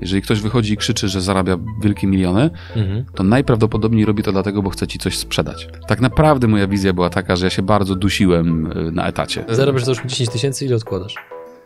[0.00, 3.04] jeżeli ktoś wychodzi i krzyczy, że zarabia wielkie miliony, Mhm.
[3.14, 5.68] to najprawdopodobniej robi to dlatego, bo chce ci coś sprzedać.
[5.88, 9.44] Tak naprawdę moja wizja była taka, że ja się bardzo dusiłem y, na etacie.
[9.48, 11.14] Zarabiasz załóżmy 10 tysięcy, ile odkładasz?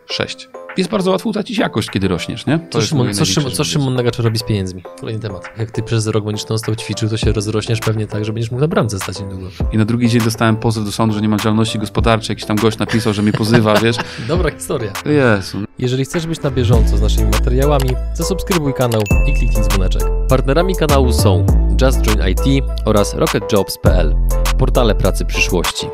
[0.07, 0.49] Sześć.
[0.77, 2.59] Jest bardzo łatwo utracić jakość, kiedy rośniesz, nie?
[2.59, 3.65] To Co, Szymon, co, Szymon, co.
[3.65, 4.83] Szymon Nagacz robi z pieniędzmi?
[5.01, 5.45] Kolejny temat.
[5.59, 8.61] Jak ty przez rok będziesz non-stop ćwiczył, to się rozrośniesz pewnie tak, że będziesz mógł
[8.61, 9.47] na bramce stać niedługo.
[9.73, 12.35] I na drugi dzień dostałem pozew do sądu, że nie mam działalności gospodarczej.
[12.35, 13.97] Jakiś tam gość napisał, że mnie pozywa, wiesz?
[14.29, 14.93] Dobra historia.
[15.07, 15.59] Jezu.
[15.79, 20.03] Jeżeli chcesz być na bieżąco z naszymi materiałami, zasubskrybuj kanał i kliknij dzwoneczek.
[20.29, 21.47] Partnerami kanału są
[21.83, 24.17] Just Join IT oraz RocketJobs.pl,
[24.59, 25.87] portale pracy przyszłości,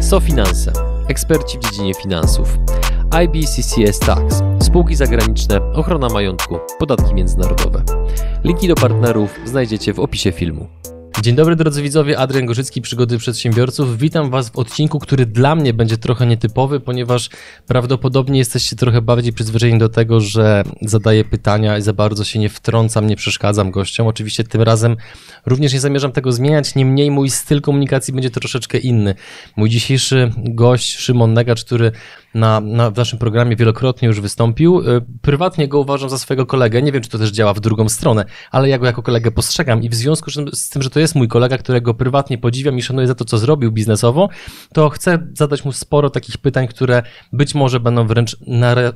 [0.00, 0.72] SoFinanse,
[1.08, 2.58] eksperci w dziedzinie finansów,
[3.20, 7.82] IBCCS Tax, spółki zagraniczne, ochrona majątku, podatki międzynarodowe.
[8.44, 10.68] Linki do partnerów znajdziecie w opisie filmu.
[11.22, 13.98] Dzień dobry drodzy widzowie, Adrian Gorzycki, Przygody Przedsiębiorców.
[13.98, 17.30] Witam Was w odcinku, który dla mnie będzie trochę nietypowy, ponieważ
[17.66, 22.48] prawdopodobnie jesteście trochę bardziej przyzwyczajeni do tego, że zadaję pytania i za bardzo się nie
[22.48, 24.06] wtrącam, nie przeszkadzam gościom.
[24.06, 24.96] Oczywiście tym razem
[25.46, 29.14] również nie zamierzam tego zmieniać, niemniej mój styl komunikacji będzie troszeczkę inny.
[29.56, 31.92] Mój dzisiejszy gość, Szymon Negacz, który
[32.34, 34.80] na, na, w naszym programie wielokrotnie już wystąpił.
[34.80, 36.82] y, Prywatnie go uważam za swojego kolegę.
[36.82, 39.82] Nie wiem, czy to też działa w drugą stronę, ale ja go jako kolegę postrzegam
[39.82, 43.06] i w związku z- tym, że to jest mój kolega, którego prywatnie podziwiam i szanuję
[43.06, 44.28] za to, co zrobił biznesowo,
[44.74, 48.36] to chcę zadać mu sporo takich pytań, które być może będą wręcz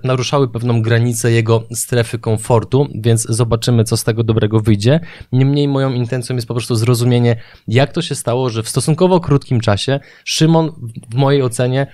[0.04, 5.00] naruszały pewną granicę jego strefy komfortu, więc zobaczymy, co z tego dobrego wyjdzie.
[5.32, 7.36] Niemniej moją intencją jest po prostu zrozumienie,
[7.68, 10.72] jak to się stało, że w stosunkowo krótkim czasie Szymon,
[11.10, 11.86] w mojej ocenie,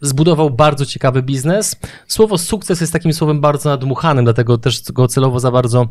[0.00, 1.76] zbudował bardzo ciekawy biznes.
[2.06, 5.88] Słowo sukces jest takim słowem bardzo nadmuchanym, dlatego też go celowo za bardzo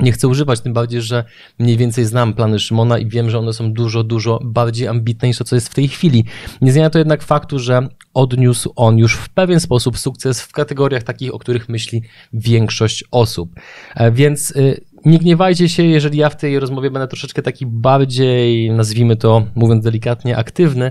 [0.00, 1.24] nie chcę używać, tym bardziej, że
[1.58, 5.38] mniej więcej znam plany Szymona i wiem, że one są dużo, dużo bardziej ambitne niż
[5.38, 6.24] to, co jest w tej chwili.
[6.60, 11.02] Nie zmienia to jednak faktu, że odniósł on już w pewien sposób sukces w kategoriach
[11.02, 13.50] takich, o których myśli większość osób.
[13.94, 18.70] E, Więc y, nie gniewajcie się, jeżeli ja w tej rozmowie będę troszeczkę taki bardziej,
[18.70, 20.90] nazwijmy to, mówiąc delikatnie, aktywny.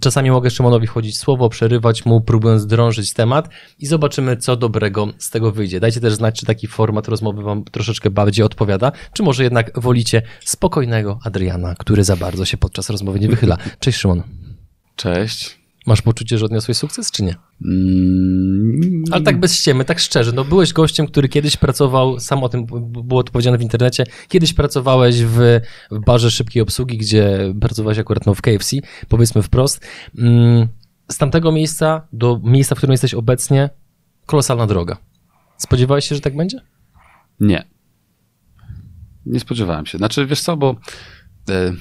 [0.00, 3.48] Czasami mogę Szymonowi wchodzić słowo, przerywać mu, próbując drążyć temat
[3.78, 5.80] i zobaczymy, co dobrego z tego wyjdzie.
[5.80, 10.22] Dajcie też znać, czy taki format rozmowy wam troszeczkę bardziej odpowiada, czy może jednak wolicie
[10.44, 13.56] spokojnego Adriana, który za bardzo się podczas rozmowy nie wychyla.
[13.78, 14.22] Cześć Szymon.
[14.96, 15.59] Cześć.
[15.90, 17.34] Masz poczucie, że odniosłeś sukces, czy nie?
[17.64, 22.48] Mm, Ale tak bez ściemy, tak szczerze, no byłeś gościem, który kiedyś pracował, sam o
[22.48, 25.60] tym było to powiedziane w internecie, kiedyś pracowałeś w,
[26.06, 28.76] barze szybkiej obsługi, gdzie pracowałeś akurat no, w KFC,
[29.08, 29.86] powiedzmy wprost.
[30.18, 30.68] Mm,
[31.08, 33.70] Z tamtego miejsca do miejsca, w którym jesteś obecnie,
[34.26, 34.96] kolosalna droga.
[35.56, 36.60] Spodziewałeś się, że tak będzie?
[37.40, 37.64] Nie.
[39.26, 39.98] Nie spodziewałem się.
[39.98, 40.76] Znaczy, wiesz co, bo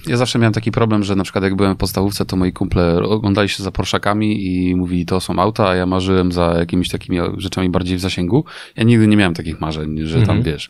[0.07, 2.95] ja zawsze miałem taki problem, że na przykład jak byłem w podstawówce, to moi kumple
[3.03, 7.17] oglądali się za Porszakami i mówili, to są auta, a ja marzyłem za jakimiś takimi
[7.37, 8.45] rzeczami bardziej w zasięgu.
[8.75, 10.43] Ja nigdy nie miałem takich marzeń, że tam, Mhm.
[10.43, 10.69] wiesz,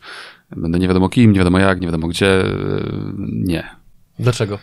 [0.56, 2.40] będę nie wiadomo kim, nie wiadomo jak, nie wiadomo gdzie.
[2.44, 2.50] e,
[3.28, 3.64] Nie.
[4.18, 4.58] Dlaczego?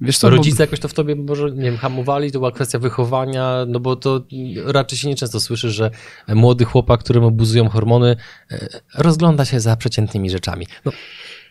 [0.00, 2.78] Wiesz co, bo- Rodzice jakoś to w tobie może, nie wiem, hamowali, to była kwestia
[2.78, 4.24] wychowania, no bo to
[4.64, 5.90] raczej się nieczęsto słyszy, że
[6.28, 8.16] młody chłopak, któremu buzują hormony,
[8.50, 10.66] e, rozgląda się za przeciętnymi rzeczami.
[10.84, 10.92] No,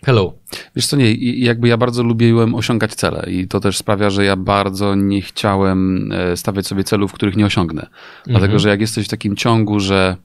[0.05, 0.33] hello.
[0.75, 4.35] Wiesz co, nie, jakby ja bardzo lubiłem osiągać cele i to też sprawia, że ja
[4.35, 7.87] bardzo nie chciałem e, stawiać sobie celów, których nie osiągnę.
[8.25, 10.17] Dlatego, że jak jesteś w takim ciągu, że,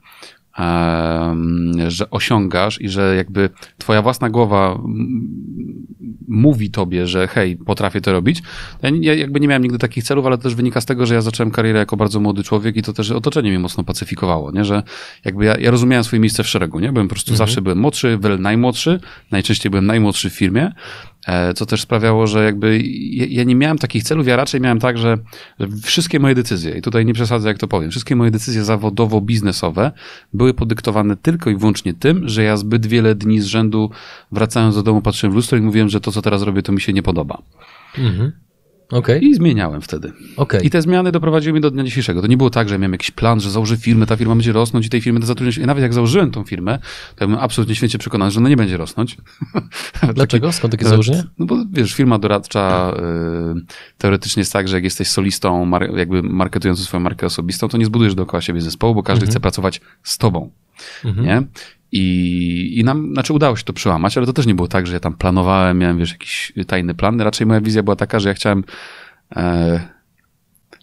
[1.87, 4.79] że osiągasz i że jakby twoja własna głowa
[6.27, 8.43] mówi tobie, że hej, potrafię to robić.
[9.01, 11.21] Ja, jakby nie miałem nigdy takich celów, ale to też wynika z tego, że ja
[11.21, 14.65] zacząłem karierę jako bardzo młody człowiek i to też otoczenie mnie mocno pacyfikowało, nie?
[14.65, 14.83] że
[15.25, 16.91] jakby ja, ja rozumiałem swoje miejsce w szeregu, nie?
[16.91, 18.99] Byłem po prostu zawsze byłem młodszy, wiele najmłodszy,
[19.31, 20.71] najczęściej byłem najmłodszy w firmie,
[21.27, 22.79] e, co też sprawiało, że jakby
[23.29, 25.17] ja, nie miałem takich celów, ja raczej miałem tak, że
[25.83, 29.91] wszystkie moje decyzje, i tutaj nie przesadzę jak to powiem, wszystkie moje decyzje zawodowo-biznesowe
[30.33, 33.89] były podyktowane tylko i wyłącznie tym, że ja zbyt wiele dni z rzędu
[34.31, 36.81] wracając do domu patrzyłem w lustro i mówiłem, że to co teraz robię to mi
[36.81, 37.41] się nie podoba.
[37.97, 38.31] Mhm.
[38.93, 40.11] Okej, I zmieniałem wtedy.
[40.37, 40.67] okej.
[40.67, 42.21] I te zmiany doprowadziły mnie do dnia dzisiejszego.
[42.21, 44.85] To nie było tak, że miałem jakiś plan, że założę firmę, ta firma będzie rosnąć
[44.85, 45.57] i tej firmy zatrudniać.
[45.57, 46.79] I nawet jak założyłem tą firmę,
[47.15, 49.17] to ja byłem absolutnie święcie przekonany, że ona nie będzie rosnąć.
[50.15, 50.51] Dlaczego?
[50.51, 51.23] Skąd takie założenie?
[51.39, 52.93] No bo wiesz, firma doradcza
[53.57, 53.61] y,
[53.97, 57.85] teoretycznie jest tak, że jak jesteś solistą, mar, jakby marketującą swoją markę osobistą, to nie
[57.85, 60.49] zbudujesz dookoła siebie zespołu, bo każdy chce pracować z tobą.
[61.05, 61.27] Mhm.
[61.27, 61.43] Nie?
[61.95, 64.93] I, I nam, znaczy udało się to przełamać, ale to też nie było tak, że
[64.93, 67.21] ja tam planowałem, miałem, wiesz, jakiś tajny plan.
[67.21, 68.63] Raczej moja wizja była taka, że ja chciałem.
[69.35, 69.79] E,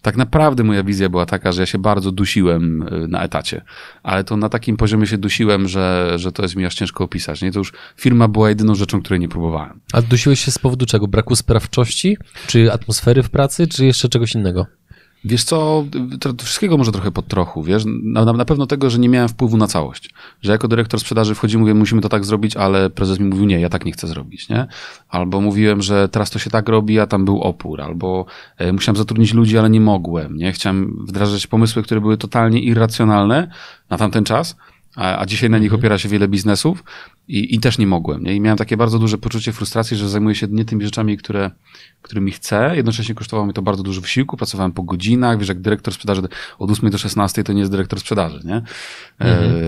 [0.02, 3.64] tak naprawdę moja wizja była taka, że ja się bardzo dusiłem e, na etacie,
[4.02, 7.42] ale to na takim poziomie się dusiłem, że, że to jest mi aż ciężko opisać.
[7.42, 7.52] Nie?
[7.52, 9.80] To już firma była jedyną rzeczą, której nie próbowałem.
[9.92, 11.08] A dusiłeś się z powodu czego?
[11.08, 12.16] Braku sprawczości?
[12.46, 13.66] Czy atmosfery w pracy?
[13.66, 14.66] Czy jeszcze czegoś innego?
[15.24, 15.84] Wiesz co,
[16.42, 19.56] wszystkiego może trochę pod trochu, wiesz, na, na, na, pewno tego, że nie miałem wpływu
[19.56, 20.10] na całość,
[20.42, 23.60] że jako dyrektor sprzedaży wchodzi, mówię, musimy to tak zrobić, ale prezes mi mówił, nie,
[23.60, 24.66] ja tak nie chcę zrobić, nie?
[25.08, 28.26] Albo mówiłem, że teraz to się tak robi, a tam był opór, albo
[28.58, 30.52] e, musiałem zatrudnić ludzi, ale nie mogłem, nie?
[30.52, 33.50] Chciałem wdrażać pomysły, które były totalnie irracjonalne
[33.90, 34.56] na tamten czas,
[34.96, 35.80] a, a dzisiaj na nich mhm.
[35.80, 36.84] opiera się wiele biznesów
[37.28, 38.22] i, i też nie mogłem.
[38.22, 38.34] Nie?
[38.34, 41.50] I miałem takie bardzo duże poczucie frustracji, że zajmuję się nie tymi rzeczami, które,
[42.02, 42.72] którymi chcę.
[42.76, 46.22] Jednocześnie kosztowało mi to bardzo dużo wysiłku, pracowałem po godzinach, wiesz, jak dyrektor sprzedaży
[46.58, 48.62] od 8 do 16 to nie jest dyrektor sprzedaży, nie?
[49.18, 49.54] Mhm.
[49.54, 49.60] E,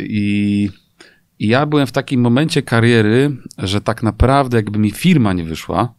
[0.00, 0.70] I,
[1.38, 5.94] I ja byłem w takim momencie kariery, że tak naprawdę jakby mi firma nie wyszła,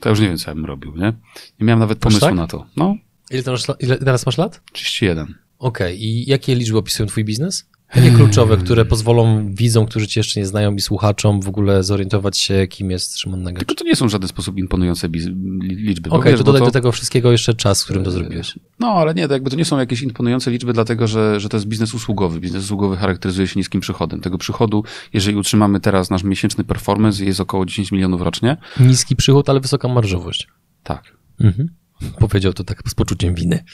[0.00, 1.12] to już nie wiem, co ja bym robił, nie?
[1.60, 2.34] Nie miałem nawet pomysłu tak?
[2.34, 2.66] na to.
[2.76, 2.96] No.
[3.30, 3.42] Ile,
[3.80, 4.62] ile teraz masz lat?
[4.72, 5.24] 31.
[5.24, 5.94] Okej, okay.
[5.94, 7.70] i jakie liczby opisują twój biznes?
[7.92, 12.38] Takie kluczowe, które pozwolą widzom, którzy cię jeszcze nie znają i słuchaczom w ogóle zorientować
[12.38, 13.58] się, kim jest Szymon Nagacz.
[13.58, 15.08] Tylko to nie są w żaden sposób imponujące
[15.62, 16.10] liczby.
[16.10, 16.66] Okej, okay, to dodaj to...
[16.66, 18.58] do tego wszystkiego jeszcze czas, w którym to zrobiłeś.
[18.78, 21.56] No, ale nie, to jakby to nie są jakieś imponujące liczby, dlatego że, że to
[21.56, 22.40] jest biznes usługowy.
[22.40, 24.20] Biznes usługowy charakteryzuje się niskim przychodem.
[24.20, 28.56] Tego przychodu, jeżeli utrzymamy teraz nasz miesięczny performance, jest około 10 milionów rocznie.
[28.80, 30.48] Niski przychód, ale wysoka marżowość.
[30.82, 31.16] Tak.
[31.40, 31.68] Mhm.
[32.18, 33.64] Powiedział to tak z poczuciem winy.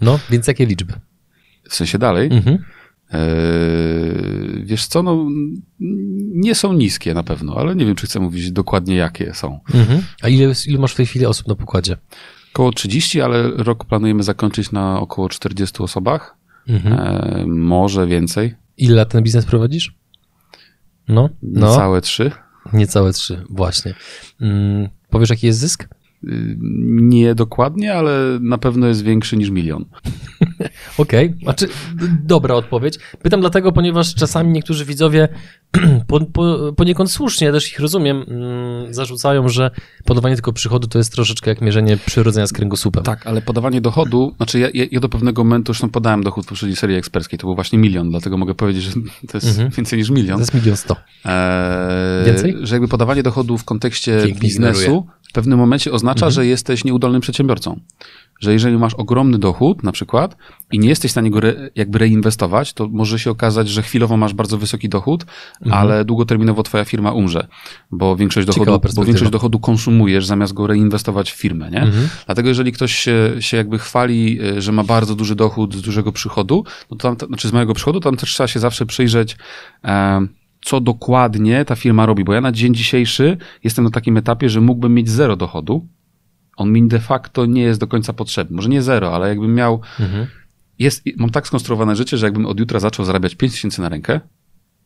[0.00, 0.92] No, więc jakie liczby?
[1.68, 2.28] W sensie dalej?
[2.32, 2.58] Mhm.
[3.10, 5.26] Eee, wiesz co, no
[6.34, 9.60] nie są niskie na pewno, ale nie wiem, czy chcę mówić dokładnie, jakie są.
[9.74, 10.02] Mhm.
[10.22, 11.96] A ile, ile masz w tej chwili osób na pokładzie?
[12.54, 16.36] Około 30, ale rok planujemy zakończyć na około 40 osobach.
[16.68, 17.00] Mhm.
[17.00, 18.54] Eee, może więcej.
[18.76, 19.94] Ile lat ten biznes prowadzisz?
[21.08, 21.68] No, no.
[21.68, 22.30] Niecałe trzy.
[22.72, 23.94] Niecałe trzy, właśnie.
[24.38, 25.88] Hmm, powiesz, jaki jest zysk?
[26.92, 29.84] Nie dokładnie, ale na pewno jest większy niż milion.
[30.98, 31.38] Okej, okay.
[31.42, 31.68] znaczy
[32.24, 32.98] dobra odpowiedź.
[33.22, 35.28] Pytam dlatego, ponieważ czasami niektórzy widzowie
[36.08, 39.70] po, po, poniekąd słusznie, też ich rozumiem, mm, zarzucają, że
[40.04, 43.02] podawanie tylko przychodu to jest troszeczkę jak mierzenie przyrodzenia z kręgosłupem.
[43.02, 46.76] Tak, ale podawanie dochodu, znaczy ja, ja do pewnego momentu już podałem dochód w poprzedniej
[46.76, 48.92] serii eksperckiej, to był właśnie milion, dlatego mogę powiedzieć, że
[49.28, 49.70] to jest mhm.
[49.70, 50.36] więcej niż milion.
[50.36, 50.96] To jest milion sto.
[51.24, 52.56] Eee, więcej?
[52.62, 56.32] Że jakby podawanie dochodu w kontekście Pięknie biznesu w pewnym momencie oznacza, mhm.
[56.32, 57.80] że jesteś nieudolnym przedsiębiorcą.
[58.38, 60.36] Że jeżeli masz ogromny dochód, na przykład,
[60.72, 64.16] i nie jesteś w stanie go re, jakby reinwestować, to może się okazać, że chwilowo
[64.16, 65.26] masz bardzo wysoki dochód,
[65.62, 65.82] mhm.
[65.82, 67.48] ale długoterminowo twoja firma umrze,
[67.90, 71.82] bo większość, dochodu, bo większość dochodu konsumujesz zamiast go reinwestować w firmę, nie?
[71.82, 72.08] Mhm.
[72.26, 76.12] Dlatego jeżeli ktoś się, się jakby chwali, y, że ma bardzo duży dochód z dużego
[76.12, 79.36] przychodu, no to tam, znaczy z małego przychodu, tam też trzeba się zawsze przyjrzeć,
[79.84, 80.26] e,
[80.60, 84.60] co dokładnie ta firma robi, bo ja na dzień dzisiejszy jestem na takim etapie, że
[84.60, 85.86] mógłbym mieć zero dochodu.
[86.58, 88.56] On mi de facto nie jest do końca potrzebny.
[88.56, 89.80] Może nie zero, ale jakbym miał.
[90.00, 90.26] Mhm.
[90.78, 94.20] Jest, mam tak skonstruowane życie, że jakbym od jutra zaczął zarabiać 5 tysięcy na rękę,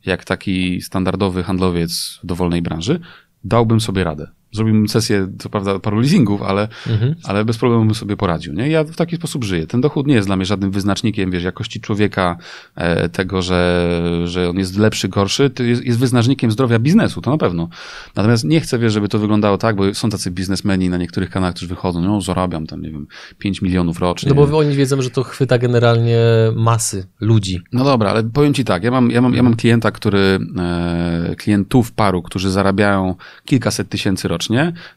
[0.07, 3.01] jak taki standardowy handlowiec w dowolnej branży,
[3.45, 7.15] dałbym sobie radę zrobiłbym sesję, co prawda, paru leasingów, ale, mhm.
[7.25, 8.53] ale bez problemu bym sobie poradził.
[8.53, 8.69] Nie?
[8.69, 9.67] Ja w taki sposób żyję.
[9.67, 12.37] Ten dochód nie jest dla mnie żadnym wyznacznikiem, wiesz, jakości człowieka,
[12.75, 13.91] e, tego, że,
[14.25, 17.69] że on jest lepszy, gorszy, to jest, jest wyznacznikiem zdrowia biznesu, to na pewno.
[18.17, 21.55] Natomiast nie chcę, wiesz, żeby to wyglądało tak, bo są tacy biznesmeni na niektórych kanałach,
[21.55, 23.07] którzy wychodzą, no zarabiam tam, nie wiem,
[23.39, 24.33] 5 milionów rocznie.
[24.35, 26.19] No bo oni wiedzą, że to chwyta generalnie
[26.57, 27.61] masy ludzi.
[27.73, 31.35] No dobra, ale powiem ci tak, ja mam, ja mam, ja mam klienta, który, e,
[31.39, 33.15] klientów paru, którzy zarabiają
[33.45, 34.42] kilkaset tysięcy rocznie,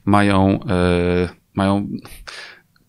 [0.05, 1.87] mają, e, mają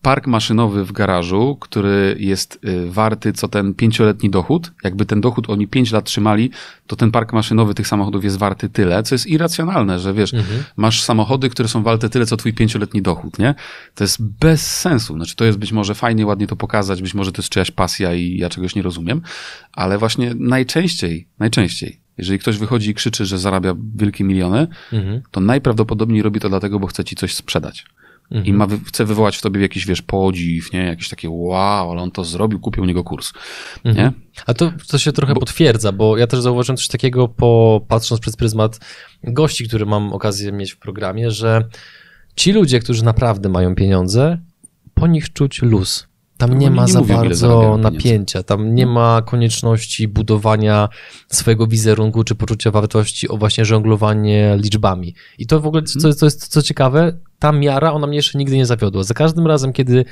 [0.07, 4.71] park maszynowy w garażu, który jest e, warty co ten pięcioletni dochód.
[4.83, 6.51] Jakby ten dochód oni pięć lat trzymali,
[6.87, 10.63] to ten park maszynowy tych samochodów jest warty tyle, co jest irracjonalne, że wiesz, mhm.
[10.75, 13.55] masz samochody, które są warte tyle, co twój pięcioletni dochód, nie?
[13.95, 15.15] To jest bez sensu.
[15.15, 18.13] Znaczy, to jest być może fajnie, ładnie to pokazać, być może to jest czyjaś pasja
[18.13, 19.21] i ja czegoś nie rozumiem,
[19.73, 25.21] ale właśnie najczęściej, najczęściej jeżeli ktoś wychodzi i krzyczy, że zarabia wielkie miliony, mhm.
[25.31, 27.85] to najprawdopodobniej robi to dlatego, bo chce ci coś sprzedać.
[28.31, 28.45] Mhm.
[28.45, 30.79] I ma, chce wywołać w tobie jakiś, wiesz, podziw, nie?
[30.79, 33.33] Jakieś takie wow, ale on to zrobił, kupił u niego kurs,
[33.83, 34.05] mhm.
[34.05, 34.11] nie?
[34.45, 35.39] A to, to się trochę bo...
[35.39, 38.79] potwierdza, bo ja też zauważyłem coś takiego, po, patrząc przez pryzmat
[39.23, 41.67] gości, które mam okazję mieć w programie, że
[42.35, 44.37] ci ludzie, którzy naprawdę mają pieniądze,
[44.93, 46.07] po nich czuć luz.
[46.37, 50.89] Tam nie ma nie za mówią, bardzo napięcia, tam nie ma konieczności budowania
[51.27, 55.15] swojego wizerunku czy poczucia wartości o właśnie żonglowanie liczbami.
[55.37, 58.57] I to w ogóle, co, co jest co ciekawe, ta miara, ona mnie jeszcze nigdy
[58.57, 59.03] nie zawiodła.
[59.03, 60.05] Za każdym razem, kiedy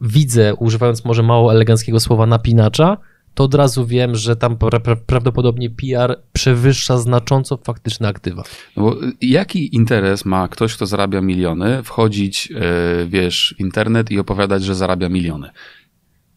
[0.00, 2.96] widzę, używając może mało eleganckiego słowa napinacza,
[3.40, 8.42] to od razu wiem, że tam pra prawdopodobnie PR przewyższa znacząco faktyczne aktywa.
[8.76, 12.60] No bo jaki interes ma ktoś, kto zarabia miliony, wchodzić, yy,
[13.08, 15.50] wiesz, w internet i opowiadać, że zarabia miliony?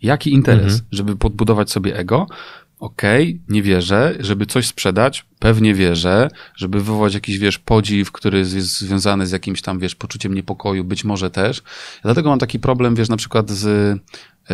[0.02, 0.82] Jaki interes, mhm.
[0.92, 2.28] żeby podbudować sobie ego?
[2.80, 8.38] Okej, okay, nie wierzę, żeby coś sprzedać, pewnie wierzę, żeby wywołać jakiś, wiesz, podziw, który
[8.38, 11.62] jest związany z jakimś tam, wiesz, poczuciem niepokoju, być może też.
[12.04, 14.00] Dlatego mam taki problem, wiesz, na przykład z,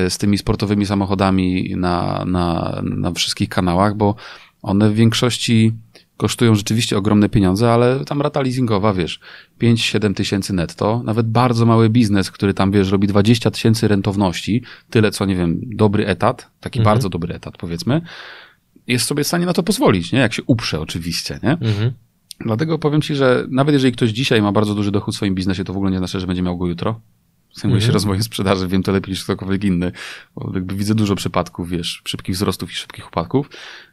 [0.10, 4.15] z tymi sportowymi samochodami na, na, na wszystkich kanałach, bo
[4.62, 5.74] one w większości
[6.17, 9.19] kosztują rzeczywiście ogromne pieniądze, ale tam rata leasingowa, wiesz,
[9.62, 15.12] 5-7 tysięcy netto, nawet bardzo mały biznes, który tam, wiesz, robi 20 tysięcy rentowności, tyle
[15.12, 16.96] co, nie wiem, dobry etat, taki mhm.
[16.96, 18.01] bardzo dobry etat, powiedzmy,
[18.88, 20.19] jest sobie w stanie na to pozwolić, nie?
[20.19, 21.51] Jak się uprze oczywiście, nie?
[21.51, 21.91] Mhm.
[22.39, 25.63] Dlatego powiem ci, że nawet jeżeli ktoś dzisiaj ma bardzo duży dochód w swoim biznesie,
[25.63, 27.01] to w ogóle nie znaczy, że będzie miał go jutro.
[27.53, 29.91] Zajmuję się rozwojem sprzedaży, wiem to lepiej niż ktokolwiek inny,
[30.36, 33.50] bo jakby widzę dużo przypadków, wiesz, szybkich wzrostów i szybkich upadków,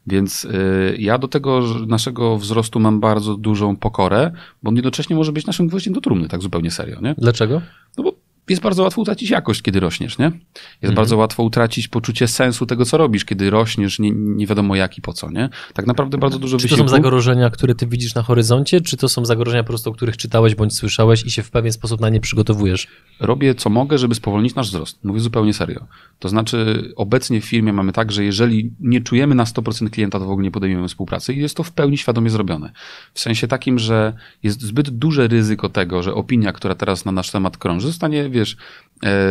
[0.06, 4.32] więc y, ja do tego naszego wzrostu mam bardzo dużą pokorę,
[4.62, 7.14] bo on jednocześnie może być naszym gwoździem do trumny, tak zupełnie serio, nie?
[7.18, 7.62] Dlaczego?
[7.98, 10.24] No bo jest bardzo łatwo utracić jakość, kiedy rośniesz, nie?
[10.24, 10.38] Jest
[10.82, 10.94] mhm.
[10.94, 15.02] bardzo łatwo utracić poczucie sensu tego, co robisz, kiedy rośniesz, nie, nie wiadomo jak i
[15.02, 15.48] po co, nie?
[15.74, 16.84] Tak naprawdę bardzo dużo Czy wysiłku.
[16.84, 19.92] to są zagrożenia, które ty widzisz na horyzoncie, czy to są zagrożenia po prostu, o
[19.92, 22.88] których czytałeś bądź słyszałeś i się w pewien sposób na nie przygotowujesz?
[23.20, 25.04] Robię co mogę, żeby spowolnić nasz wzrost.
[25.04, 25.86] Mówię zupełnie serio.
[26.18, 30.24] To znaczy, obecnie w firmie mamy tak, że jeżeli nie czujemy na 100% klienta, to
[30.24, 32.72] w ogóle nie podejmujemy współpracy i jest to w pełni świadomie zrobione.
[33.14, 34.12] W sensie takim, że
[34.42, 38.56] jest zbyt duże ryzyko tego, że opinia, która teraz na nasz temat krąży, zostanie, wiesz,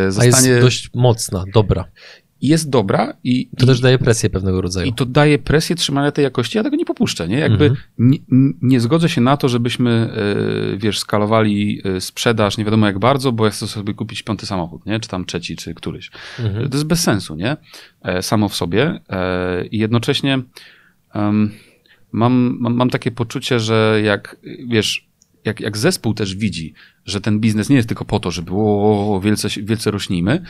[0.08, 0.34] zostanie...
[0.34, 1.84] A jest dość mocna, dobra.
[2.42, 3.50] Jest dobra i...
[3.58, 4.86] To i, też daje presję pewnego rodzaju.
[4.86, 7.38] I to daje presję trzymania tej jakości, ja tego nie popuszczę, nie?
[7.38, 7.86] Jakby mhm.
[7.98, 8.18] nie,
[8.62, 13.32] nie, zgodzę się na to, żebyśmy, e, wiesz, skalowali e, sprzedaż nie wiadomo jak bardzo,
[13.32, 15.00] bo ja chcę sobie kupić piąty samochód, nie?
[15.00, 16.10] Czy tam trzeci, czy któryś.
[16.38, 16.68] Mhm.
[16.68, 17.56] To jest bez sensu, nie?
[18.02, 19.00] E, samo w sobie.
[19.70, 20.42] I jednocześnie
[21.14, 21.52] um,
[22.12, 24.36] mam, mam, mam takie poczucie, że jak,
[24.68, 25.08] wiesz,
[25.46, 26.74] jak, jak zespół też widzi,
[27.04, 30.42] że ten biznes nie jest tylko po to, żeby o, wielce, wielce rośnijmy,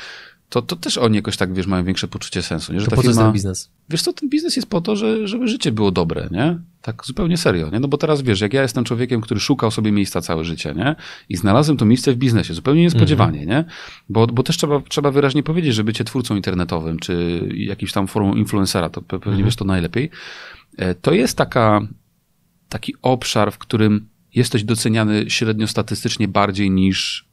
[0.49, 2.73] to, to też oni jakoś tak, wiesz, mają większe poczucie sensu.
[2.73, 2.81] Nie?
[2.81, 3.71] Że to ta po firma, ten biznes?
[3.89, 6.59] Wiesz co, ten biznes jest po to, że, żeby życie było dobre, nie?
[6.83, 7.81] Tak zupełnie serio, nie?
[7.81, 10.97] No bo teraz wiesz, jak ja jestem człowiekiem, który szukał sobie miejsca całe życie, nie?
[11.29, 13.67] I znalazłem to miejsce w biznesie, zupełnie niespodziewanie, mm -hmm.
[13.67, 13.75] nie?
[14.09, 18.35] Bo, bo też trzeba, trzeba wyraźnie powiedzieć, że bycie twórcą internetowym, czy jakimś tam formą
[18.35, 19.45] influencera, to pewnie mm -hmm.
[19.45, 20.11] wiesz to najlepiej,
[20.77, 21.81] e, to jest taka,
[22.69, 27.29] taki obszar, w którym jesteś doceniany średnio statystycznie bardziej niż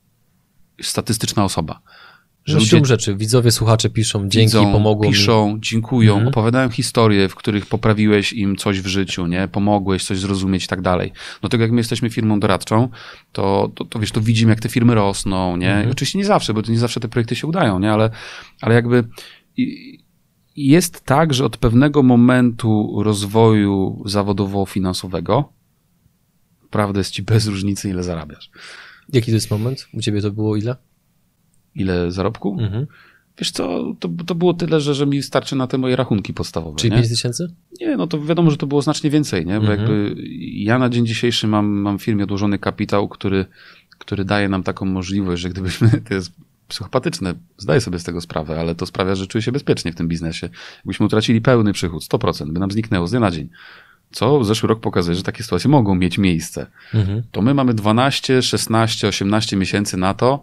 [0.82, 1.82] statystyczna osoba.
[2.46, 3.16] Że ludzie rzeczy.
[3.16, 5.62] Widzowie, słuchacze piszą, dzięki, widzą, pomogło Piszą, mi.
[5.62, 6.28] dziękują, mhm.
[6.28, 9.48] opowiadają historie, w których poprawiłeś im coś w życiu, nie?
[9.48, 11.12] Pomogłeś coś zrozumieć i tak dalej.
[11.44, 12.90] No tego jak my jesteśmy firmą doradczą,
[13.32, 15.72] to, to, to wiesz, to widzimy, jak te firmy rosną, nie?
[15.72, 15.92] Mhm.
[15.92, 17.92] Oczywiście nie zawsze, bo to nie zawsze te projekty się udają, nie?
[17.92, 18.10] Ale,
[18.62, 19.04] ale jakby
[20.56, 25.44] jest tak, że od pewnego momentu rozwoju zawodowo-finansowego
[26.74, 28.50] naprawdę jest ci bez różnicy, ile zarabiasz.
[29.14, 29.88] Jaki to jest moment?
[29.94, 30.76] U ciebie to było ile?
[31.76, 32.58] Ile zarobku?
[32.60, 32.88] Mhm.
[33.38, 36.78] Wiesz co, to, to było tyle, że, że mi starczy na te moje rachunki podstawowe.
[36.78, 37.54] Czyli 5 tysięcy?
[37.82, 39.60] Nie, no to wiadomo, że to było znacznie więcej, nie?
[39.60, 39.80] Bo mhm.
[39.80, 40.16] jakby
[40.54, 43.46] ja na dzień dzisiejszy mam, mam w firmie odłożony kapitał, który,
[43.98, 46.32] który daje nam taką możliwość, że gdybyśmy, to jest
[46.68, 50.08] psychopatyczne, zdaję sobie z tego sprawę, ale to sprawia, że czuję się bezpiecznie w tym
[50.08, 50.50] biznesie.
[50.78, 53.50] Jakbyśmy utracili pełny przychód, 100%, by nam zniknęło z dnia na dzień,
[54.14, 56.66] co zeszły rok pokazuje, że takie sytuacje mogą mieć miejsce.
[56.94, 57.24] Mhm.
[57.32, 60.42] To my mamy 12, 16, 18 miesięcy na to,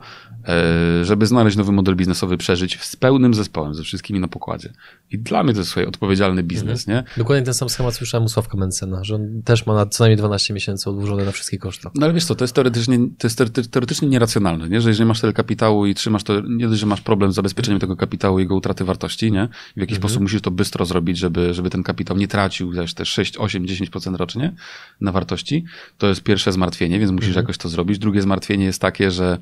[1.02, 4.72] żeby znaleźć nowy model biznesowy, przeżyć z pełnym zespołem, ze wszystkimi na pokładzie.
[5.10, 7.04] I dla mnie to jest swój odpowiedzialny biznes, mhm.
[7.06, 7.12] nie?
[7.16, 10.16] Dokładnie ten sam schemat słyszałem u Sławka Mencena, że on też ma na co najmniej
[10.16, 11.88] 12 miesięcy odłożone na wszystkie koszty.
[11.94, 14.80] No ale wiesz co, to jest teoretycznie, to jest teoretycznie nieracjonalne, nie?
[14.80, 17.80] Że jeżeli masz tyle kapitału i trzymasz to, nie dość, że masz problem z zabezpieczeniem
[17.80, 19.48] tego kapitału i jego utraty wartości, nie?
[19.76, 19.98] W jakiś mhm.
[20.00, 23.66] sposób musisz to bystro zrobić, żeby, żeby ten kapitał nie tracił też te 6, 8,
[23.66, 24.52] 10% rocznie
[25.00, 25.64] na wartości.
[25.98, 27.44] To jest pierwsze zmartwienie, więc musisz mhm.
[27.44, 27.98] jakoś to zrobić.
[27.98, 29.38] Drugie zmartwienie jest takie, że, e,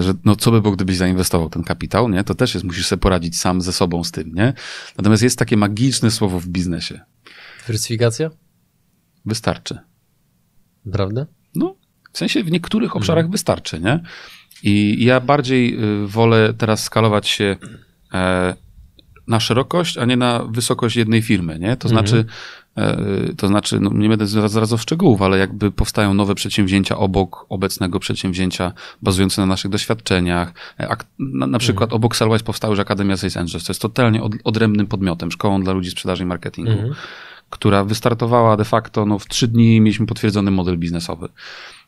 [0.00, 2.24] że no co by było, gdybyś zainwestował ten kapitał, nie?
[2.24, 4.52] To też jest, musisz sobie poradzić sam ze sobą z tym, nie?
[4.98, 7.00] Natomiast jest takie magiczne słowo w biznesie.
[7.60, 8.30] Dywersyfikacja?
[9.26, 9.78] Wystarczy.
[10.92, 11.26] Prawda?
[11.54, 11.76] No,
[12.12, 13.32] w sensie w niektórych obszarach mhm.
[13.32, 14.00] wystarczy, nie?
[14.62, 17.56] I ja bardziej y, wolę teraz skalować się
[18.14, 18.54] e,
[19.26, 21.76] na szerokość, a nie na wysokość jednej firmy, nie?
[21.76, 22.06] To mhm.
[22.06, 22.32] znaczy, e,
[23.36, 28.00] to znaczy, no nie będę zaraz w szczegółów, ale jakby powstają nowe przedsięwzięcia obok obecnego
[28.00, 28.72] przedsięwzięcia,
[29.02, 30.52] bazujące na naszych doświadczeniach.
[30.78, 31.96] E, na, na przykład mhm.
[31.96, 35.72] obok Salwise powstała już Akademia Sales Angels, to jest totalnie od, odrębnym podmiotem, szkołą dla
[35.72, 36.94] ludzi sprzedaży i marketingu, mhm.
[37.50, 41.28] która wystartowała de facto, no w trzy dni mieliśmy potwierdzony model biznesowy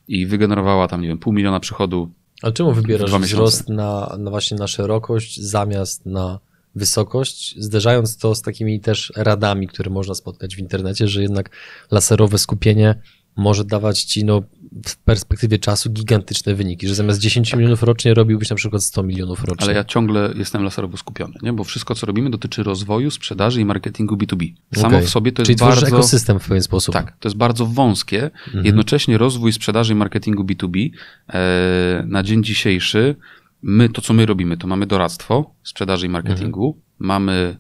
[0.09, 2.11] i wygenerowała tam, nie wiem, pół miliona przychodu.
[2.43, 6.39] Ale czemu wybierasz wzrost na, na właśnie na szerokość zamiast na
[6.75, 11.51] wysokość, zderzając to z takimi też radami, które można spotkać w internecie, że jednak
[11.91, 12.95] laserowe skupienie
[13.37, 14.43] może dawać ci no,
[14.87, 17.59] w perspektywie czasu gigantyczne wyniki, że zamiast 10 tak.
[17.59, 19.65] milionów rocznie robiłbyś na przykład 100 milionów rocznie.
[19.65, 21.53] Ale ja ciągle jestem laserowo skupiony, nie?
[21.53, 24.53] bo wszystko, co robimy, dotyczy rozwoju, sprzedaży i marketingu B2B.
[24.75, 25.03] Samo okay.
[25.03, 25.87] w sobie to Czyli jest bardzo...
[25.87, 26.93] ekosystem w pewien sposób.
[26.93, 28.31] Tak, to jest bardzo wąskie.
[28.47, 28.67] Mhm.
[28.67, 30.91] Jednocześnie rozwój sprzedaży i marketingu B2B
[31.29, 33.17] e, na dzień dzisiejszy
[33.63, 36.83] my, to co my robimy, to mamy doradztwo sprzedaży i marketingu, mhm.
[36.99, 37.57] mamy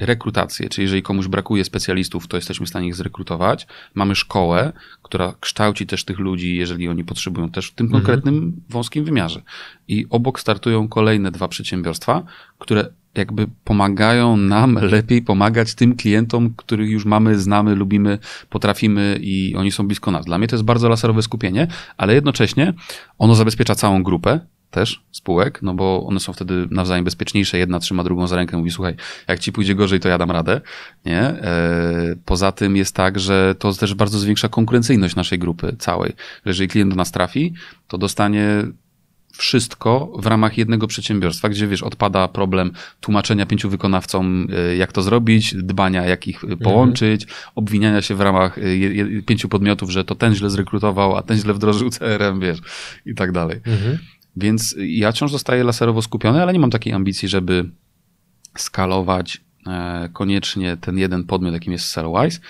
[0.00, 3.66] rekrutację, czyli jeżeli komuś brakuje specjalistów, to jesteśmy w stanie ich zrekrutować.
[3.94, 4.72] Mamy szkołę,
[5.02, 8.02] która kształci też tych ludzi, jeżeli oni potrzebują też w tym mhm.
[8.02, 9.42] konkretnym wąskim wymiarze.
[9.88, 12.22] I obok startują kolejne dwa przedsiębiorstwa,
[12.58, 19.54] które jakby pomagają nam lepiej pomagać tym klientom, których już mamy, znamy, lubimy, potrafimy i
[19.56, 20.26] oni są blisko nas.
[20.26, 22.74] Dla mnie to jest bardzo laserowe skupienie, ale jednocześnie
[23.18, 27.58] ono zabezpiecza całą grupę, też spółek, no bo one są wtedy nawzajem bezpieczniejsze.
[27.58, 28.94] Jedna trzyma drugą za rękę, mówi, słuchaj,
[29.28, 30.60] jak ci pójdzie gorzej, to ja dam radę.
[31.04, 31.20] Nie?
[31.20, 36.12] E, poza tym jest tak, że to też bardzo zwiększa konkurencyjność naszej grupy całej.
[36.44, 37.54] Jeżeli klient do nas trafi,
[37.88, 38.64] to dostanie
[39.32, 45.02] wszystko w ramach jednego przedsiębiorstwa, gdzie wiesz, odpada problem tłumaczenia pięciu wykonawcom, e, jak to
[45.02, 46.58] zrobić, dbania, jak ich mhm.
[46.58, 47.40] połączyć, mhm.
[47.54, 51.54] obwiniania się w ramach e, pięciu podmiotów, że to ten źle zrekrutował, a ten źle
[51.54, 52.58] wdrożył CRM, wiesz,
[53.06, 53.60] i tak dalej.
[53.66, 53.98] Mhm.
[54.36, 57.70] Więc ja wciąż zostaję laserowo skupiony, ale nie mam takiej ambicji, żeby
[58.58, 62.40] skalować e, koniecznie ten jeden podmiot, jakim jest Sellwise.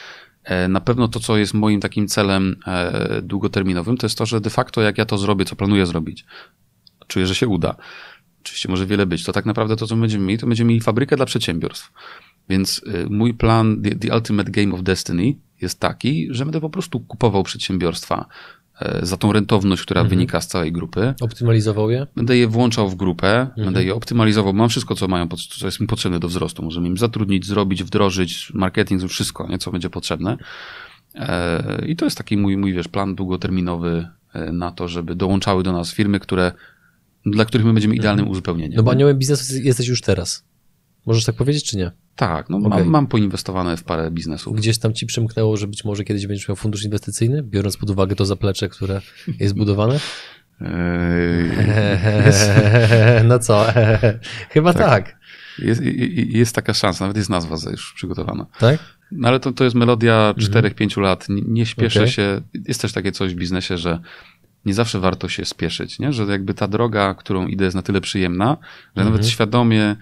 [0.44, 4.40] E, na pewno to, co jest moim takim celem e, długoterminowym, to jest to, że
[4.40, 6.24] de facto jak ja to zrobię, co planuję zrobić,
[7.06, 7.76] czuję, że się uda.
[8.42, 9.24] Oczywiście może wiele być.
[9.24, 11.92] To tak naprawdę to, co będziemy mieli, to będziemy mieli fabrykę dla przedsiębiorstw.
[12.48, 17.42] Więc mój plan, the, Ultimate Game of Destiny, jest taki, że będę po prostu kupował
[17.42, 18.26] przedsiębiorstwa,
[19.02, 20.10] za tą rentowność, która mhm.
[20.10, 21.14] wynika z całej grupy.
[21.20, 22.06] Optymalizował je?
[22.16, 23.64] Będę je włączał w grupę, mhm.
[23.64, 26.62] będę je optymalizował, mam wszystko, co mają, co jest mi potrzebne do wzrostu.
[26.62, 30.36] Możemy im zatrudnić, zrobić, wdrożyć, marketing, wszystko, nie, co będzie potrzebne.
[31.14, 35.62] E, I to jest taki mój, mój, wiesz, plan długoterminowy e, na to, żeby dołączały
[35.62, 36.52] do nas firmy, które,
[37.26, 38.32] dla których my będziemy idealnym mhm.
[38.32, 38.76] uzupełnieniem.
[38.76, 40.44] No bo aniołem biznesu jesteś już teraz.
[41.06, 41.90] Możesz tak powiedzieć, czy nie?
[42.20, 42.70] Tak, no okay.
[42.70, 44.56] mam, mam poinwestowane w parę biznesów.
[44.56, 48.16] Gdzieś tam ci przymknęło, że być może kiedyś będziesz miał fundusz inwestycyjny, biorąc pod uwagę
[48.16, 49.00] to zaplecze, które
[49.40, 49.94] jest budowane?
[52.26, 52.50] jest...
[53.24, 53.66] no co?
[54.54, 54.82] Chyba tak.
[54.88, 55.18] tak.
[55.58, 55.82] Jest,
[56.14, 58.46] jest, taka szansa, nawet jest nazwa już przygotowana.
[58.58, 58.78] Tak?
[59.12, 61.04] No ale to, to jest melodia 4-5 mhm.
[61.04, 61.28] lat.
[61.28, 62.12] Nie, nie śpieszę okay.
[62.12, 62.40] się.
[62.68, 64.00] Jest też takie coś w biznesie, że
[64.64, 66.12] nie zawsze warto się spieszyć, nie?
[66.12, 68.56] że jakby ta droga, którą idę jest na tyle przyjemna,
[68.96, 69.30] że nawet mhm.
[69.32, 69.96] świadomie E,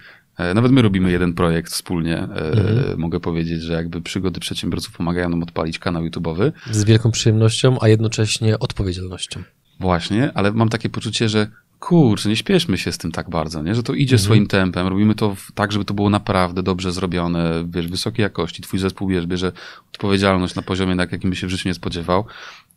[0.55, 2.17] nawet my robimy jeden projekt wspólnie.
[2.17, 2.99] E, mhm.
[2.99, 6.51] Mogę powiedzieć, że jakby przygody przedsiębiorców pomagają nam odpalić kanał YouTube'owy.
[6.71, 9.43] Z wielką przyjemnością, a jednocześnie odpowiedzialnością.
[9.79, 11.47] Właśnie, ale mam takie poczucie, że
[11.79, 13.75] kurczę, nie śpieszmy się z tym tak bardzo, nie?
[13.75, 14.25] że to idzie mhm.
[14.25, 18.79] swoim tempem, robimy to tak, żeby to było naprawdę dobrze zrobione, wiesz, wysokiej jakości, twój
[18.79, 19.51] zespół, wiesz, bierze
[19.93, 22.25] odpowiedzialność na poziomie, na jakim by się w życiu nie spodziewał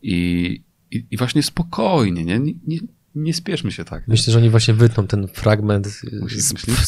[0.01, 2.39] i, i, i właśnie spokojnie, nie?
[2.39, 2.79] nie, nie
[3.15, 4.07] nie spieszmy się tak.
[4.07, 6.01] Myślę, że oni właśnie wytną ten fragment z,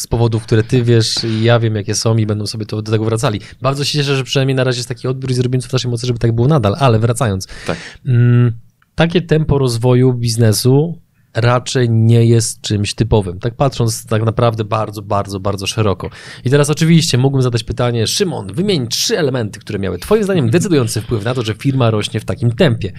[0.00, 2.92] z, powodów, które ty wiesz i ja wiem, jakie są i będą sobie to, do
[2.92, 3.40] tego wracali.
[3.62, 5.90] Bardzo się cieszę, że przynajmniej na razie jest taki odbiór i zrobimy co w naszej
[5.90, 7.46] mocy, żeby tak było nadal, ale wracając.
[7.66, 7.78] Tak.
[8.06, 8.52] Mm,
[8.94, 11.05] takie tempo rozwoju biznesu
[11.36, 13.38] raczej nie jest czymś typowym.
[13.38, 16.10] Tak patrząc tak naprawdę bardzo, bardzo, bardzo szeroko.
[16.44, 21.00] I teraz oczywiście mógłbym zadać pytanie, Szymon, wymień trzy elementy, które miały twoim zdaniem decydujący
[21.00, 22.92] wpływ na to, że firma rośnie w takim tempie.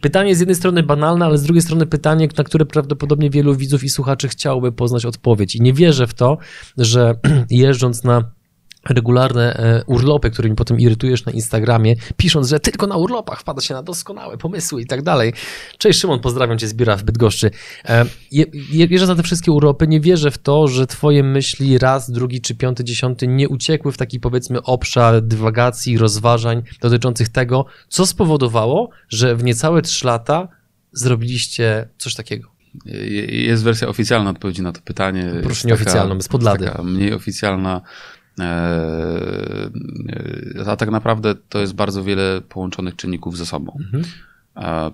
[0.00, 3.84] Pytanie z jednej strony banalne, ale z drugiej strony pytanie, na które prawdopodobnie wielu widzów
[3.84, 5.56] i słuchaczy chciałoby poznać odpowiedź.
[5.56, 6.38] I nie wierzę w to,
[6.78, 7.14] że
[7.50, 8.24] jeżdżąc na
[8.88, 13.74] regularne e, urlopy, którymi potem irytujesz na Instagramie, pisząc, że tylko na urlopach wpada się
[13.74, 15.32] na doskonałe pomysły i tak dalej.
[15.78, 17.50] Cześć Szymon, pozdrawiam cię z biura w Bydgoszczy.
[17.88, 18.06] E,
[18.88, 22.54] wierzę za te wszystkie urlopy, nie wierzę w to, że twoje myśli raz, drugi czy
[22.54, 29.36] piąty, dziesiąty nie uciekły w taki powiedzmy obszar dywagacji, rozważań dotyczących tego, co spowodowało, że
[29.36, 30.48] w niecałe trzy lata
[30.92, 32.54] zrobiliście coś takiego.
[33.28, 35.32] Jest wersja oficjalna odpowiedzi na to pytanie.
[35.42, 36.64] Proszę nieoficjalną, bez podlady.
[36.64, 37.80] Taka mniej oficjalna
[40.66, 43.78] a tak naprawdę to jest bardzo wiele połączonych czynników ze sobą.
[43.80, 44.04] Mhm.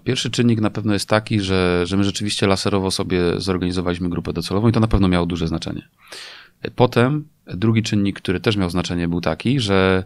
[0.05, 4.69] Pierwszy czynnik na pewno jest taki, że, że my rzeczywiście laserowo sobie zorganizowaliśmy grupę docelową
[4.69, 5.89] i to na pewno miało duże znaczenie.
[6.77, 10.05] Potem drugi czynnik, który też miał znaczenie, był taki, że.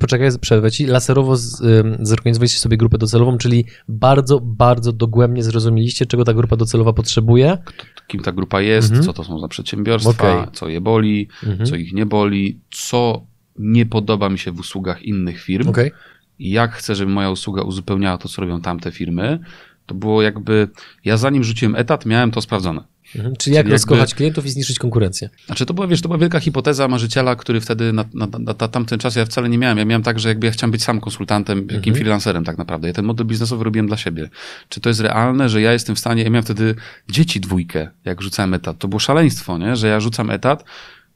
[0.00, 0.86] Poczekaj, przerwę ci.
[0.86, 1.62] Laserowo z,
[2.00, 7.58] zorganizowaliście sobie grupę docelową, czyli bardzo, bardzo dogłębnie zrozumieliście, czego ta grupa docelowa potrzebuje.
[8.06, 9.06] Kim ta grupa jest, mhm.
[9.06, 10.46] co to są za przedsiębiorstwa, okay.
[10.52, 11.66] co je boli, mhm.
[11.66, 13.26] co ich nie boli, co
[13.58, 15.68] nie podoba mi się w usługach innych firm.
[15.68, 15.90] Okay.
[16.38, 19.38] Jak chcę, żeby moja usługa uzupełniała to, co robią tamte firmy.
[19.86, 20.68] To było jakby.
[21.04, 22.84] Ja zanim rzuciłem etat, miałem to sprawdzone.
[23.16, 23.36] Mhm.
[23.36, 24.16] Czyli jak Czyli rozkochać jakby...
[24.16, 25.30] klientów i zniszczyć konkurencję?
[25.46, 28.54] Znaczy to była, wiesz, to była wielka hipoteza marzyciela, który wtedy na, na, na, na
[28.54, 29.78] tamten czas ja wcale nie miałem.
[29.78, 31.76] Ja miałem tak, że jakby ja chciałem być sam konsultantem, mhm.
[31.76, 32.88] jakim freelancerem tak naprawdę.
[32.88, 34.28] Ja ten model biznesowy robiłem dla siebie.
[34.68, 36.74] Czy to jest realne, że ja jestem w stanie, ja miałem wtedy
[37.08, 38.78] dzieci dwójkę, jak rzucałem etat.
[38.78, 39.76] To było szaleństwo, nie?
[39.76, 40.64] Że ja rzucam etat,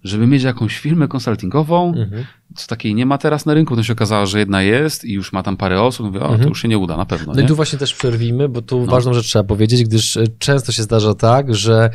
[0.04, 2.24] żeby mieć jakąś firmę konsultingową, mhm.
[2.56, 5.32] co takiej nie ma teraz na rynku, to się okazało, że jedna jest i już
[5.32, 6.42] ma tam parę osób, mówię, o, mhm.
[6.42, 7.32] to już się nie uda, na pewno.
[7.32, 7.44] No nie?
[7.44, 8.86] i tu właśnie też przerwijmy, bo tu no.
[8.86, 11.90] ważną rzecz trzeba powiedzieć, gdyż e, często się zdarza tak, że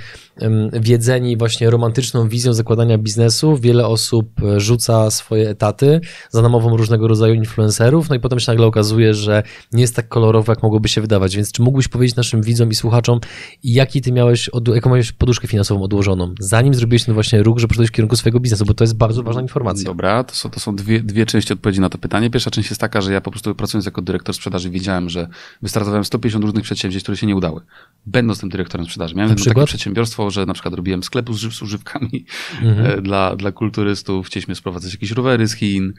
[0.74, 7.08] wiedzeni właśnie romantyczną wizją zakładania biznesu, wiele osób e, rzuca swoje etaty za namową różnego
[7.08, 10.90] rodzaju influencerów, no i potem się nagle okazuje, że nie jest tak kolorowo, jak mogłoby
[10.90, 11.36] się wydawać.
[11.36, 13.20] Więc czy mógłbyś powiedzieć naszym widzom i słuchaczom,
[13.64, 17.90] jaki ty miałeś, jaką miałeś poduszkę finansową odłożoną, zanim zrobiłeś ten właśnie ruch, że poszedłeś
[17.90, 19.86] w kierunku swojego biznesu, bo to jest bardzo ważna informacja.
[19.86, 22.30] Dobra, to są, to są dwie, dwie części odpowiedzi na to pytanie.
[22.30, 25.28] Pierwsza część jest taka, że ja po prostu pracując jako dyrektor sprzedaży wiedziałem, że
[25.62, 27.62] wystartowałem 150 różnych przedsięwzięć, które się nie udały.
[28.06, 29.16] Będąc tym dyrektorem sprzedaży.
[29.16, 32.26] Miałem takie przedsiębiorstwo, że na przykład robiłem sklepy z, z używkami
[32.62, 33.00] mhm.
[33.00, 35.94] E, dla, dla kulturystów, chcieliśmy sprowadzać jakieś rowery z Chin,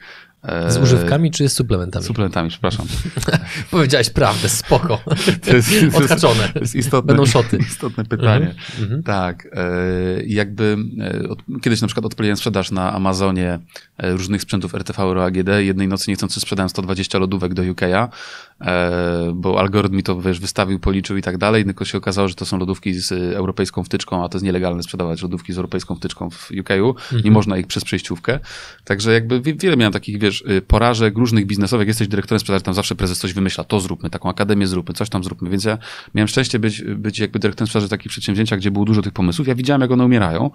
[0.67, 2.05] z używkami czy z suplementami?
[2.05, 2.85] Suplementami, przepraszam.
[3.71, 4.99] Powiedziałeś prawdę, spoko.
[5.45, 6.49] To jest, Odhaczone.
[6.53, 7.57] To jest istotne, Będą szoty.
[7.57, 8.45] Istotne pytanie.
[8.45, 9.03] Mhm, mhm.
[9.03, 9.47] Tak.
[9.51, 9.59] E,
[10.25, 10.77] jakby
[11.53, 13.59] e, kiedyś na przykład odpaliłem sprzedaż na Amazonie
[13.97, 15.49] e, różnych sprzętów RTV Euro AGD.
[15.57, 18.07] Jednej nocy niechcący sprzedałem 120 lodówek do UK'a,
[19.33, 22.45] bo algorytm mi to wiesz, wystawił, policzył i tak dalej, tylko się okazało, że to
[22.45, 26.51] są lodówki z europejską wtyczką, a to jest nielegalne sprzedawać lodówki z europejską wtyczką w
[26.51, 26.89] UK'u.
[26.89, 27.21] Mhm.
[27.23, 28.39] Nie można ich przez przejściówkę.
[28.83, 32.95] Także jakby wiele miałem takich, wiesz, y, porażek różnych biznesowych, jesteś dyrektorem sprzedaży, tam zawsze
[32.95, 35.77] prezes coś wymyśla, to zróbmy, taką akademię zróbmy, coś tam zróbmy, więc ja
[36.15, 39.55] miałem szczęście być, być jakby dyrektorem sprzedaży takich przedsięwzięciach, gdzie było dużo tych pomysłów, ja
[39.55, 40.51] widziałem, jak one umierają,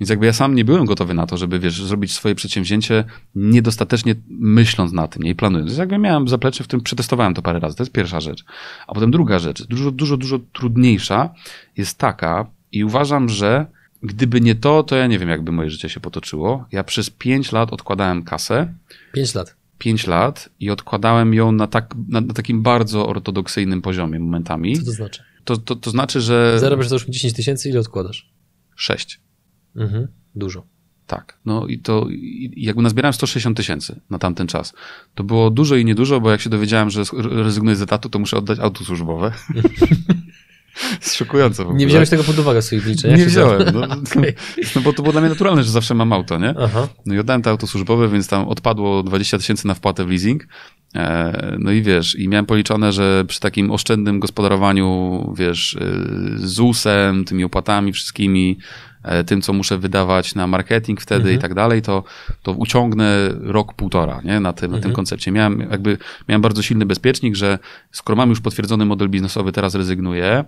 [0.00, 3.04] więc jakby ja sam nie byłem gotowy na to, żeby, wiesz, zrobić swoje przedsięwzięcie
[3.34, 5.70] niedostatecznie myśląc na tym, nie planując.
[5.70, 7.76] Więc jakby miałem zaplecze, w którym przetestowałem to parę razy.
[7.76, 8.44] To jest pierwsza rzecz.
[8.86, 11.34] A potem druga rzecz, dużo, dużo, dużo trudniejsza
[11.76, 13.66] jest taka i uważam, że
[14.02, 16.66] Gdyby nie to, to ja nie wiem, jakby moje życie się potoczyło.
[16.72, 18.74] Ja przez 5 lat odkładałem kasę.
[19.12, 19.56] 5 lat.
[19.78, 24.78] 5 lat i odkładałem ją na, tak, na, na, takim bardzo ortodoksyjnym poziomie momentami.
[24.78, 25.22] Co to znaczy?
[25.44, 26.58] To, to, to znaczy, że.
[26.60, 28.30] Zarabiasz załóżmy 10 tysięcy, ile odkładasz?
[28.76, 29.20] 6.
[29.76, 30.66] Mhm, dużo.
[31.06, 34.72] Tak, no i to i jakby nazbierałem 160 tysięcy na tamten czas.
[35.14, 38.36] To było dużo i niedużo, bo jak się dowiedziałem, że rezygnuję z etatu, to muszę
[38.36, 39.32] oddać auto służbowe.
[41.00, 41.78] Szokujące w ogóle.
[41.78, 43.18] Nie wziąłeś tego pod uwagę w swoich wliczeniach?
[43.18, 44.34] Nie wziąłem, no, okay.
[44.76, 46.54] no, bo to było dla mnie naturalne, że zawsze mam auto, nie?
[46.60, 46.88] Aha.
[47.06, 50.46] No i oddałem to auto służbowe, więc tam odpadło 20 tysięcy na wpłatę w leasing.
[50.94, 55.78] E, no i wiesz, i miałem policzone, że przy takim oszczędnym gospodarowaniu, wiesz,
[56.36, 58.58] z ZUS-em, tymi opłatami wszystkimi,
[59.26, 61.36] tym, co muszę wydawać na marketing wtedy mhm.
[61.36, 62.04] i tak dalej, to,
[62.42, 64.40] to uciągnę rok, półtora nie?
[64.40, 64.72] Na, tym, mhm.
[64.72, 64.94] na tym mhm.
[64.94, 65.32] koncepcie.
[65.32, 67.58] Miałem, jakby, miałem bardzo silny bezpiecznik, że
[67.92, 70.44] skoro mam już potwierdzony model biznesowy, teraz rezygnuję,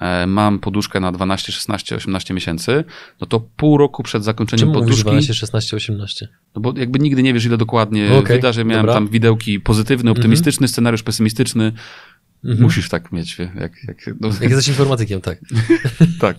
[0.00, 2.84] e, mam poduszkę na 12, 16, 18 miesięcy,
[3.20, 5.02] no to pół roku przed zakończeniem Czemu poduszki...
[5.02, 6.28] 12, 16, 18?
[6.54, 8.94] No bo jakby nigdy nie wiesz, ile dokładnie okay, wyda, że miałem dobra.
[8.94, 10.68] tam widełki pozytywny, optymistyczny, mhm.
[10.68, 11.72] scenariusz pesymistyczny,
[12.44, 12.62] Mhm.
[12.62, 13.38] Musisz tak mieć.
[13.38, 14.28] Jak, jak, no.
[14.28, 15.38] jak jesteś informatykiem, tak.
[16.20, 16.36] tak.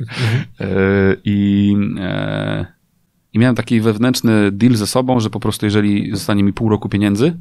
[0.60, 0.66] E,
[1.24, 2.66] i, e,
[3.34, 6.90] I miałem taki wewnętrzny deal ze sobą, że po prostu jeżeli zostanie mi pół roku
[6.90, 7.34] pieniędzy,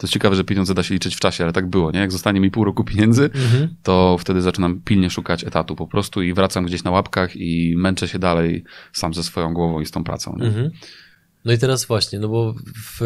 [0.00, 2.00] to jest ciekawe, że pieniądze da się liczyć w czasie, ale tak było, nie?
[2.00, 3.74] Jak zostanie mi pół roku pieniędzy, mhm.
[3.82, 8.08] to wtedy zaczynam pilnie szukać etatu po prostu i wracam gdzieś na łapkach i męczę
[8.08, 10.34] się dalej sam ze swoją głową i z tą pracą.
[10.40, 10.70] Mhm.
[11.44, 13.00] No i teraz właśnie, no bo w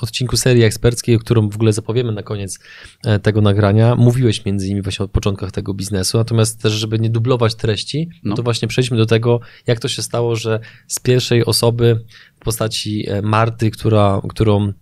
[0.00, 2.58] odcinku serii eksperckiej, którą w ogóle zapowiemy na koniec
[3.04, 7.10] e, tego nagrania, mówiłeś między innymi właśnie o początkach tego biznesu, natomiast też, żeby nie
[7.10, 8.34] dublować treści, no.
[8.34, 12.04] to właśnie przejdźmy do tego, jak to się stało, że z pierwszej osoby
[12.36, 14.72] w postaci e, Marty, która, którą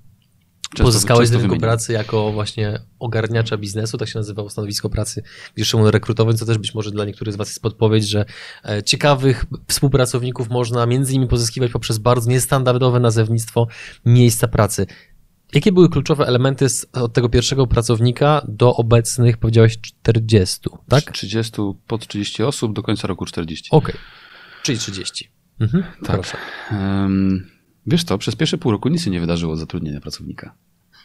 [0.74, 5.22] Często, Pozyskałeś z rynku pracy jako właśnie ogarniacza biznesu, tak się nazywało stanowisko pracy,
[5.54, 8.24] gdzie Szymon rekrutować, co też być może dla niektórych z Was jest podpowiedź, że
[8.64, 13.66] e, ciekawych współpracowników można między innymi pozyskiwać poprzez bardzo niestandardowe nazewnictwo
[14.04, 14.86] miejsca pracy.
[15.54, 21.12] Jakie były kluczowe elementy od tego pierwszego pracownika do obecnych, powiedziałeś, 40, tak?
[21.12, 21.52] 30,
[21.86, 23.68] pod 30 osób, do końca roku 40.
[23.70, 24.00] Okej, okay.
[24.62, 25.30] czyli 30.
[25.60, 26.16] Mhm, tak.
[26.16, 26.36] Proszę.
[26.70, 27.46] Um,
[27.86, 30.54] Wiesz co, przez pierwsze pół roku nic się nie wydarzyło zatrudnienia pracownika.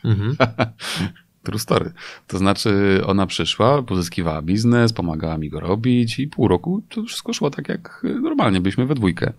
[0.04, 0.36] Mhm.
[1.44, 1.92] True story.
[2.28, 7.34] To znaczy ona przyszła, pozyskiwała biznes, pomagała mi go robić i pół roku to wszystko
[7.34, 9.34] szło tak jak normalnie, byliśmy we dwójkę.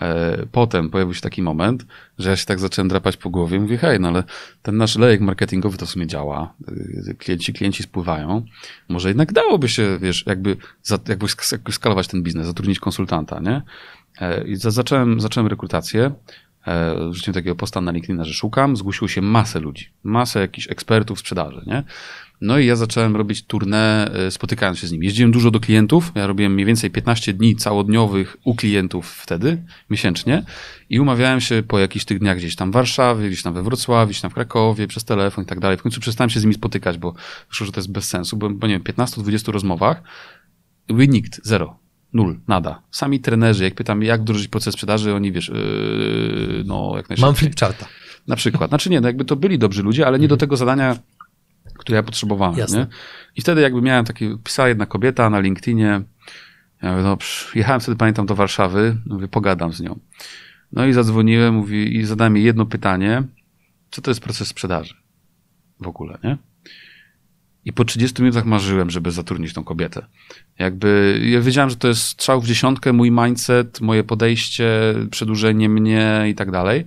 [0.00, 1.86] E, potem pojawił się taki moment,
[2.18, 4.24] że ja się tak zacząłem drapać po głowie i mówię, hej, no ale
[4.62, 6.54] ten nasz lejek marketingowy to w sumie działa,
[7.08, 8.44] e, klienci, klienci spływają,
[8.88, 10.56] może jednak dałoby się, wiesz, jakby,
[11.08, 11.26] jakby
[11.72, 13.62] skalować ten biznes, zatrudnić konsultanta, nie?
[14.20, 16.10] E, I zacząłem, zacząłem rekrutację,
[17.10, 21.62] wrzuciłem takiego posta na LinkedIn, że szukam, zgłosiło się masę ludzi, masę jakichś ekspertów sprzedaży,
[21.66, 21.84] nie?
[22.42, 25.06] No i ja zacząłem robić tournée, e, spotykając się z nimi.
[25.06, 30.44] Jeździłem dużo do klientów, ja robiłem mniej więcej 15 dni całodniowych u klientów wtedy, miesięcznie
[30.90, 34.10] i umawiałem się po jakichś tych dniach gdzieś tam w Warszawie, gdzieś tam we Wrocławiu,
[34.10, 35.76] gdzieś tam w Krakowie, przez telefon i tak dalej.
[35.76, 37.14] W końcu przestałem się z nimi spotykać, bo
[37.48, 40.02] wyszło, że to jest bez sensu, bo, bo nie wiem, 15-20 rozmowach,
[40.88, 41.81] nikt, zero.
[42.12, 42.82] Nul, nada.
[42.90, 47.26] Sami trenerzy, jak pytam, jak wdrożyć proces sprzedaży, oni wiesz, yy, no jak najszybciej.
[47.26, 47.86] Mam flipcharta.
[48.26, 48.70] Na przykład.
[48.70, 50.96] Znaczy nie, no jakby to byli dobrzy ludzie, ale nie do tego zadania,
[51.78, 52.58] które ja potrzebowałem.
[52.58, 52.78] Jasne.
[52.78, 52.86] Nie?
[53.36, 56.02] I wtedy jakby miałem takie, pisała jedna kobieta na LinkedInie,
[56.82, 57.18] ja mówię, no
[57.54, 59.98] jechałem wtedy, pamiętam, do Warszawy, mówię, pogadam z nią.
[60.72, 63.22] No i zadzwoniłem, mówi, i zadałem jej jedno pytanie,
[63.90, 64.94] co to jest proces sprzedaży
[65.80, 66.38] w ogóle, nie?
[67.64, 70.06] I po 30 minutach marzyłem, żeby zatrudnić tą kobietę.
[70.58, 76.24] Jakby, ja wiedziałem, że to jest strzał w dziesiątkę, mój mindset, moje podejście, przedłużenie mnie
[76.30, 76.84] i tak dalej.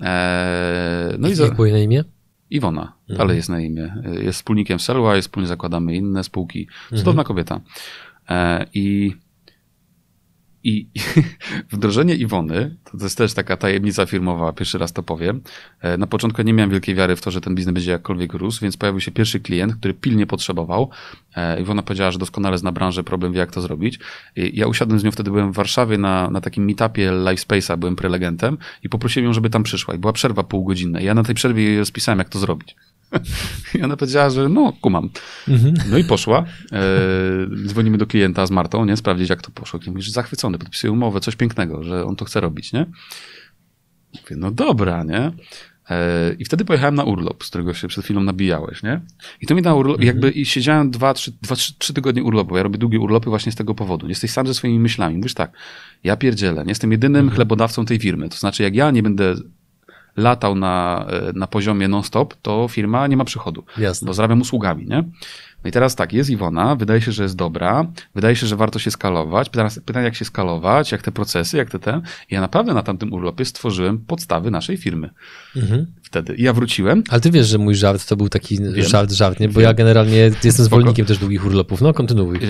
[0.00, 1.44] Eee, no i za...
[1.44, 2.04] Jak było na imię?
[2.50, 3.20] Iwona, Mhm.
[3.28, 3.94] ale jest na imię.
[4.22, 6.68] Jest wspólnikiem Selwa, jest wspólnie zakładamy inne spółki.
[6.94, 7.60] Cudowna kobieta.
[8.28, 9.12] E, I,
[10.66, 10.88] i,
[11.72, 15.40] wdrożenie Iwony, to, jest też taka tajemnica firmowa, pierwszy raz to powiem.
[15.80, 18.60] E, Na początku nie miałem wielkiej wiary w to, że ten biznes będzie jakkolwiek rósł,
[18.62, 20.90] więc pojawił się pierwszy klient, który pilnie potrzebował.
[21.36, 23.98] E, Iwona powiedziała, że doskonale zna branżę, problem wie jak to zrobić.
[24.36, 27.96] I ja usiadłem z nią, wtedy byłem w Warszawie na, na takim meetupie Lifespace'a, byłem
[27.96, 29.94] prelegentem i poprosiłem ją, żeby tam przyszła.
[29.94, 31.00] I była przerwa półgodzinna.
[31.00, 32.76] Ja na tej przerwie jej rozpisałem, jak to zrobić.
[33.74, 35.10] I ona powiedziała, że no, kumam.
[35.90, 36.44] No i poszła.
[36.72, 36.86] E,
[37.66, 38.96] dzwonimy do klienta z Martą, nie?
[38.96, 39.78] Sprawdzić, jak to poszło.
[39.80, 42.86] Klient mówi, że zachwycony, podpisuje umowę, coś pięknego, że on to chce robić, nie?
[44.14, 45.32] Mówię, no dobra, nie?
[45.90, 49.00] E, I wtedy pojechałem na urlop, z którego się przed chwilą nabijałeś, nie?
[49.40, 52.56] I to mi na urlop, jakby i siedziałem dwa, trzy, dwa, trzy, trzy tygodnie urlopu.
[52.56, 54.08] Ja robię długie urlopy właśnie z tego powodu.
[54.08, 55.16] Jesteś sam ze swoimi myślami.
[55.16, 55.52] Mówisz tak,
[56.04, 58.28] ja pierdzielę, nie jestem jedynym chlebodawcą tej firmy.
[58.28, 59.34] To znaczy, jak ja nie będę
[60.16, 64.06] latał na, e, na poziomie non-stop, to firma nie ma przychodu Jasne.
[64.06, 65.04] bo zarabiam usługami, nie?
[65.64, 68.78] No i teraz tak, jest Iwona, wydaje się, że jest dobra, wydaje się, że warto
[68.78, 69.50] się skalować.
[69.84, 72.02] Pytanie, jak się skalować, jak te procesy, jak te ten.
[72.30, 75.10] I ja naprawdę na tamtym urlopie stworzyłem podstawy naszej firmy.
[75.56, 75.86] Mhm.
[76.02, 76.34] Wtedy.
[76.34, 77.02] I ja wróciłem.
[77.08, 79.48] Ale ty wiesz, że mój żart to był taki żart, żart, nie?
[79.48, 79.62] Bo Wiem.
[79.62, 81.80] ja generalnie jestem zwolennikiem też długich urlopów.
[81.80, 82.40] No, kontynuuj.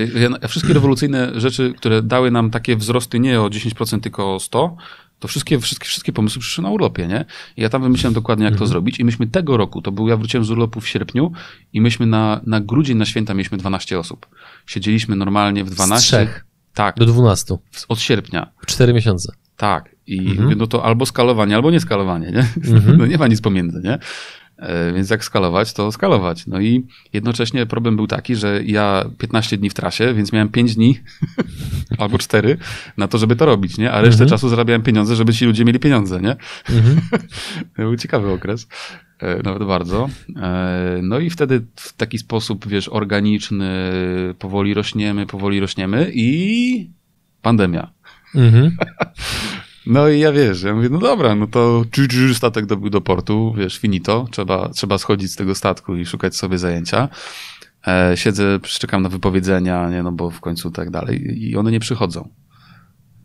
[0.49, 4.77] Wszystkie rewolucyjne rzeczy, które dały nam takie wzrosty nie o 10%, tylko o 100%,
[5.19, 7.25] to wszystkie, wszystkie, wszystkie pomysły przyszły na urlopie, nie?
[7.57, 9.01] I ja tam wymyśliłem dokładnie, jak to zrobić.
[9.01, 11.33] I myśmy tego roku, to był, ja wróciłem z urlopu w sierpniu
[11.73, 14.27] i myśmy na, na grudzień, na święta mieliśmy 12 osób.
[14.67, 16.07] Siedzieliśmy normalnie w 12.
[16.07, 16.45] trzech.
[16.75, 17.55] Tak, Do 12.
[17.89, 18.53] od sierpnia.
[18.61, 19.33] W 4 miesiące.
[19.57, 19.97] Tak.
[20.07, 22.47] I mówię, no to albo skalowanie, albo nie skalowanie, nie?
[22.97, 23.99] No nie ma nic pomiędzy, nie?
[24.59, 26.47] E, Więc jak skalować, to skalować.
[26.47, 30.75] No i jednocześnie problem był taki, że ja 15 dni w trasie, więc miałem 5
[30.75, 31.01] dni
[31.99, 32.59] albo 4
[32.97, 33.93] na to, żeby to robić, nie?
[33.93, 36.37] A resztę czasu zarabiałem pieniądze, żeby ci ludzie mieli pieniądze, nie?
[37.77, 38.69] To był ciekawy okres.
[39.19, 40.09] E, Nawet bardzo.
[40.37, 43.69] E, No i wtedy w taki sposób, wiesz, organiczny,
[44.39, 46.91] powoli rośniemy, powoli rośniemy i
[47.43, 47.91] pandemia.
[48.35, 48.77] Mhm.
[49.87, 51.85] No i ja wiesz, ja mówię, no dobra, no to
[52.35, 56.59] statek dobył do portu, wiesz, finito, trzeba, trzeba schodzić z tego statku i szukać sobie
[56.59, 57.09] zajęcia.
[57.87, 61.81] E, siedzę, czekam na wypowiedzenia, nie, no bo w końcu tak dalej i one nie
[61.81, 62.29] przychodzą.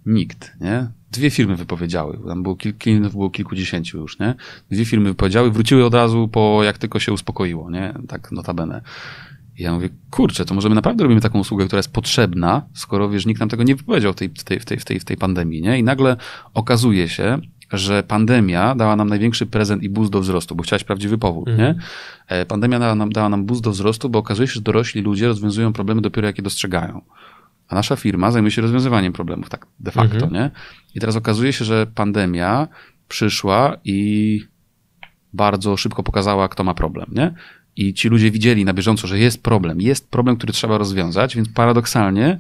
[0.06, 0.92] Nikt, nie?
[1.12, 4.36] Dwie firmy wypowiedziały, tam było kil, klientów było kilkudziesięciu już, nie?
[4.72, 7.94] Dwie firmy wypowiedziały, wróciły od razu po, jak tylko się uspokoiło, nie?
[8.08, 8.82] Tak notabene.
[9.62, 13.10] I ja mówię, kurczę, to może my naprawdę robimy taką usługę, która jest potrzebna, skoro
[13.10, 15.06] wiesz, nikt nam tego nie wypowiedział w tej, w tej, w tej, w tej, w
[15.06, 15.80] tej pandemii, nie?
[15.80, 16.18] I nagle
[16.54, 17.40] okazuje się,
[17.72, 21.76] że pandemia dała nam największy prezent i boost do wzrostu, bo chciałeś prawdziwy powód, nie?
[22.28, 25.28] E, Pandemia dała nam, dała nam boost do wzrostu, bo okazuje się, że dorośli ludzie
[25.28, 27.02] rozwiązują problemy dopiero jak je dostrzegają.
[27.68, 30.52] A nasza firma zajmuje się rozwiązywaniem problemów, tak de facto, nie?
[30.96, 32.68] I teraz okazuje się, że pandemia
[33.08, 34.42] przyszła i
[35.34, 37.34] bardzo szybko pokazała, kto ma problem, nie?
[37.82, 41.50] I ci ludzie widzieli na bieżąco, że jest problem, jest problem, który trzeba rozwiązać, więc
[41.50, 42.40] paradoksalnie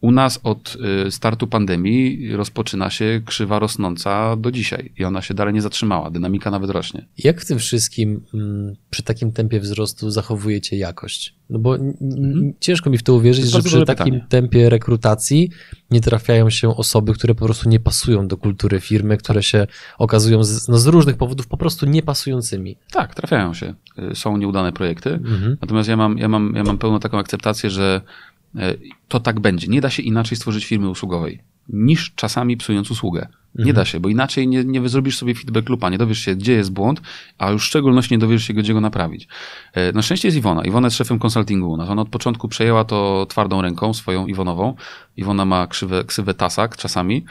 [0.00, 5.34] u nas od y, startu pandemii rozpoczyna się krzywa rosnąca do dzisiaj i ona się
[5.34, 7.06] dalej nie zatrzymała, dynamika nawet rośnie.
[7.18, 11.34] Jak w tym wszystkim mm, przy takim tempie wzrostu zachowujecie jakość?
[11.50, 13.62] No bo n- ciężko mi w to uwierzyć, Mhm.
[13.62, 14.26] To że przy takim pytanie.
[14.28, 15.50] tempie rekrutacji
[15.90, 19.66] nie trafiają się osoby, które po prostu nie pasują do kultury firmy, które się
[19.98, 22.76] okazują z, no, z różnych powodów po prostu niepasującymi.
[22.92, 23.74] Tak, trafiają się.
[24.12, 25.10] Y, Są nieudane projekty.
[25.10, 25.56] Mhm.
[25.60, 28.00] Natomiast ja mam, ja, mam, ja mam pełną taką akceptację, że
[29.08, 29.66] to tak będzie.
[29.68, 33.28] Nie da się inaczej stworzyć firmy usługowej niż czasami psując usługę.
[33.54, 36.52] Nie da się, bo inaczej nie, nie zrobisz sobie feedback loopa, nie dowiesz się, gdzie
[36.52, 37.00] jest błąd,
[37.38, 39.28] a już w szczególności nie dowiesz się, gdzie go naprawić.
[39.72, 40.64] E, Na szczęście jest Iwona.
[40.64, 41.72] Iwona jest szefem konsultingu.
[41.72, 44.74] Ona od początku przejęła to twardą ręką, swoją Iwonową.
[45.16, 47.24] Iwona ma krzywe, ksywę tasak czasami.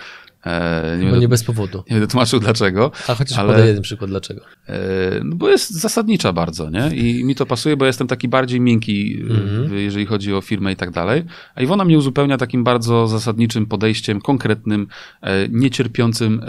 [0.45, 1.83] E, nie, nie bez powodu.
[1.89, 2.91] Nie będę tłumaczył dlaczego.
[3.07, 4.41] A chociaż ale, podaj jeden przykład dlaczego.
[4.67, 4.79] E,
[5.23, 6.95] no bo jest zasadnicza bardzo, nie?
[6.95, 9.73] I mi to pasuje, bo jestem taki bardziej miękki, mm-hmm.
[9.73, 11.23] jeżeli chodzi o firmę i tak dalej.
[11.55, 14.87] A Iwona mnie uzupełnia takim bardzo zasadniczym podejściem, konkretnym,
[15.21, 16.41] e, niecierpiącym,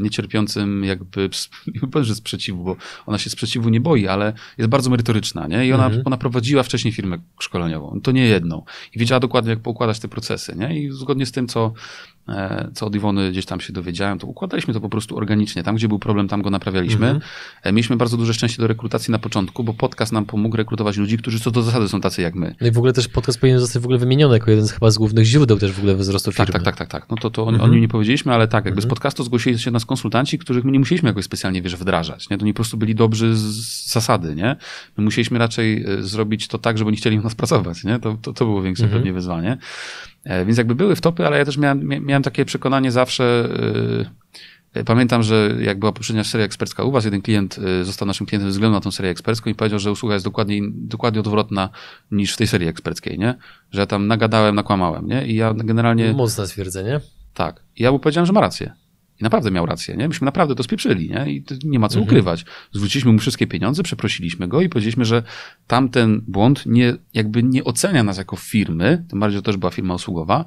[0.00, 1.30] niecierpiącym jakby,
[1.74, 2.76] nie powiem, że sprzeciwu, bo
[3.06, 5.66] ona się sprzeciwu nie boi, ale jest bardzo merytoryczna, nie?
[5.66, 6.02] I ona, mm-hmm.
[6.04, 8.00] ona prowadziła wcześniej firmę szkoleniową.
[8.02, 8.62] To nie jedną.
[8.94, 10.80] I wiedziała dokładnie, jak poukładać te procesy, nie?
[10.80, 11.72] I zgodnie z tym, co
[12.74, 15.62] co od Iwony gdzieś tam się dowiedziałem, to układaliśmy to po prostu organicznie.
[15.62, 17.06] Tam, gdzie był problem, tam go naprawialiśmy.
[17.06, 17.20] Mhm.
[17.62, 21.18] E, mieliśmy bardzo duże szczęście do rekrutacji na początku, bo podcast nam pomógł rekrutować ludzi,
[21.18, 22.54] którzy co do zasady są tacy jak my.
[22.60, 24.90] No i w ogóle też podcast powinien zostać w ogóle wymieniony jako jeden z chyba
[24.90, 26.52] z głównych źródeł też w ogóle wzrostu tak, firmy.
[26.52, 27.10] Tak, tak, tak, tak.
[27.10, 27.60] No to, to mhm.
[27.60, 28.88] o, nim nie powiedzieliśmy, ale tak, jakby mhm.
[28.88, 32.30] z podcastu zgłosili się nas konsultanci, których my nie musieliśmy jakoś specjalnie, wiesz, wdrażać.
[32.30, 32.38] Nie?
[32.38, 34.56] To nie po prostu byli dobrzy z zasady, nie?
[34.96, 37.98] My musieliśmy raczej e, zrobić to tak, żeby oni chcieli u nas pracować, nie?
[37.98, 39.00] To, to, to było większe mhm.
[39.00, 39.58] pewnie wyzwanie.
[40.26, 43.48] E, więc jakby były wtopy, ale ja też miałem, miałem takie przekonanie zawsze.
[44.74, 48.26] E, pamiętam, że jak była poprzednia seria ekspercka u was, jeden klient e, został naszym
[48.26, 51.68] klientem ze względu na tą serię ekspercką i powiedział, że usługa jest dokładnie, dokładnie odwrotna
[52.10, 53.34] niż w tej serii eksperckiej, nie?
[53.70, 55.26] Że ja tam nagadałem, nakłamałem, nie?
[55.26, 56.12] I ja generalnie...
[56.12, 57.00] Mocne stwierdzenie.
[57.34, 57.62] Tak.
[57.76, 58.72] I ja mu powiedziałem, że ma rację.
[59.20, 60.08] I naprawdę miał rację, nie?
[60.08, 61.32] Myśmy naprawdę to spieprzyli, nie?
[61.32, 62.04] I nie ma co mhm.
[62.04, 62.44] ukrywać.
[62.72, 65.22] Zwróciliśmy mu wszystkie pieniądze, przeprosiliśmy go i powiedzieliśmy, że
[65.66, 69.70] tamten błąd nie, jakby nie ocenia nas jako firmy, tym bardziej, że to też była
[69.70, 70.44] firma usługowa,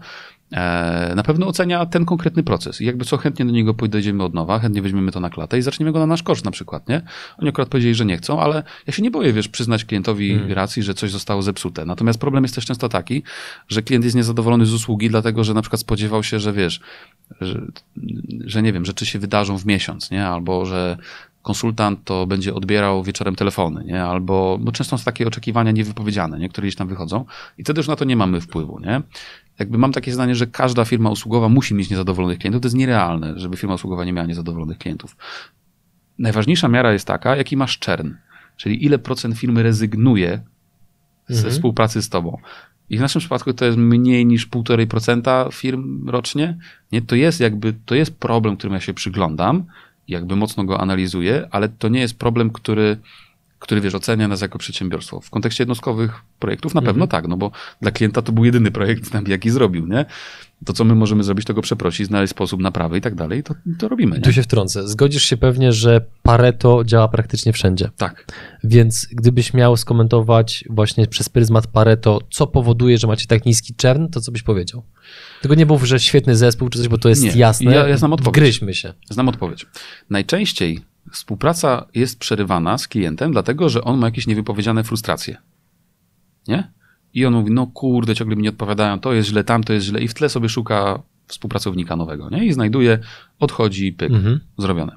[1.15, 2.81] na pewno ocenia ten konkretny proces.
[2.81, 5.61] I jakby co, chętnie do niego podejdziemy od nowa, chętnie weźmiemy to na klatę i
[5.61, 7.01] zaczniemy go na nasz koszt na przykład, nie?
[7.37, 10.51] Oni akurat powiedzieli, że nie chcą, ale ja się nie boję, wiesz, przyznać klientowi hmm.
[10.51, 11.85] racji, że coś zostało zepsute.
[11.85, 13.23] Natomiast problem jest też często taki,
[13.67, 16.79] że klient jest niezadowolony z usługi, dlatego, że na przykład spodziewał się, że wiesz,
[17.41, 17.61] że,
[18.45, 20.27] że nie wiem, rzeczy się wydarzą w miesiąc, nie?
[20.27, 20.97] Albo że
[21.41, 24.03] konsultant to będzie odbierał wieczorem telefony, nie?
[24.03, 26.49] Albo, bo często są takie oczekiwania niewypowiedziane, nie?
[26.49, 27.25] które gdzieś tam wychodzą
[27.57, 29.01] i wtedy już na to nie mamy wpływu, nie?
[29.59, 32.61] Jakby mam takie zdanie, że każda firma usługowa musi mieć niezadowolonych klientów.
[32.61, 35.17] To jest nierealne, żeby firma usługowa nie miała niezadowolonych klientów.
[36.19, 38.13] Najważniejsza miara jest taka, jaki masz czern,
[38.57, 40.41] czyli ile procent firmy rezygnuje
[41.27, 41.53] ze mhm.
[41.53, 42.37] współpracy z tobą.
[42.89, 46.57] I w naszym przypadku to jest mniej niż 1,5% firm rocznie.
[46.91, 49.63] Nie, to jest jakby, to jest problem, którym ja się przyglądam,
[50.07, 52.97] jakby mocno go analizuję, ale to nie jest problem, który,
[53.59, 55.21] który wiesz, ocenia nas jako przedsiębiorstwo.
[55.21, 57.09] W kontekście jednostkowych projektów na pewno mhm.
[57.09, 60.05] tak, no bo dla klienta to był jedyny projekt, jaki zrobił, nie?
[60.65, 63.55] to, co my możemy zrobić, to go przeprosić, znaleźć sposób naprawy i tak dalej, to,
[63.79, 64.15] to robimy.
[64.15, 64.21] Nie?
[64.21, 64.87] Tu się wtrącę.
[64.87, 67.89] Zgodzisz się pewnie, że Pareto działa praktycznie wszędzie.
[67.97, 68.25] Tak.
[68.63, 74.07] Więc gdybyś miał skomentować właśnie przez pryzmat Pareto, co powoduje, że macie tak niski czern,
[74.07, 74.83] to co byś powiedział?
[75.41, 77.31] Tylko nie mów, że świetny zespół czy coś, bo to jest nie.
[77.31, 77.73] jasne.
[77.73, 78.35] Ja, ja znam odpowiedź.
[78.35, 78.93] Wgryźmy się.
[79.09, 79.65] Znam odpowiedź.
[80.09, 85.37] Najczęściej współpraca jest przerywana z klientem, dlatego że on ma jakieś niewypowiedziane frustracje.
[86.47, 86.71] Nie?
[87.13, 89.85] I on mówi, no kurde, ciągle mi nie odpowiadają, to jest źle, tam to jest
[89.85, 92.45] źle i w tle sobie szuka współpracownika nowego, nie?
[92.45, 92.99] I znajduje,
[93.39, 94.39] odchodzi, pyk, mhm.
[94.57, 94.95] zrobione.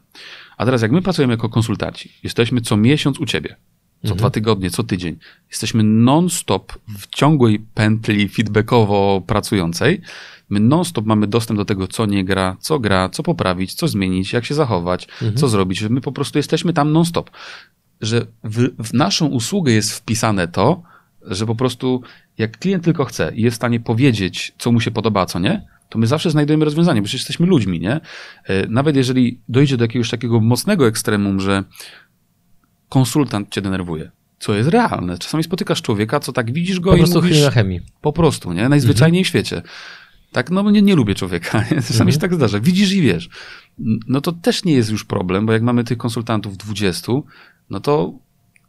[0.57, 3.57] A teraz jak my pracujemy jako konsultaci, jesteśmy co miesiąc u ciebie,
[4.03, 4.19] co mhm.
[4.19, 5.17] dwa tygodnie, co tydzień,
[5.51, 10.01] jesteśmy non-stop w ciągłej pętli feedbackowo pracującej,
[10.51, 14.33] my non-stop mamy dostęp do tego, co nie gra, co gra, co poprawić, co zmienić,
[14.33, 15.37] jak się zachować, mhm.
[15.37, 15.83] co zrobić.
[15.83, 17.31] My po prostu jesteśmy tam non-stop.
[18.01, 20.83] Że w, w naszą usługę jest wpisane to,
[21.23, 22.03] że po prostu
[22.39, 25.39] jak klient tylko chce i jest w stanie powiedzieć, co mu się podoba, a co
[25.39, 28.01] nie, to my zawsze znajdujemy rozwiązanie, bo przecież jesteśmy ludźmi, nie?
[28.45, 31.65] E, nawet jeżeli dojdzie do jakiegoś takiego mocnego ekstremum, że
[32.93, 35.19] konsultant cię denerwuje, co jest realne.
[35.19, 37.49] Czasami spotykasz człowieka, co tak widzisz go po i prostu mówisz...
[37.51, 37.81] chemii.
[38.01, 38.69] Po prostu, nie?
[38.69, 39.25] Najzwyczajniej mhm.
[39.25, 39.63] w świecie.
[40.33, 41.59] Tak, no nie, nie lubię człowieka.
[41.71, 41.77] Nie?
[41.77, 42.13] Czasami mhm.
[42.13, 42.61] się tak zdarza.
[42.61, 43.29] Widzisz i wiesz.
[44.09, 47.13] No to też nie jest już problem, bo jak mamy tych konsultantów 20,
[47.71, 48.19] no to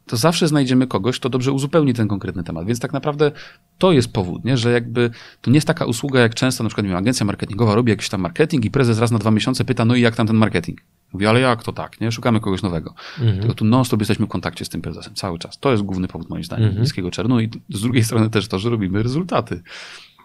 [0.06, 2.66] to zawsze znajdziemy kogoś, kto dobrze uzupełni ten konkretny temat.
[2.66, 3.32] Więc tak naprawdę
[3.78, 4.56] to jest powód, nie?
[4.56, 5.10] że jakby
[5.40, 8.20] to nie jest taka usługa, jak często na przykład wiem, agencja marketingowa robi jakiś tam
[8.20, 10.80] marketing i prezes raz na dwa miesiące pyta, no i jak tam ten marketing?
[11.14, 12.12] Mówi, ale jak to tak, nie?
[12.12, 12.94] Szukamy kogoś nowego.
[13.18, 13.38] Mhm.
[13.40, 15.58] Tylko tu non-stop jesteśmy w kontakcie z tym prezesem cały czas.
[15.58, 16.82] To jest główny powód moim zdaniem mhm.
[16.82, 19.62] niskiego czernu i z drugiej strony też to, że robimy rezultaty.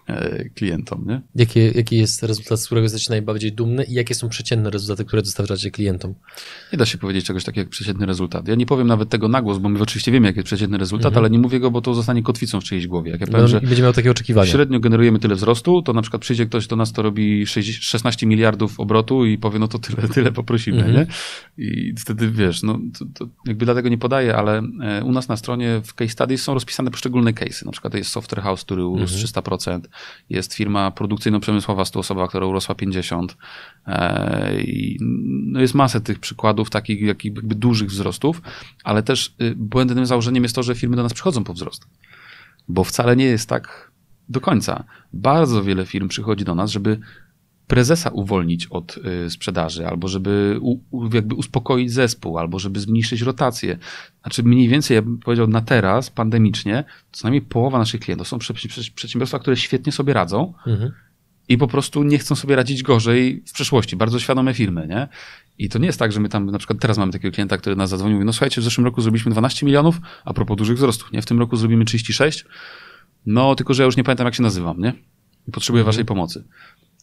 [0.09, 1.05] E, klientom.
[1.07, 1.21] Nie?
[1.35, 5.21] Jaki, jaki jest rezultat, z którego jesteście najbardziej dumny i jakie są przeciętne rezultaty, które
[5.21, 6.13] dostarczacie klientom?
[6.73, 8.47] Nie da się powiedzieć czegoś takiego jak przeciętny rezultat.
[8.47, 11.05] Ja nie powiem nawet tego na głos, bo my oczywiście wiemy, jaki jest przeciętny rezultat,
[11.05, 11.23] mhm.
[11.23, 13.11] ale nie mówię go, bo to zostanie kotwicą w czyjejś głowie.
[13.11, 14.51] Jak ja powiem, no, że będzie miał takie oczekiwania.
[14.51, 18.79] Średnio generujemy tyle wzrostu, to na przykład przyjdzie ktoś do nas, to robi 16 miliardów
[18.79, 20.95] obrotu i powie, no to tyle, tyle poprosimy, mhm.
[20.95, 21.07] nie?
[21.65, 25.37] I wtedy wiesz, no to, to jakby dlatego nie podaję, ale e, u nas na
[25.37, 27.65] stronie w case studies są rozpisane poszczególne case'y.
[27.65, 29.43] Na przykład jest software house, który urósł mhm.
[29.43, 29.81] 300%,
[30.29, 33.37] jest firma produkcyjno-przemysłowa 100 osoba, która urosła 50.
[33.87, 34.97] E, I
[35.45, 38.41] no jest masę tych przykładów takich jakby dużych wzrostów,
[38.83, 41.87] ale też y, błędnym założeniem jest to, że firmy do nas przychodzą po wzrost.
[42.67, 43.91] Bo wcale nie jest tak
[44.29, 44.83] do końca.
[45.13, 46.99] Bardzo wiele firm przychodzi do nas, żeby
[47.69, 50.79] prezesa uwolnić od y, sprzedaży, albo żeby u,
[51.13, 53.77] jakby uspokoić zespół, albo żeby zmniejszyć rotację.
[54.21, 58.37] Znaczy mniej więcej, ja bym powiedział na teraz, pandemicznie, co najmniej połowa naszych klientów są
[58.95, 60.91] przedsiębiorstwa, które świetnie sobie radzą mhm.
[61.49, 63.95] i po prostu nie chcą sobie radzić gorzej w przyszłości.
[63.95, 65.07] Bardzo świadome firmy, nie?
[65.57, 67.75] I to nie jest tak, że my tam, na przykład teraz mamy takiego klienta, który
[67.75, 70.77] nas zadzwonił i mówi, no słuchajcie, w zeszłym roku zrobiliśmy 12 milionów, a propos dużych
[70.77, 71.21] wzrostów, nie?
[71.21, 72.45] W tym roku zrobimy 36,
[73.25, 74.93] no tylko, że ja już nie pamiętam, jak się nazywam, nie?
[75.47, 75.93] I potrzebuję mhm.
[75.93, 76.43] waszej pomocy.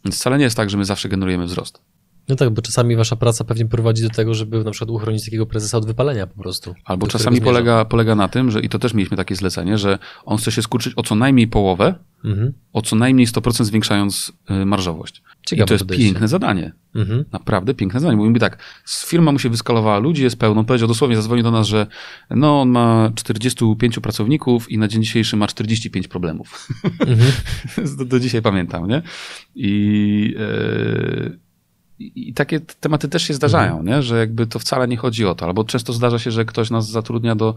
[0.07, 1.80] Więc wcale nie jest tak, że my zawsze generujemy wzrost.
[2.28, 5.46] No tak, bo czasami wasza praca pewnie prowadzi do tego, żeby na przykład uchronić takiego
[5.46, 6.74] prezesa od wypalenia po prostu.
[6.84, 10.38] Albo czasami polega, polega na tym, że i to też mieliśmy takie zlecenie, że on
[10.38, 12.52] chce się skurczyć o co najmniej połowę, mhm.
[12.72, 15.22] o co najmniej 100% zwiększając y, marżowość.
[15.46, 16.06] Ciekawe I to jest podejście.
[16.06, 16.72] piękne zadanie.
[16.94, 17.24] Mhm.
[17.32, 18.18] Naprawdę piękne zadanie.
[18.18, 18.58] Bo mówi tak,
[19.06, 20.64] firma mu się wyskalowała, ludzi jest pełno.
[20.64, 21.86] Powiedział dosłownie, zadzwonił do nas, że
[22.30, 26.68] no on ma 45 pracowników i na dzień dzisiejszy ma 45 problemów.
[27.00, 27.32] Mhm.
[27.98, 29.02] do, do, dzisiaj pamiętam, nie?
[29.54, 30.34] I...
[30.38, 31.45] Yy
[31.99, 33.86] i takie tematy też się zdarzają, mhm.
[33.86, 34.03] nie?
[34.03, 35.47] że jakby to wcale nie chodzi o to.
[35.47, 37.55] Albo często zdarza się, że ktoś nas zatrudnia do,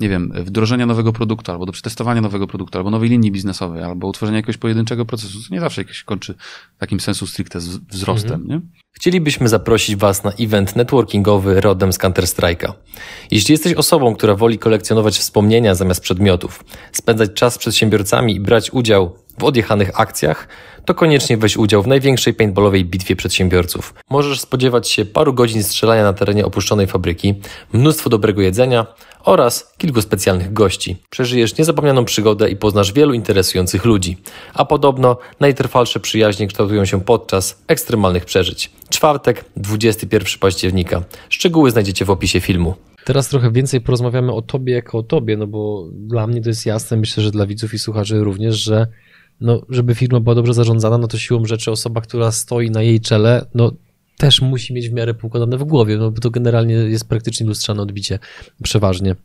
[0.00, 4.08] nie wiem, wdrożenia nowego produktu, albo do przetestowania nowego produktu, albo nowej linii biznesowej, albo
[4.08, 5.38] utworzenia jakiegoś pojedynczego procesu.
[5.48, 6.34] To nie zawsze się kończy
[6.76, 8.40] w takim sensu stricte z wzrostem.
[8.42, 8.48] Mhm.
[8.48, 8.82] Nie?
[8.92, 12.72] Chcielibyśmy zaprosić Was na event networkingowy rodem z Counter-Strike'a.
[13.30, 18.70] Jeśli jesteś osobą, która woli kolekcjonować wspomnienia zamiast przedmiotów, spędzać czas z przedsiębiorcami i brać
[18.72, 20.48] udział w odjechanych akcjach,
[20.84, 23.94] to koniecznie weź udział w największej paintballowej bitwie przedsiębiorców.
[24.10, 27.34] Możesz spodziewać się paru godzin strzelania na terenie opuszczonej fabryki,
[27.72, 28.86] mnóstwo dobrego jedzenia
[29.24, 30.96] oraz kilku specjalnych gości.
[31.10, 34.16] Przeżyjesz niezapomnianą przygodę i poznasz wielu interesujących ludzi.
[34.54, 38.70] A podobno najtrwalsze przyjaźnie kształtują się podczas ekstremalnych przeżyć.
[38.90, 41.02] Czwartek, 21 października.
[41.28, 42.74] Szczegóły znajdziecie w opisie filmu.
[43.04, 46.66] Teraz trochę więcej porozmawiamy o tobie jako o tobie, no bo dla mnie to jest
[46.66, 48.86] jasne, myślę, że dla widzów i słuchaczy również, że
[49.42, 53.00] no, żeby firma była dobrze zarządzana, no to siłą rzeczy osoba, która stoi na jej
[53.00, 53.72] czele, no
[54.18, 57.82] też musi mieć w miarę poukładane w głowie, no bo to generalnie jest praktycznie lustrzane
[57.82, 58.18] odbicie
[58.62, 59.16] przeważnie.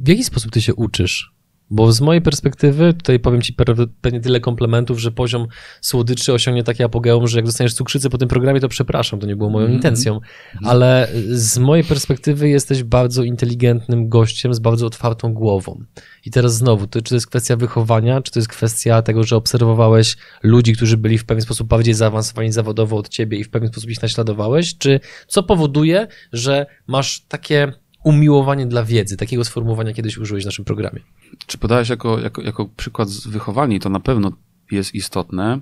[0.00, 1.37] W jaki sposób ty się uczysz?
[1.70, 3.54] Bo z mojej perspektywy, tutaj powiem ci
[4.00, 5.46] pewnie tyle komplementów, że poziom
[5.80, 9.36] słodyczy osiągnie takie apogeum, że jak dostaniesz cukrzycę po tym programie, to przepraszam, to nie
[9.36, 9.76] było moją mm -hmm.
[9.76, 10.20] intencją,
[10.64, 15.84] ale z mojej perspektywy jesteś bardzo inteligentnym gościem z bardzo otwartą głową.
[16.24, 19.36] I teraz znowu, to, czy to jest kwestia wychowania, czy to jest kwestia tego, że
[19.36, 23.68] obserwowałeś ludzi, którzy byli w pewien sposób bardziej zaawansowani zawodowo od ciebie i w pewien
[23.68, 27.72] sposób ich naśladowałeś, czy co powoduje, że masz takie
[28.08, 29.16] umiłowanie dla wiedzy.
[29.16, 31.00] Takiego sformułowania kiedyś użyłeś w naszym programie.
[31.46, 33.78] Czy podałeś jako, jako, jako przykład wychowania?
[33.78, 34.32] To na pewno
[34.70, 35.60] jest istotne.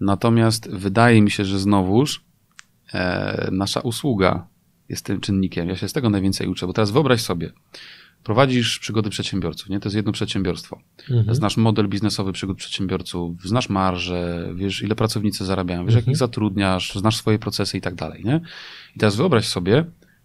[0.00, 2.24] Natomiast wydaje mi się, że znowuż
[2.94, 4.46] e, nasza usługa
[4.88, 5.68] jest tym czynnikiem.
[5.68, 7.52] Ja się z tego najwięcej uczę, bo teraz wyobraź sobie,
[8.24, 9.80] prowadzisz przygody przedsiębiorców, nie?
[9.80, 10.80] To jest jedno przedsiębiorstwo.
[11.10, 11.34] Mhm.
[11.34, 16.04] Znasz model biznesowy przygód przedsiębiorców, znasz marże, wiesz, ile pracownicy zarabiają, wiesz, mhm.
[16.04, 18.40] jak ich zatrudniasz, znasz swoje procesy i tak dalej, nie?
[18.96, 19.84] I teraz wyobraź sobie,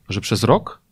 [0.10, 0.83] że przez rok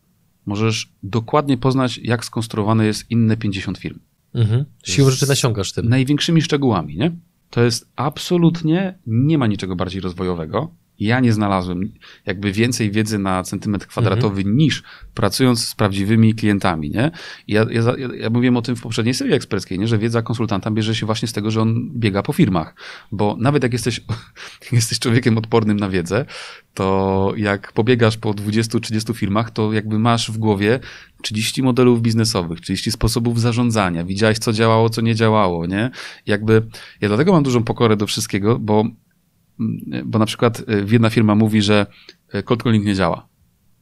[0.46, 3.98] możesz dokładnie poznać, jak skonstruowane jest inne 50 firm.
[4.34, 4.64] Mhm.
[4.84, 5.88] Siłą rzeczy nasiągasz tym.
[5.88, 7.12] Największymi szczegółami, nie?
[7.50, 11.92] To jest absolutnie, nie ma niczego bardziej rozwojowego ja nie znalazłem
[12.26, 14.56] jakby więcej wiedzy na centymetr kwadratowy mhm.
[14.56, 14.82] niż
[15.14, 17.10] pracując z prawdziwymi klientami, nie?
[17.46, 17.82] I ja, ja,
[18.14, 19.88] ja mówiłem o tym w poprzedniej serii eksperckiej, nie?
[19.88, 22.74] Że wiedza konsultanta bierze się właśnie z tego, że on biega po firmach,
[23.12, 24.00] bo nawet jak jesteś,
[24.62, 26.24] jak jesteś człowiekiem odpornym na wiedzę,
[26.74, 30.80] to jak pobiegasz po 20-30 firmach, to jakby masz w głowie
[31.22, 35.90] 30 modelów biznesowych, 30 sposobów zarządzania, widziałeś co działało, co nie działało, nie?
[36.26, 36.62] Jakby,
[37.00, 38.84] ja dlatego mam dużą pokorę do wszystkiego, bo
[40.04, 41.86] bo na przykład y, jedna firma mówi, że
[42.34, 43.28] y, cold calling nie działa.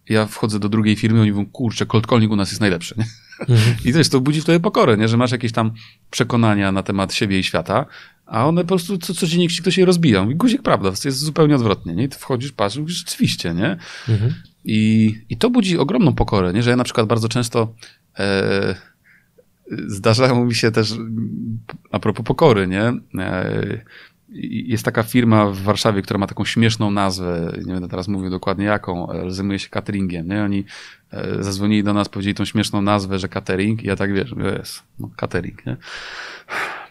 [0.09, 2.95] Ja wchodzę do drugiej firmy i oni mówią, kurczę, cold calling u nas jest najlepszy.
[2.99, 3.05] Nie?
[3.41, 3.77] Mhm.
[3.85, 5.09] I też to budzi wtedy pokorę, nie?
[5.09, 5.73] że masz jakieś tam
[6.11, 7.87] przekonania na temat siebie i świata,
[8.27, 10.27] a one po prostu co, codziennie ktoś je rozbija.
[10.31, 11.95] I guzik, prawda, to jest zupełnie odwrotnie.
[11.95, 12.05] Nie?
[12.05, 13.77] I ty wchodzisz, patrzysz, mówisz, rzeczywiście, nie?
[14.09, 14.35] Mhm.
[14.64, 16.62] I, I to budzi ogromną pokorę, nie?
[16.62, 17.75] że ja na przykład bardzo często
[18.18, 18.75] e,
[19.87, 20.95] zdarzało mi się też,
[21.91, 22.93] a propos pokory, nie?
[23.18, 23.85] E,
[24.33, 28.64] jest taka firma w Warszawie, która ma taką śmieszną nazwę, nie będę teraz mówił dokładnie
[28.64, 30.43] jaką, ale zajmuje się cateringiem, nie?
[30.43, 30.64] Oni
[31.12, 34.83] e, zadzwonili do nas, powiedzieli tą śmieszną nazwę, że catering i ja tak wiesz, jest,
[34.99, 35.76] no catering, nie?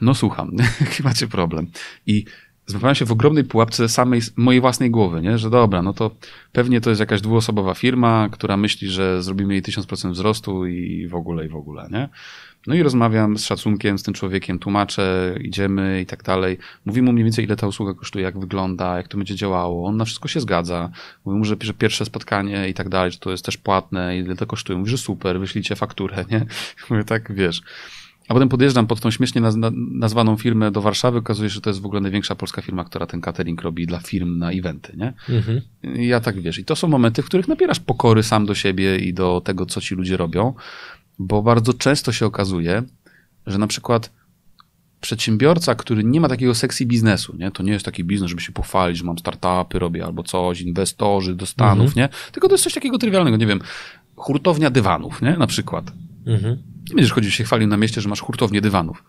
[0.01, 1.67] No słucham, jaki macie problem?
[2.07, 2.25] I
[2.65, 5.37] złapałem się w ogromnej pułapce samej, mojej własnej głowy, nie?
[5.37, 6.15] Że dobra, no to
[6.51, 11.15] pewnie to jest jakaś dwuosobowa firma, która myśli, że zrobimy jej 1000% wzrostu i w
[11.15, 12.09] ogóle, i w ogóle, nie?
[12.67, 16.57] No i rozmawiam z szacunkiem z tym człowiekiem, tłumaczę, idziemy i tak dalej.
[16.85, 19.87] Mówimy mu mniej więcej, ile ta usługa kosztuje, jak wygląda, jak to będzie działało.
[19.87, 20.89] On na wszystko się zgadza.
[21.25, 24.35] Mówię mu, że, że pierwsze spotkanie i tak dalej, że to jest też płatne, ile
[24.35, 24.79] to kosztuje.
[24.79, 26.45] Mówi, że super, wyślijcie fakturę, nie?
[26.89, 27.61] Mówię, tak, wiesz.
[28.29, 31.69] A potem podjeżdżam pod tą śmiesznie naz- nazwaną firmę do Warszawy, okazuje się, że to
[31.69, 35.13] jest w ogóle największa polska firma, która ten catering robi dla firm na eventy, nie?
[35.29, 35.61] Mhm.
[35.83, 36.59] I ja tak wiesz.
[36.59, 39.81] I to są momenty, w których nabierasz pokory sam do siebie i do tego, co
[39.81, 40.53] ci ludzie robią,
[41.19, 42.83] bo bardzo często się okazuje,
[43.47, 44.11] że na przykład
[45.01, 47.51] przedsiębiorca, który nie ma takiego sexy biznesu, nie?
[47.51, 51.35] To nie jest taki biznes, żeby się pochwalić, że mam startupy, robię albo coś, inwestorzy
[51.35, 51.97] do Stanów, mhm.
[51.97, 52.31] nie?
[52.31, 53.59] Tylko to jest coś takiego trywialnego, nie wiem,
[54.15, 55.37] hurtownia dywanów, nie?
[55.37, 55.91] Na przykład.
[56.27, 56.57] Mhm.
[56.89, 59.03] Nie będziesz chodził się chwalił na mieście, że masz hurtownię dywanów.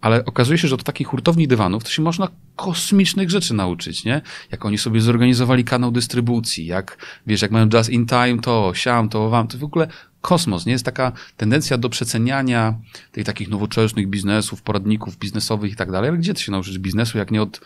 [0.00, 4.20] Ale okazuje się, że od takich hurtowni dywanów to się można kosmicznych rzeczy nauczyć, nie?
[4.50, 6.96] Jak oni sobie zorganizowali kanał dystrybucji, jak,
[7.26, 9.88] wiesz, jak mają just in time to, siam to, wam, to w ogóle
[10.20, 10.72] kosmos, nie?
[10.72, 12.74] Jest taka tendencja do przeceniania
[13.12, 17.18] tych takich nowoczesnych biznesów, poradników biznesowych i tak dalej, ale gdzie ty się nauczysz biznesu,
[17.18, 17.60] jak nie od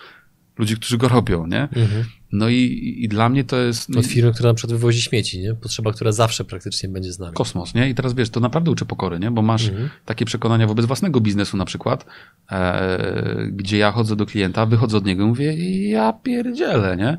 [0.58, 1.62] ludzi, którzy go robią, nie?
[1.62, 2.04] Mhm.
[2.32, 3.96] No i, i dla mnie to jest...
[3.96, 5.54] Od firmy, która na przykład wywozi śmieci, nie?
[5.54, 7.34] Potrzeba, która zawsze praktycznie będzie z nami.
[7.34, 7.88] Kosmos, nie?
[7.90, 9.30] I teraz wiesz, to naprawdę uczy pokory, nie?
[9.30, 9.90] Bo masz mhm.
[10.04, 12.06] takie przekonania wobec własnego biznesu na przykład,
[12.50, 15.54] e, gdzie ja chodzę do klienta, wychodzę od niego i mówię,
[15.88, 17.16] ja pierdzielę, nie?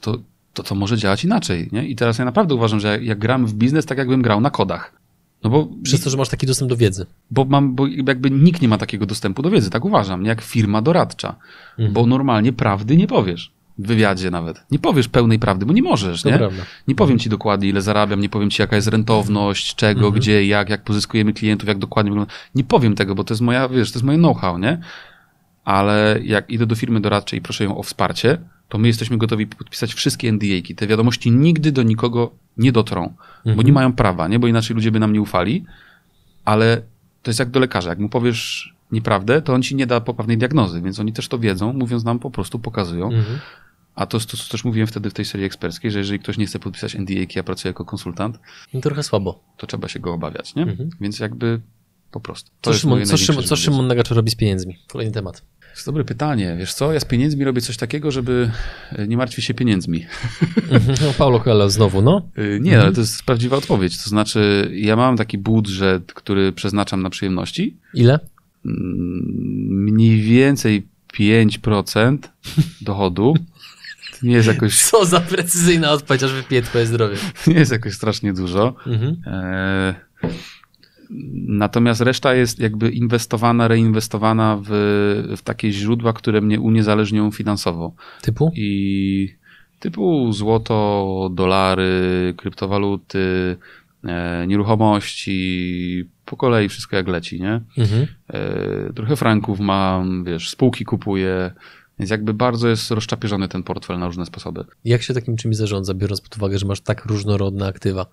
[0.00, 0.18] To,
[0.54, 1.86] to, to może działać inaczej, nie?
[1.86, 4.50] I teraz ja naprawdę uważam, że jak, jak gram w biznes, tak jakbym grał na
[4.50, 4.92] kodach.
[5.44, 7.06] No bo, Przez to, że masz taki dostęp do wiedzy.
[7.30, 10.82] Bo, mam, bo jakby nikt nie ma takiego dostępu do wiedzy, tak uważam, jak firma
[10.82, 11.34] doradcza.
[11.70, 11.92] Mhm.
[11.92, 13.52] Bo normalnie prawdy nie powiesz.
[13.78, 14.64] W wywiadzie nawet.
[14.70, 16.38] Nie powiesz pełnej prawdy, bo nie możesz, nie?
[16.88, 20.14] Nie powiem ci dokładnie, ile zarabiam, nie powiem ci, jaka jest rentowność, czego, mhm.
[20.14, 22.32] gdzie, jak, jak pozyskujemy klientów, jak dokładnie wygląda.
[22.54, 24.78] Nie powiem tego, bo to jest moja, wiesz, to jest moje know-how, nie?
[25.64, 28.38] Ale jak idę do firmy doradczej i proszę ją o wsparcie,
[28.74, 30.74] to my jesteśmy gotowi podpisać wszystkie NDA-ki.
[30.74, 33.56] Te wiadomości nigdy do nikogo nie dotrą, mhm.
[33.56, 34.38] bo nie mają prawa, nie?
[34.38, 35.64] Bo inaczej ludzie by nam nie ufali,
[36.44, 36.82] ale
[37.22, 37.90] to jest jak do lekarza.
[37.90, 41.38] Jak mu powiesz nieprawdę, to on ci nie da poprawnej diagnozy, więc oni też to
[41.38, 43.06] wiedzą, mówiąc nam po prostu, pokazują.
[43.06, 43.38] Mhm.
[43.94, 46.46] A to to, co też mówiłem wtedy w tej serii eksperckiej, że jeżeli ktoś nie
[46.46, 48.38] chce podpisać NDA, ja pracuję jako konsultant,
[48.72, 49.44] no trochę słabo.
[49.56, 50.62] To trzeba się go obawiać, nie?
[50.62, 50.90] Mhm.
[51.00, 51.60] Więc jakby
[52.10, 52.50] po prostu.
[52.60, 54.78] To co Szymon, co, Szymon, co Szymon Nagacz robi z pieniędzmi?
[54.88, 55.42] Kolejny temat.
[55.74, 56.56] To jest dobre pytanie.
[56.58, 58.50] Wiesz co, ja z pieniędzmi robię coś takiego, żeby
[58.92, 60.06] e, nie martwić się pieniędzmi.
[61.00, 62.28] No, Paulo Coelho znowu, no?
[62.36, 64.02] E, nie, ale to jest prawdziwa odpowiedź.
[64.02, 67.76] To znaczy, ja mam taki budżet, który przeznaczam na przyjemności.
[67.94, 68.18] Ile?
[68.66, 68.74] Mm,
[69.92, 70.86] mniej więcej
[71.18, 72.18] 5%
[72.80, 73.34] dochodu.
[74.20, 74.80] To nie jest jakoś...
[74.90, 77.16] Co za precyzyjna odpowiedź, aż wypiję twoje zdrowie.
[77.46, 78.74] Nie jest jakoś strasznie dużo.
[78.86, 79.16] Mhm.
[79.26, 79.94] E
[81.46, 84.68] Natomiast reszta jest jakby inwestowana, reinwestowana w,
[85.36, 87.92] w takie źródła, które mnie uniezależnią finansowo.
[88.22, 88.52] Typu?
[88.54, 89.34] I
[89.80, 93.56] typu złoto, dolary, kryptowaluty,
[94.04, 97.60] e, nieruchomości, po kolei wszystko jak leci, nie?
[97.78, 98.06] Mhm.
[98.28, 101.50] E, trochę franków mam, wiesz, spółki kupuję,
[101.98, 104.64] więc jakby bardzo jest rozczapieżony ten portfel na różne sposoby.
[104.84, 108.06] Jak się takim czymś zarządza, biorąc pod uwagę, że masz tak różnorodne aktywa?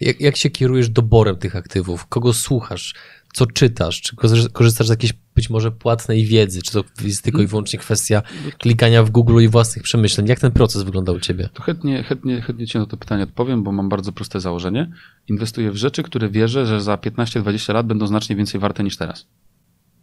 [0.00, 2.06] Jak, jak się kierujesz doborem tych aktywów?
[2.06, 2.94] Kogo słuchasz?
[3.32, 4.00] Co czytasz?
[4.00, 4.16] Czy
[4.52, 6.62] korzystasz z jakiejś być może płatnej wiedzy?
[6.62, 8.22] Czy to jest tylko i wyłącznie kwestia
[8.58, 10.28] klikania w Google i własnych przemyśleń?
[10.28, 11.48] Jak ten proces wygląda u ciebie?
[11.54, 14.90] To chętnie, chętnie, chętnie ci na to pytanie odpowiem, bo mam bardzo proste założenie.
[15.28, 19.26] Inwestuję w rzeczy, które wierzę, że za 15-20 lat będą znacznie więcej warte niż teraz.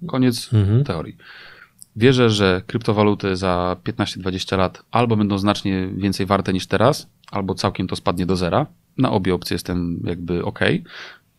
[0.08, 0.84] Koniec mhm.
[0.84, 1.18] teorii.
[1.96, 7.88] Wierzę, że kryptowaluty za 15-20 lat albo będą znacznie więcej warte niż teraz, albo całkiem
[7.88, 8.66] to spadnie do zera.
[8.98, 10.60] Na obie opcje jestem jakby ok.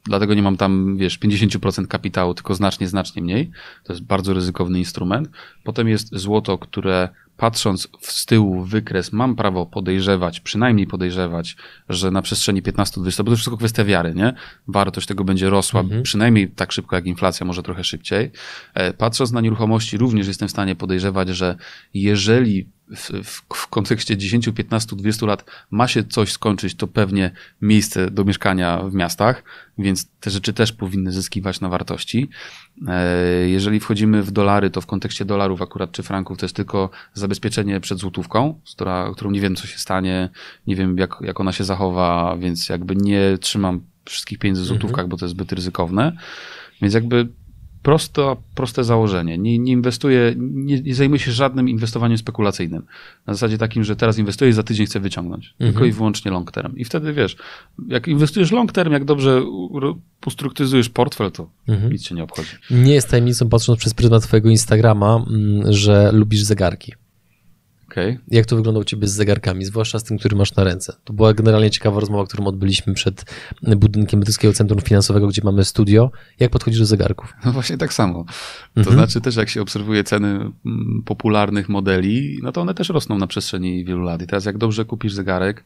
[0.04, 3.50] Dlatego nie mam tam, wiesz, 50% kapitału, tylko znacznie, znacznie mniej.
[3.84, 5.28] To jest bardzo ryzykowny instrument.
[5.64, 11.56] Potem jest złoto, które patrząc z tyłu w wykres, mam prawo podejrzewać, przynajmniej podejrzewać,
[11.88, 14.34] że na przestrzeni 15-20, bo to wszystko kwestia wiary, nie?
[14.68, 16.02] Wartość tego będzie rosła mhm.
[16.02, 18.30] przynajmniej tak szybko jak inflacja, może trochę szybciej.
[18.74, 21.56] E, patrząc na nieruchomości, również jestem w stanie podejrzewać, że
[21.94, 27.30] jeżeli w, w, w, kontekście 10, 15, 20 lat ma się coś skończyć, to pewnie
[27.62, 29.42] miejsce do mieszkania w miastach,
[29.78, 32.30] więc te rzeczy też powinny zyskiwać na wartości.
[32.88, 36.90] E, jeżeli wchodzimy w dolary, to w kontekście dolarów akurat czy franków to jest tylko
[37.14, 40.28] zabezpieczenie przed złotówką, która, którą nie wiem co się stanie,
[40.66, 45.04] nie wiem jak, jak ona się zachowa, więc jakby nie trzymam wszystkich pieniędzy w złotówkach,
[45.04, 45.08] mhm.
[45.08, 46.16] bo to jest zbyt ryzykowne.
[46.82, 47.28] Więc jakby
[47.86, 49.38] prosto, proste założenie.
[49.38, 52.82] Nie, nie inwestuję, nie, nie zajmuję się żadnym inwestowaniem spekulacyjnym.
[53.26, 55.46] Na zasadzie takim, że teraz inwestuję i za tydzień chcę wyciągnąć.
[55.46, 55.72] Mhm.
[55.72, 56.76] Tylko i wyłącznie long term.
[56.76, 57.36] I wtedy wiesz,
[57.88, 59.42] jak inwestujesz long term, jak dobrze
[60.26, 61.92] ustrukturyzujesz portfel, to mhm.
[61.92, 62.50] nic się nie obchodzi.
[62.70, 66.92] Nie jest tajemnicą, patrząc przez pryzmat twojego Instagrama, mm, że lubisz zegarki.
[67.96, 68.18] Okay.
[68.28, 70.96] Jak to wygląda u ciebie z zegarkami, zwłaszcza z tym, który masz na ręce?
[71.04, 73.24] To była generalnie ciekawa rozmowa, którą odbyliśmy przed
[73.76, 76.10] budynkiem Brytyjskiego Centrum Finansowego, gdzie mamy studio.
[76.40, 77.34] Jak podchodzisz do zegarków?
[77.44, 78.24] No właśnie tak samo.
[78.74, 78.96] To mhm.
[78.96, 83.26] znaczy też jak się obserwuje ceny mm, popularnych modeli, no to one też rosną na
[83.26, 84.22] przestrzeni wielu lat.
[84.22, 85.64] I teraz jak dobrze kupisz zegarek,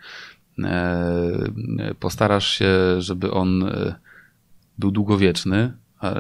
[0.65, 3.95] e, postarasz się, żeby on e,
[4.79, 5.73] był długowieczny,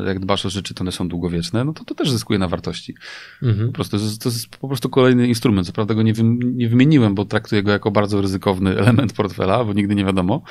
[0.07, 2.95] jak dbasz o rzeczy, to one są długowieczne, no to to też zyskuje na wartości.
[3.43, 3.67] Mhm.
[3.67, 5.67] Po prostu, to jest, po prostu kolejny instrument.
[5.67, 6.13] Co prawda go nie,
[6.43, 10.43] nie wymieniłem, bo traktuję go jako bardzo ryzykowny element portfela, bo nigdy nie wiadomo.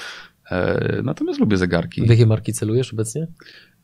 [0.52, 2.02] E, natomiast lubię zegarki.
[2.02, 3.28] W jakie marki celujesz obecnie?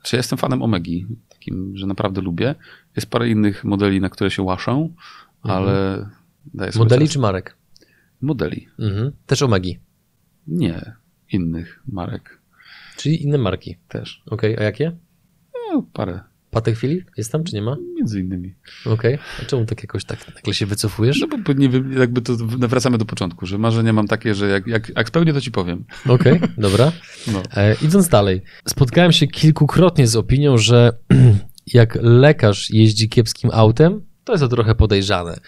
[0.03, 2.55] Czy ja jestem fanem Omegi, takim, że naprawdę lubię.
[2.95, 4.93] Jest parę innych modeli, na które się łaszę, mhm.
[5.41, 6.05] ale
[6.53, 7.57] daję sobie Modeli czy marek?
[8.21, 8.67] Modeli.
[8.79, 9.11] Mhm.
[9.25, 9.79] Też Omegi?
[10.47, 10.93] Nie,
[11.31, 12.39] innych marek.
[12.97, 13.77] Czyli inne marki?
[13.87, 14.23] Też.
[14.25, 14.63] Okej, okay.
[14.63, 14.91] a jakie?
[15.75, 16.19] No, parę.
[16.51, 17.11] Patek Filip?
[17.17, 17.77] Jest tam, czy nie ma?
[17.95, 18.53] Między innymi.
[18.85, 19.15] Okej.
[19.15, 19.25] Okay.
[19.41, 21.21] A czemu tak jakoś tak nagle się wycofujesz?
[21.21, 24.67] No bo nie wiem, jakby to wracamy do początku, że marzenia mam takie, że jak,
[24.67, 25.85] jak, jak spełnię, to ci powiem.
[26.09, 26.91] Okej, okay, dobra.
[27.33, 27.43] No.
[27.55, 28.41] E, idąc dalej.
[28.67, 30.91] Spotkałem się kilkukrotnie z opinią, że
[31.73, 35.39] jak lekarz jeździ kiepskim autem, to jest to trochę podejrzane.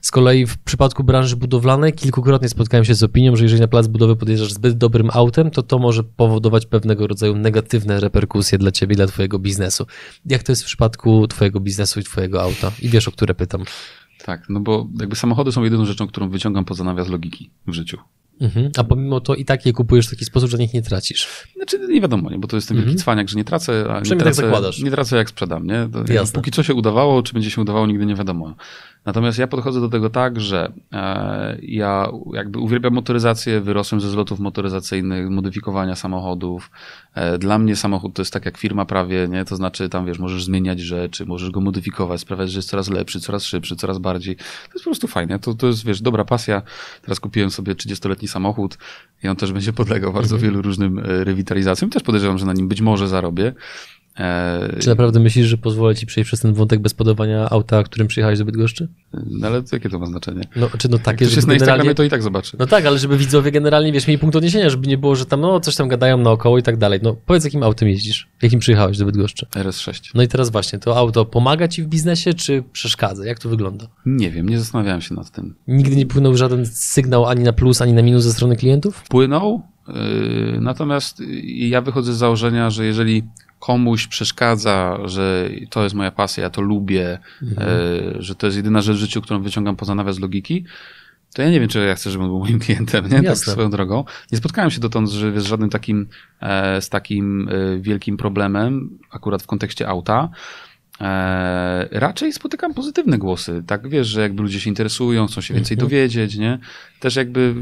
[0.00, 3.86] Z kolei w przypadku branży budowlanej kilkukrotnie spotkałem się z opinią, że jeżeli na plac
[3.86, 8.94] budowy podjeżdżasz zbyt dobrym autem, to to może powodować pewnego rodzaju negatywne reperkusje dla ciebie
[8.94, 9.86] i dla twojego biznesu.
[10.26, 12.72] Jak to jest w przypadku twojego biznesu i twojego auta?
[12.82, 13.64] I wiesz, o które pytam.
[14.24, 17.98] Tak, no bo jakby samochody są jedyną rzeczą, którą wyciągam poza nawias logiki w życiu.
[18.40, 18.70] Mhm.
[18.76, 21.28] A pomimo to i tak je kupujesz w taki sposób, że nich nie tracisz.
[21.56, 23.02] Znaczy nie wiadomo, nie, bo to jest ten wielki mhm.
[23.02, 25.66] cwaniak, że nie tracę, a nie tak tracę, tak nie tracę jak sprzedam.
[25.66, 25.88] Nie?
[26.32, 28.54] Póki co się udawało, czy będzie się udawało, nigdy nie wiadomo.
[29.06, 34.40] Natomiast ja podchodzę do tego tak, że e, ja jakby uwielbiam motoryzację, wyrosłem ze zlotów
[34.40, 36.70] motoryzacyjnych, modyfikowania samochodów.
[37.14, 39.44] E, dla mnie samochód to jest tak jak firma prawie, nie?
[39.44, 43.20] To znaczy tam wiesz, możesz zmieniać rzeczy, możesz go modyfikować, sprawiać, że jest coraz lepszy,
[43.20, 44.36] coraz szybszy, coraz bardziej.
[44.36, 44.42] To
[44.74, 45.38] jest po prostu fajne.
[45.38, 46.62] To, to jest, wiesz, dobra pasja.
[47.02, 48.78] Teraz kupiłem sobie 30-letni samochód
[49.24, 50.52] i on też będzie podlegał bardzo mhm.
[50.52, 51.90] wielu różnym e, rewitalizacjom.
[51.90, 53.54] Też podejrzewam, że na nim być może zarobię.
[54.18, 58.08] E, Czy naprawdę myślisz, że pozwolę ci przejść przez ten wątek bez podawania auta, którym
[58.08, 58.88] przyjechałeś do Bydgoszczy?
[59.12, 60.42] No ale jakie to ma znaczenie?
[60.56, 62.56] No, czy no takie, Jak jest na Instagramie, to i tak zobaczy.
[62.58, 65.40] No tak, ale żeby widzowie generalnie, wiesz, mieli punkt odniesienia, żeby nie było, że tam
[65.40, 67.00] no coś tam gadają naokoło i tak dalej.
[67.02, 68.28] No powiedz, jakim autem jeździsz?
[68.42, 69.46] Jakim przyjechałeś do Bydgoszczy?
[69.46, 70.10] RS6.
[70.14, 73.26] No i teraz właśnie, to auto pomaga ci w biznesie, czy przeszkadza?
[73.26, 73.86] Jak to wygląda?
[74.06, 75.54] Nie wiem, nie zastanawiałem się nad tym.
[75.68, 79.04] Nigdy nie płynął żaden sygnał ani na plus, ani na minus ze strony klientów?
[79.08, 79.94] Płynął, yy,
[80.60, 83.22] natomiast ja wychodzę z założenia, że jeżeli
[83.58, 87.68] komuś przeszkadza, że to jest moja pasja, ja to lubię, mhm.
[87.68, 90.64] e, że to jest jedyna rzecz w życiu, którą wyciągam poza nawias logiki,
[91.36, 93.22] to ja nie wiem, czy ja chcę, żeby on był moim klientem, nie?
[93.22, 94.04] Tak swoją drogą.
[94.32, 96.08] Nie spotkałem się dotąd że z żadnym takim,
[96.40, 100.28] e, z takim e, wielkim problemem, akurat w kontekście auta.
[101.00, 103.62] E, raczej spotykam pozytywne głosy.
[103.66, 105.88] Tak wiesz, że jakby ludzie się interesują, chcą się więcej mhm.
[105.88, 106.58] dowiedzieć, nie?
[107.00, 107.54] Też jakby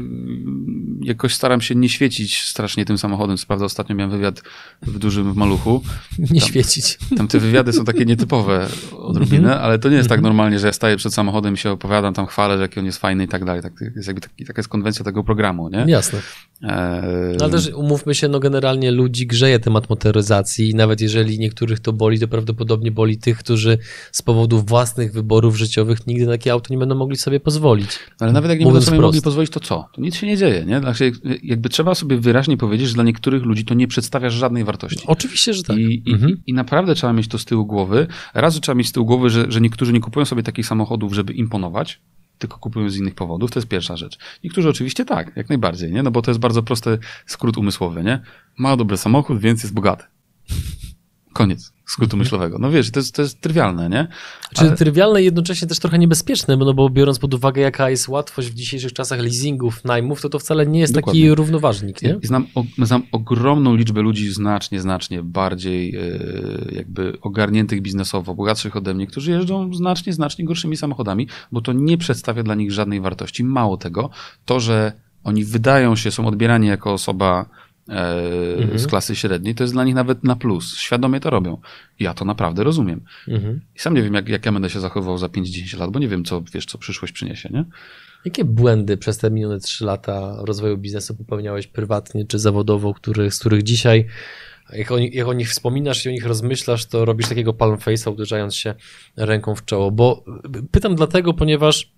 [1.01, 3.37] jakoś staram się nie świecić strasznie tym samochodem.
[3.37, 4.41] Co prawda ostatnio miałem wywiad
[4.81, 5.81] w dużym w maluchu.
[6.19, 6.97] Nie tam, świecić.
[7.17, 9.63] Tam te wywiady są takie nietypowe odrobinę, mhm.
[9.63, 10.33] ale to nie jest tak mhm.
[10.33, 12.97] normalnie, że ja staję przed samochodem i się opowiadam, tam chwalę, że jaki on jest
[12.97, 13.61] fajny i tak dalej.
[13.61, 15.85] Tak, jest jakby taki, taka jest konwencja tego programu, nie?
[15.87, 16.19] Jasne.
[16.61, 21.79] No ale też umówmy się, no generalnie ludzi grzeje temat motoryzacji i nawet jeżeli niektórych
[21.79, 23.77] to boli, to prawdopodobnie boli tych, którzy
[24.11, 27.99] z powodów własnych wyborów życiowych nigdy na takie auto nie będą mogli sobie pozwolić.
[28.19, 29.89] Ale nawet jak nie będą sobie mogli pozwolić, to co?
[29.93, 30.79] To nic się nie dzieje, nie?
[30.79, 31.11] Znaczy,
[31.43, 35.03] jakby trzeba sobie wyraźnie powiedzieć, że dla niektórych ludzi to nie przedstawia żadnej wartości.
[35.07, 35.77] Oczywiście, że tak.
[35.77, 36.31] I, mhm.
[36.31, 38.07] i, i naprawdę trzeba mieć to z tyłu głowy.
[38.33, 41.13] Raz, że trzeba mieć z tyłu głowy, że, że niektórzy nie kupują sobie takich samochodów,
[41.13, 42.01] żeby imponować,
[42.37, 44.17] tylko kupują z innych powodów, to jest pierwsza rzecz.
[44.43, 46.03] Niektórzy oczywiście tak, jak najbardziej, nie?
[46.03, 48.21] No bo to jest bardzo prosty skrót umysłowy, nie?
[48.57, 50.03] Ma dobry samochód, więc jest bogaty.
[51.35, 52.19] Koniec skrótu mhm.
[52.19, 52.57] myślowego.
[52.59, 54.07] No wiesz, to jest, to jest trywialne, nie?
[54.55, 54.69] Ale...
[54.69, 58.47] Czy trywialne i jednocześnie też trochę niebezpieczne, no bo biorąc pod uwagę, jaka jest łatwość
[58.47, 61.21] w dzisiejszych czasach leasingów, najmów, to to wcale nie jest Dokładnie.
[61.21, 62.19] taki równoważnik, nie?
[62.21, 68.75] I znam, o, znam ogromną liczbę ludzi znacznie, znacznie bardziej yy, jakby ogarniętych biznesowo, bogatszych
[68.75, 73.01] ode mnie, którzy jeżdżą znacznie, znacznie gorszymi samochodami, bo to nie przedstawia dla nich żadnej
[73.01, 73.43] wartości.
[73.43, 74.09] Mało tego,
[74.45, 74.91] to, że
[75.23, 77.45] oni wydają się, są odbierani jako osoba
[77.89, 78.79] mhm.
[78.79, 80.77] z klasy średniej, to jest dla nich nawet na plus.
[80.77, 81.57] Świadomie to robią.
[81.99, 83.01] Ja to naprawdę rozumiem.
[83.27, 83.61] Mhm.
[83.75, 86.07] I sam nie wiem, jak, jak ja będę się zachowywał za 5-10 lat, bo nie
[86.07, 87.65] wiem, co, wiesz, co przyszłość przyniesie, nie?
[88.25, 93.39] Jakie błędy przez te minione 3 lata rozwoju biznesu popełniałeś prywatnie czy zawodowo, który, z
[93.39, 94.05] których dzisiaj,
[94.73, 98.11] jak o, jak o nich wspominasz i o nich rozmyślasz, to robisz takiego palm face'a,
[98.11, 98.75] uderzając się
[99.15, 99.91] ręką w czoło?
[99.91, 100.23] Bo
[100.71, 101.94] pytam dlatego, ponieważ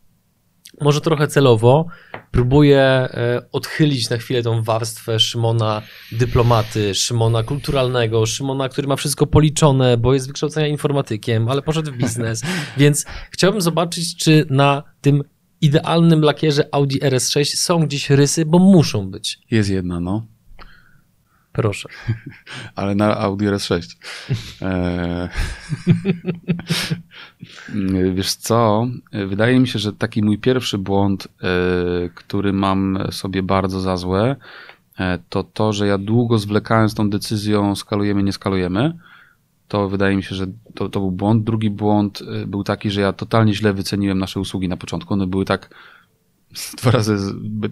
[0.82, 1.86] może trochę celowo
[2.32, 9.28] próbuję e, odchylić na chwilę tą warstwę Szymona dyplomaty, Szymona kulturalnego, Szymona, który ma wszystko
[9.28, 12.44] policzone, bo jest wykształcenia informatykiem, ale poszedł w biznes.
[12.78, 15.24] Więc chciałbym zobaczyć, czy na tym
[15.62, 19.40] idealnym lakierze Audi RS6 są gdzieś rysy, bo muszą być.
[19.52, 20.37] Jest jedna, no.
[21.58, 21.90] Proszę.
[22.76, 23.98] Ale na Audi RS6.
[24.62, 25.30] E...
[28.16, 28.88] Wiesz co?
[29.28, 31.50] Wydaje mi się, że taki mój pierwszy błąd, e,
[32.16, 34.36] który mam sobie bardzo za złe,
[35.00, 38.94] e, to to, że ja długo zwlekałem z tą decyzją skalujemy, nie skalujemy.
[39.68, 41.44] to wydaje mi się, że to, to był błąd.
[41.44, 45.14] Drugi błąd y, był taki, że ja totalnie źle wyceniłem nasze usługi na początku.
[45.14, 45.70] One były tak
[46.82, 47.18] dwa razy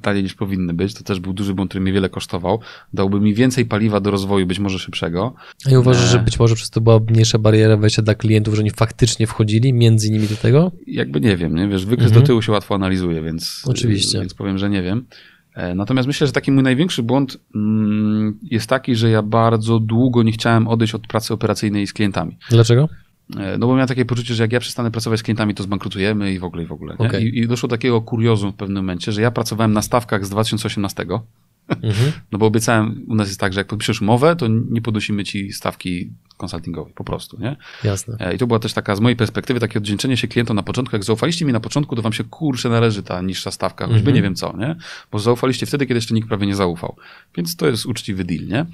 [0.02, 0.94] taniej niż powinny być.
[0.94, 2.60] To też był duży błąd, który mnie wiele kosztował.
[2.94, 5.34] Dałby mi więcej paliwa do rozwoju, być może szybszego.
[5.66, 8.72] Ja uważasz, że być może przez to była mniejsza bariera wejścia dla klientów, że oni
[8.72, 10.72] faktycznie wchodzili między innymi do tego?
[10.88, 11.68] Jakby nie wiem, nie?
[11.68, 12.22] Wiesz, wykres mhm.
[12.22, 13.64] do tyłu się łatwo analizuje, więc...
[13.66, 14.20] Oczywiście.
[14.20, 15.06] Więc powiem, że nie wiem.
[15.56, 20.24] E, natomiast myślę, że taki mój największy błąd mm, jest taki, że ja bardzo długo
[20.24, 22.38] nie chciałem odejść od pracy operacyjnej z klientami.
[22.50, 22.90] Dlaczego?
[23.38, 26.34] E, no bo miałem takie poczucie, że jak ja przestanę pracować z klientami, to zbankrutujemy
[26.34, 26.98] i w ogóle, i w ogóle.
[26.98, 27.22] Okay.
[27.22, 30.30] I, I, doszło do takiego kuriozum w pewnym momencie, że ja pracowałem na stawkach z
[30.30, 31.06] 2018
[31.70, 32.12] Mhm.
[32.32, 35.54] No bo obiecałem, u nas jest tak, że jak podpiszesz umowę, to nie podnosimy ci
[35.54, 37.56] stawki konsultingowej, po prostu, nie?
[37.84, 38.18] Jasne.
[38.20, 40.96] E, I to była też taka, z mojej perspektywy, takie oddzięczenie się klientom na początku,
[40.96, 44.16] jak zaufaliście mi na początku, to wam się kurczę należy ta niższa stawka, choćby mhm.
[44.16, 44.76] nie wiem co, nie?
[45.12, 46.96] Bo zaufaliście wtedy, kiedy jeszcze nikt prawie nie zaufał.
[47.38, 48.66] Więc to jest uczciwy deal, nie?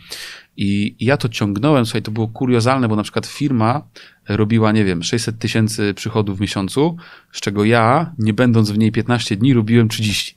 [0.58, 3.88] I ja to ciągnąłem, słuchaj, to było kuriozalne, bo na przykład firma
[4.30, 6.97] robiła, nie wiem, 600 tysięcy przychodów w miesiącu,
[7.32, 10.36] z czego ja, nie będąc w niej 15 dni, robiłem 30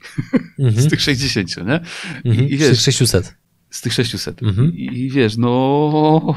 [0.59, 0.87] mhm.
[0.87, 1.81] z tych 60, nie?
[2.25, 2.49] Mhm.
[2.49, 3.35] I, wiesz, z tych 600.
[3.71, 4.43] Z tych 600.
[4.43, 4.73] Mhm.
[4.75, 6.35] I, I wiesz, no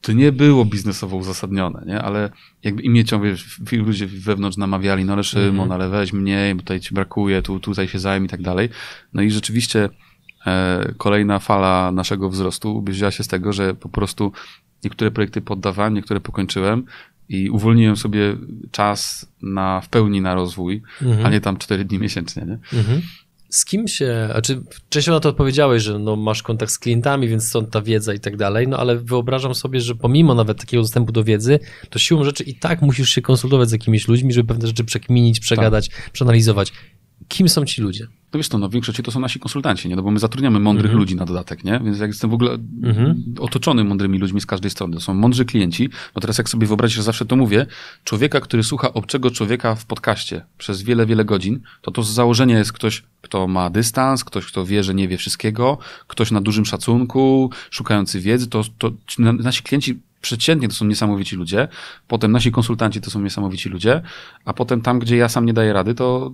[0.00, 2.02] to nie było biznesowo uzasadnione, nie?
[2.02, 2.30] Ale
[2.62, 3.34] jakby i mnie ciągle
[3.72, 5.72] ludzie wewnątrz namawiali, no ale Szymon, mm.
[5.72, 8.68] ale weź mniej, bo tutaj ci brakuje, tu, tutaj się zajmie i tak dalej.
[9.12, 9.88] No i rzeczywiście
[10.96, 14.32] kolejna fala naszego wzrostu wzięła się z tego, że po prostu
[14.84, 16.84] niektóre projekty poddawałem, niektóre pokończyłem
[17.28, 18.36] i uwolniłem sobie
[18.70, 21.26] czas na, w pełni na rozwój, mhm.
[21.26, 22.78] a nie tam cztery dni miesięcznie, nie?
[22.78, 23.02] Mhm.
[23.48, 27.48] Z kim się, znaczy wcześniej na to odpowiedziałeś, że no masz kontakt z klientami, więc
[27.48, 31.12] stąd ta wiedza i tak dalej, no ale wyobrażam sobie, że pomimo nawet takiego dostępu
[31.12, 31.58] do wiedzy,
[31.90, 35.40] to siłą rzeczy i tak musisz się konsultować z jakimiś ludźmi, żeby pewne rzeczy przekminić,
[35.40, 36.10] przegadać, tak.
[36.10, 36.72] przeanalizować.
[37.30, 38.06] Kim są ci ludzie?
[38.32, 39.96] No wiesz to, no w większości to są nasi konsultanci, nie?
[39.96, 40.98] No bo my zatrudniamy mądrych mhm.
[40.98, 41.80] ludzi na dodatek, nie?
[41.84, 42.52] Więc jak jestem w ogóle
[42.82, 43.34] mhm.
[43.38, 46.96] otoczony mądrymi ludźmi z każdej strony, to są mądrzy klienci, bo teraz jak sobie wyobrazić,
[46.96, 47.66] że zawsze to mówię,
[48.04, 52.58] człowieka, który słucha obcego człowieka w podcaście przez wiele, wiele godzin, to to z założenia
[52.58, 56.66] jest ktoś, kto ma dystans, ktoś, kto wie, że nie wie wszystkiego, ktoś na dużym
[56.66, 61.68] szacunku, szukający wiedzy, to, to nasi klienci przeciętnie to są niesamowici ludzie,
[62.08, 64.02] potem nasi konsultanci to są niesamowici ludzie,
[64.44, 66.32] a potem tam, gdzie ja sam nie daję rady, to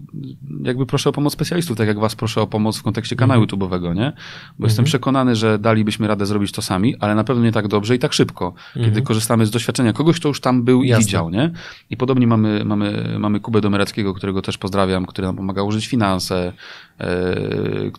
[0.62, 3.46] jakby proszę o pomoc specjalistów, tak jak was proszę o pomoc w kontekście kanału mm
[3.46, 4.12] YouTube'owego, nie?
[4.58, 4.84] Bo mm jestem mhm.
[4.84, 8.12] przekonany, że dalibyśmy radę zrobić to sami, ale na pewno nie tak dobrze i tak
[8.12, 11.02] szybko, kiedy mm korzystamy z doświadczenia kogoś, kto już tam był Jasne.
[11.02, 11.50] i widział, nie?
[11.90, 16.52] I podobnie mamy, mamy, mamy Kubę Domereckiego, którego też pozdrawiam, który nam pomaga użyć finanse,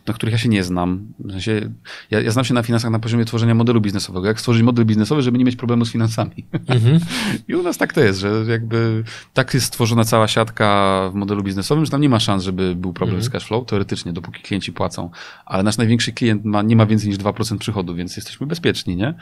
[0.08, 1.14] na których ja się nie znam.
[1.20, 1.70] W sensie,
[2.12, 4.28] ja, ja znam się na finansach na poziomie tworzenia modelu biznesowego.
[4.28, 6.46] Jak stworzyć model biznesowy, żeby nie mieć problemu z finansami.
[6.68, 7.00] Mhm.
[7.48, 11.44] I u nas tak to jest, że jakby tak jest stworzona cała siatka w modelu
[11.44, 13.30] biznesowym, że tam nie ma szans, żeby był problem mhm.
[13.30, 15.10] z cashflow, teoretycznie, dopóki klienci płacą.
[15.46, 19.14] Ale nasz największy klient ma, nie ma więcej niż 2% przychodu, więc jesteśmy bezpieczni, nie?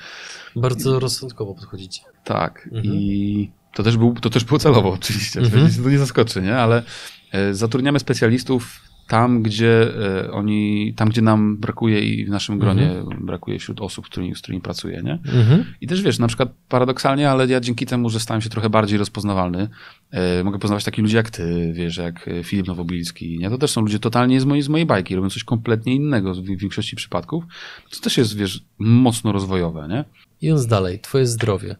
[0.55, 2.01] Bardzo rozsądkowo podchodzicie.
[2.23, 2.69] Tak.
[2.71, 2.95] Mhm.
[2.95, 5.41] I to też, był, to też było celowo oczywiście.
[5.83, 6.57] To nie zaskoczy, nie?
[6.57, 6.83] Ale
[7.31, 9.87] e, zatrudniamy specjalistów tam, gdzie
[10.25, 13.25] e, oni, tam, gdzie nam brakuje i w naszym gronie mhm.
[13.25, 15.13] brakuje wśród osób, którymi, z którymi pracuję, nie?
[15.13, 15.65] Mhm.
[15.81, 18.97] I też wiesz, na przykład paradoksalnie, ale ja dzięki temu, że stałem się trochę bardziej
[18.97, 19.69] rozpoznawalny,
[20.11, 23.49] e, mogę poznawać takich ludzi jak ty, wiesz, jak e, Filip Nowobilski, nie?
[23.49, 26.45] To też są ludzie totalnie z mojej, z mojej bajki, robią coś kompletnie innego w
[26.45, 27.43] większości przypadków.
[27.91, 30.05] To też jest, wiesz, mocno rozwojowe, nie?
[30.41, 31.75] Idąc dalej, twoje zdrowie.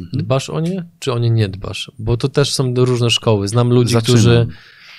[0.00, 0.24] Mhm.
[0.24, 1.92] Dbasz o nie, czy o nie nie dbasz?
[1.98, 3.48] Bo to też są różne szkoły.
[3.48, 4.18] Znam ludzi, Zaczynam.
[4.18, 4.46] którzy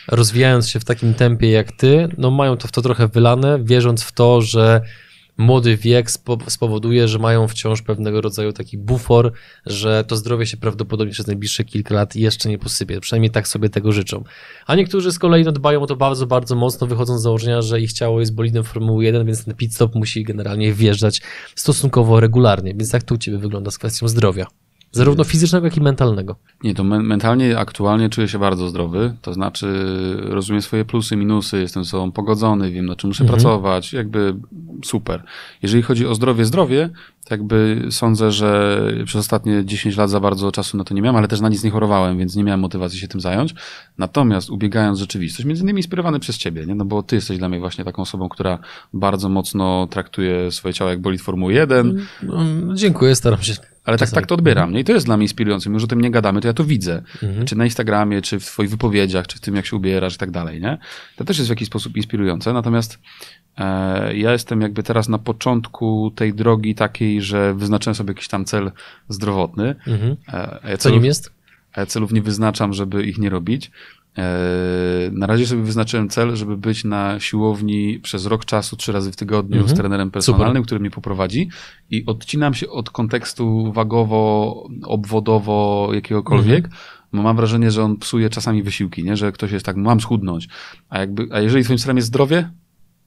[0.08, 4.04] rozwijając się w takim tempie jak ty, no mają to w to trochę wylane, wierząc
[4.04, 4.82] w to, że
[5.38, 6.12] młody wiek
[6.48, 9.32] spowoduje, że mają wciąż pewnego rodzaju taki bufor,
[9.66, 13.00] że to zdrowie się prawdopodobnie przez najbliższe kilka lat jeszcze nie posypie.
[13.00, 14.24] Przynajmniej tak sobie tego życzą.
[14.68, 17.82] A niektórzy z kolei no, dbają o to bardzo, bardzo mocno, wychodzą z założenia, że
[17.82, 21.22] ich ciało jest bolidem Formuły 1, więc ten pit stop musi generalnie wjeżdżać
[21.56, 22.74] stosunkowo regularnie.
[22.74, 24.48] Więc jak to u Ciebie wygląda z kwestią zdrowia?
[24.92, 26.36] Zarówno fizycznego, jak i mentalnego.
[26.64, 29.14] Nie, to me mentalnie aktualnie czuję się bardzo zdrowy.
[29.22, 29.68] To znaczy,
[30.20, 33.40] rozumiem swoje plusy, minusy, jestem ze sobą pogodzony, wiem na czym muszę mhm.
[33.40, 34.36] pracować, jakby
[34.86, 35.24] super.
[35.62, 36.90] Jeżeli chodzi o zdrowie, zdrowie,
[37.28, 41.16] to jakby sądzę, że przez ostatnie 10 lat za bardzo czasu na to nie miałem,
[41.16, 43.56] ale też na nic nie chorowałem, więc nie miałem motywacji się tym zająć.
[43.98, 46.76] Natomiast ubiegając rzeczywistość, między innymi inspirowany przez ciebie, nie?
[46.76, 48.60] no bo ty jesteś dla mnie właśnie taką osobą, która
[48.94, 52.06] bardzo mocno traktuje swoje ciało jak bolid Formuły 1.
[52.24, 53.54] No, dziękuję, staram się
[53.88, 54.74] ale tak, tak to odbieram.
[54.74, 54.80] Nie?
[54.80, 55.70] I to jest dla mnie inspirujące.
[55.70, 57.02] Mimo, że o tym nie gadamy, to ja to widzę.
[57.24, 57.46] Mhm.
[57.46, 60.32] Czy na Instagramie, czy w twoich wypowiedziach, czy w tym, jak się ubierasz i tak
[60.32, 60.62] dalej.
[60.62, 60.78] Nie?
[61.16, 62.54] To też jest w jakiś sposób inspirujące.
[62.54, 63.00] Natomiast
[63.58, 68.46] e, ja jestem jakby teraz na początku tej drogi takiej, że wyznaczyłem sobie jakiś tam
[68.46, 68.72] cel
[69.10, 69.76] zdrowotny.
[69.88, 70.16] Mhm.
[70.34, 71.32] E, ja Co nim jest?
[71.78, 73.72] ja celów nie wyznaczam, żeby ich nie robić.
[74.18, 79.12] E, na razie sobie wyznaczyłem cel, żeby być na siłowni przez rok czasu, trzy razy
[79.12, 79.76] w tygodniu Mhm.
[79.76, 81.50] z trenerem personalnym, który mnie poprowadzi
[81.90, 86.70] i odcinam się od kontekstu wagowo, obwodowo, jakiegokolwiek,
[87.14, 89.18] bo mam wrażenie, że on psuje czasami wysiłki, nie?
[89.18, 90.48] że ktoś jest tak, mam schudnąć,
[90.90, 92.50] a, jakby, a jeżeli twoim celem jest zdrowie,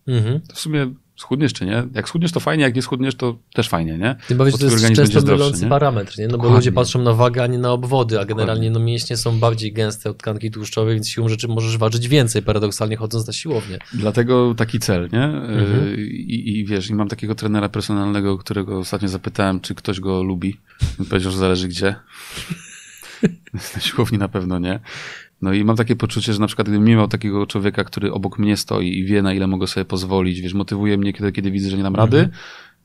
[0.07, 0.41] Mhm.
[0.41, 0.87] to w sumie
[1.21, 1.87] schudniesz czy nie?
[1.95, 4.17] Jak schudniesz to fajnie, jak nie schudniesz to też fajnie, nie?
[4.29, 6.25] Tym bardziej, Bo to jest często mylący parametr, nie?
[6.25, 6.57] No bo Dokładnie.
[6.57, 10.11] ludzie patrzą na wagę, a nie na obwody, a generalnie no mięśnie są bardziej gęste
[10.11, 13.79] od tkanki tłuszczowej, więc siłą rzeczy możesz ważyć więcej, paradoksalnie chodząc na siłownię.
[13.93, 15.25] Dlatego taki cel, nie?
[15.25, 15.87] Mhm.
[15.87, 20.23] Yy, I, I wiesz, i mam takiego trenera personalnego, którego ostatnio zapytałem, czy ktoś go
[20.23, 20.61] lubi.
[21.11, 21.95] Powiedział, że zależy gdzie.
[23.75, 24.81] na siłowni na pewno nie.
[25.43, 28.39] No i mam takie poczucie, że na przykład gdybym nie miał takiego człowieka, który obok
[28.39, 31.71] mnie stoi i wie, na ile mogę sobie pozwolić, wiesz, motywuje mnie, kiedy, kiedy widzę,
[31.71, 32.35] że nie dam rady, Mhm.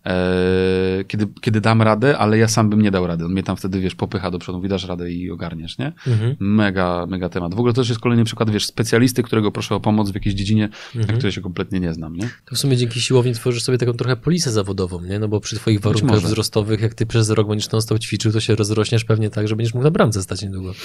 [0.05, 3.25] e, kiedy, kiedy dam radę, ale ja sam bym nie dał rady.
[3.25, 5.93] On mnie tam wtedy, wiesz, popycha do przodu, wydasz radę i ogarniesz, nie?
[6.07, 6.35] Mhm.
[6.39, 7.53] Mega, mega temat.
[7.55, 10.35] W ogóle to też jest kolejny przykład, wiesz, specjalisty, którego proszę o pomoc w jakiejś
[10.35, 11.17] dziedzinie, na Mhm.
[11.19, 12.29] której się kompletnie nie znam, nie?
[12.45, 15.19] To w sumie dzięki siłowni tworzysz sobie taką trochę polisę zawodową, nie?
[15.19, 18.55] No bo przy twoich warunkach wzrostowych, jak ty przez rok będziesz non-stop ćwiczył, to się
[18.55, 20.73] rozrośniesz pewnie tak, że będziesz mógł na bramce stać niedługo.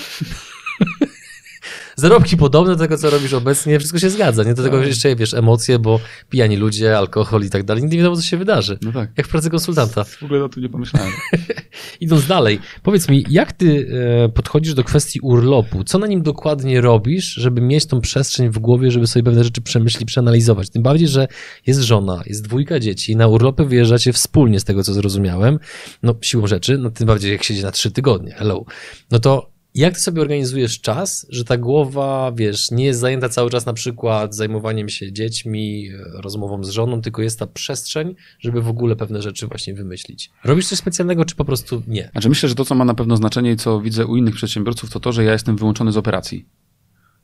[2.00, 4.54] Zarobki podobne do tego, co robisz obecnie, wszystko się zgadza, nie?
[4.54, 4.86] Do tego Tak.
[4.86, 8.36] jeszcze, wiesz, emocje, bo pijani ludzie, alkohol i tak dalej, nigdy nie wiadomo, co się
[8.36, 8.78] wydarzy.
[8.82, 9.10] No tak.
[9.16, 10.04] Jak w pracy konsultanta.
[10.04, 11.12] W ogóle o tym nie pomyślałem.
[12.00, 13.88] Idąc dalej, powiedz mi, jak ty
[14.24, 15.84] e, podchodzisz do kwestii urlopu?
[15.84, 19.60] Co na nim dokładnie robisz, żeby mieć tą przestrzeń w głowie, żeby sobie pewne rzeczy
[19.60, 20.70] przemyśleć, przeanalizować?
[20.70, 21.28] Tym bardziej, że
[21.66, 25.58] jest żona, jest dwójka dzieci, na urlopy wyjeżdżacie wspólnie, z tego co zrozumiałem,
[26.02, 28.64] no siłą rzeczy, no tym bardziej jak siedzi na trzy tygodnie, hello.
[29.10, 33.50] No to jak ty sobie organizujesz czas, że ta głowa, wiesz, nie jest zajęta cały
[33.50, 38.68] czas na przykład zajmowaniem się dziećmi, rozmową z żoną, tylko jest ta przestrzeń, żeby w
[38.68, 40.30] ogóle pewne rzeczy właśnie wymyślić.
[40.44, 42.08] Robisz coś specjalnego, czy po prostu nie?
[42.12, 44.90] Znaczy myślę, że to, co ma na pewno znaczenie i co widzę u innych przedsiębiorców,
[44.90, 46.46] to to, że ja jestem wyłączony z operacji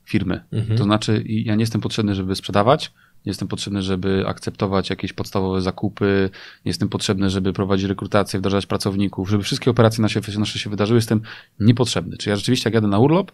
[0.05, 0.43] firmy.
[0.51, 0.77] Mhm.
[0.77, 2.91] To znaczy ja nie jestem potrzebny, żeby sprzedawać,
[3.27, 6.29] nie jestem potrzebny, żeby akceptować jakieś podstawowe zakupy,
[6.65, 10.97] nie jestem potrzebny, żeby prowadzić rekrutację, wdrażać pracowników, żeby wszystkie operacje nasze, nasze się wydarzyły,
[10.97, 11.21] jestem
[11.59, 12.17] niepotrzebny.
[12.17, 13.31] Czy ja rzeczywiście jak jadę na urlop,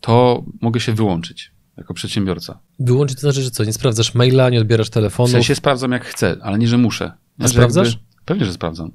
[0.00, 2.58] to mogę się wyłączyć jako przedsiębiorca.
[2.78, 5.28] Wyłączyć to znaczy, że co, nie sprawdzasz maila, nie odbierasz W telefonu.
[5.28, 7.04] sensie sprawdzam jak chcę, ale nie, że muszę.
[7.38, 7.88] Nie, A że sprawdzasz?
[7.88, 8.92] Jakby, pewnie, że sprawdzam.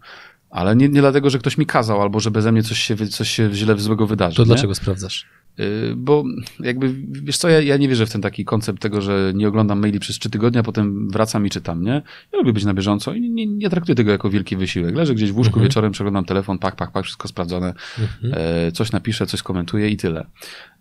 [0.56, 3.30] Ale nie, nie dlatego, że ktoś mi kazał, albo że beze mnie coś się, coś
[3.30, 4.36] się źle złego wydarzy.
[4.36, 4.45] to nie?
[4.47, 5.26] dlaczego sprawdzasz?
[5.60, 6.24] Y, Bo
[6.60, 9.80] jakby, wiesz co, ja, ja nie wierzę w ten taki koncept tego, że nie oglądam
[9.80, 11.91] maili przez trzy tygodnie, a potem wracam i czytam, nie?
[12.34, 14.95] Ja lubię być na bieżąco i nie, nie traktuję tego jako wielki wysiłek.
[14.95, 15.64] Leżę gdzieś w łóżku Mhm.
[15.68, 18.34] wieczorem, przeglądam telefon, pak, pak, pak, wszystko sprawdzone, Mhm.
[18.68, 20.26] e, coś napiszę, coś skomentuję i tyle.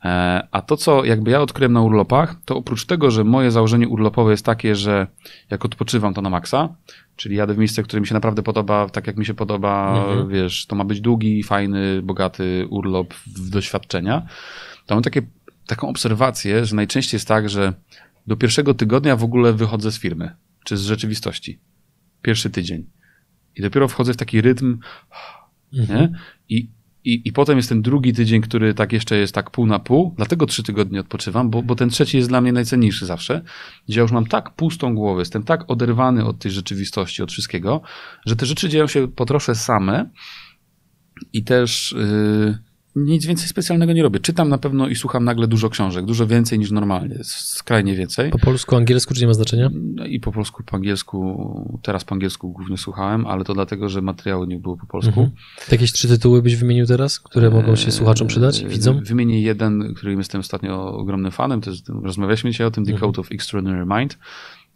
[0.04, 3.88] E, a to, co jakby ja odkryłem na urlopach, to oprócz tego, że moje założenie
[3.88, 5.06] urlopowe jest takie, że
[5.50, 6.68] jak odpoczywam, to na maksa,
[7.16, 10.28] czyli jadę w miejsce, które mi się naprawdę podoba, tak jak mi się podoba, Mhm.
[10.28, 14.26] wiesz, to ma być długi, fajny, bogaty urlop w doświadczenia,
[14.86, 15.22] to mam takie,
[15.66, 17.72] taką obserwację, że najczęściej jest tak, że
[18.26, 21.58] do pierwszego tygodnia w ogóle wychodzę z firmy, czy z rzeczywistości.
[22.22, 22.86] Pierwszy tydzień.
[23.56, 24.78] I dopiero wchodzę w taki rytm,
[25.78, 26.00] Mhm.
[26.00, 26.18] nie?
[26.48, 26.70] I,
[27.04, 30.14] i, I potem jest ten drugi tydzień, który tak jeszcze jest tak pół na pół,
[30.16, 33.42] dlatego trzy tygodnie odpoczywam, bo, bo ten trzeci jest dla mnie najcenniejszy zawsze,
[33.88, 37.80] gdzie ja już mam tak pustą głowę, jestem tak oderwany od tej rzeczywistości, od wszystkiego,
[38.26, 40.10] że te rzeczy dzieją się po trosze same
[41.32, 42.58] i też yy,
[42.96, 44.20] nic więcej specjalnego nie robię.
[44.20, 48.30] Czytam na pewno i słucham nagle dużo książek, dużo więcej niż normalnie, skrajnie więcej.
[48.30, 49.70] Po polsku, angielsku, czy nie ma znaczenia?
[49.72, 54.02] No I po polsku, po angielsku, teraz po angielsku głównie słuchałem, ale to dlatego, że
[54.02, 55.10] materiały nie były po polsku.
[55.10, 55.30] Mhm.
[55.72, 58.62] Jakieś trzy tytuły byś wymienił teraz, które mogą się słuchaczom przydać?
[58.62, 59.00] Eee, Widzą?
[59.04, 61.60] Wymienię jeden, którym jestem ostatnio ogromnym fanem.
[61.60, 63.10] To jest, rozmawialiśmy dzisiaj o tym, The Mhm.
[63.12, 64.18] Code of Extraordinary Mind,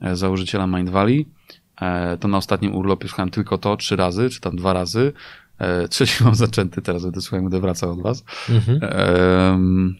[0.00, 1.26] e, założyciela Mind Valley.
[1.80, 5.12] E, To na ostatnim urlopie słuchałem tylko to trzy razy, czy tam dwa razy.
[5.58, 8.24] E, Trzeci mam zaczęty, teraz będę słuchał, będę wracał od was.
[8.50, 9.94] Mhm.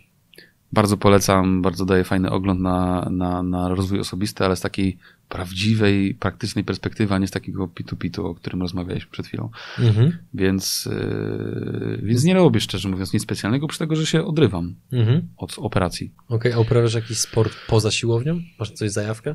[0.73, 4.99] Bardzo polecam, bardzo daje fajny ogląd na, na, na rozwój osobisty, ale z takiej
[5.29, 9.51] prawdziwej, praktycznej perspektywy, a nie z takiego pitu-pitu, o którym rozmawialiśmy przed chwilą.
[9.79, 10.19] Mhm.
[10.35, 15.29] Więc, yy, więc nie robię, szczerze mówiąc, nic specjalnego, oprócz tego, że się odrywam Mhm.
[15.37, 16.13] od operacji.
[16.29, 18.41] Okej, a uprawiasz jakiś sport poza siłownią?
[18.59, 19.35] Masz coś zajawkę?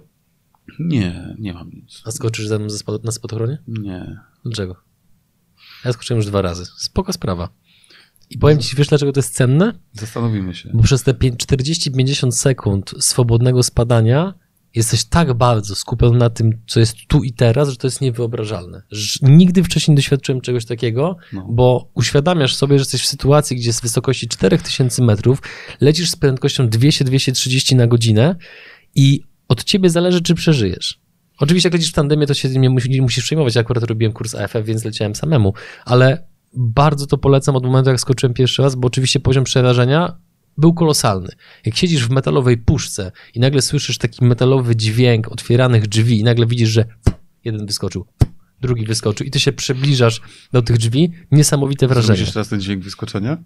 [0.79, 2.01] Nie, nie mam nic.
[2.05, 2.67] A skoczysz ze mną
[3.03, 3.57] na spadochronie?
[3.67, 4.19] Nie.
[4.45, 4.75] Dlaczego?
[5.85, 6.65] Ja skoczyłem już dwa razy.
[6.77, 7.49] Spoko sprawa.
[8.29, 9.73] I powiem ci, wiesz dlaczego to jest cenne?
[9.93, 10.69] Zastanowimy się.
[10.73, 14.33] Bo przez te pię- 40-50 sekund swobodnego spadania
[14.75, 18.81] jesteś tak bardzo skupiony na tym, co jest tu i teraz, że to jest niewyobrażalne.
[18.91, 21.47] Że Nigdy wcześniej nie doświadczyłem czegoś takiego, No.
[21.49, 25.41] bo uświadamiasz sobie, że jesteś w sytuacji, gdzie z wysokości 4000 metrów
[25.81, 28.35] lecisz z prędkością 200-230 na godzinę
[28.95, 30.99] i od ciebie zależy, czy przeżyjesz.
[31.39, 33.55] Oczywiście, jak lecisz w tandemie, to się nie musi- nie musisz przejmować.
[33.55, 35.53] Ja akurat robiłem kurs AFF, więc leciałem samemu,
[35.85, 40.17] ale bardzo to polecam od momentu, jak skoczyłem pierwszy raz, bo oczywiście poziom przerażenia
[40.57, 41.29] był kolosalny.
[41.65, 46.45] Jak siedzisz w metalowej puszce i nagle słyszysz taki metalowy dźwięk otwieranych drzwi i nagle
[46.45, 46.85] widzisz, że
[47.45, 48.05] jeden wyskoczył,
[48.61, 50.21] drugi wyskoczył i ty się przybliżasz
[50.51, 52.17] do tych drzwi, niesamowite wrażenie.
[52.17, 53.37] Słyszysz teraz ten dźwięk wyskoczenia?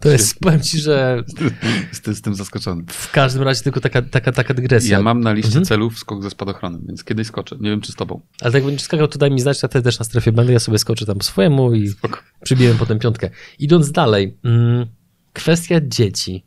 [0.00, 1.24] To jest, powiem ci, że
[1.92, 2.84] Jestem z tym zaskoczony.
[2.88, 4.96] w każdym razie tylko taka, taka, taka dygresja.
[4.98, 5.64] Ja mam na liście Mhm.
[5.64, 7.56] celów skok ze spadochronem, więc kiedyś skoczę.
[7.60, 8.20] Nie wiem, czy z tobą.
[8.40, 10.58] Ale tak będziesz skakał, to daj mi znać, ja wtedy też na strefie będę, ja
[10.60, 12.18] sobie skoczę tam swojemu i Spoko.
[12.42, 13.30] przybiłem potem piątkę.
[13.58, 14.86] Idąc dalej, mm,
[15.32, 16.44] kwestia dzieci.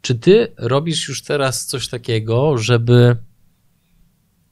[0.00, 3.16] Czy ty robisz już teraz coś takiego, żeby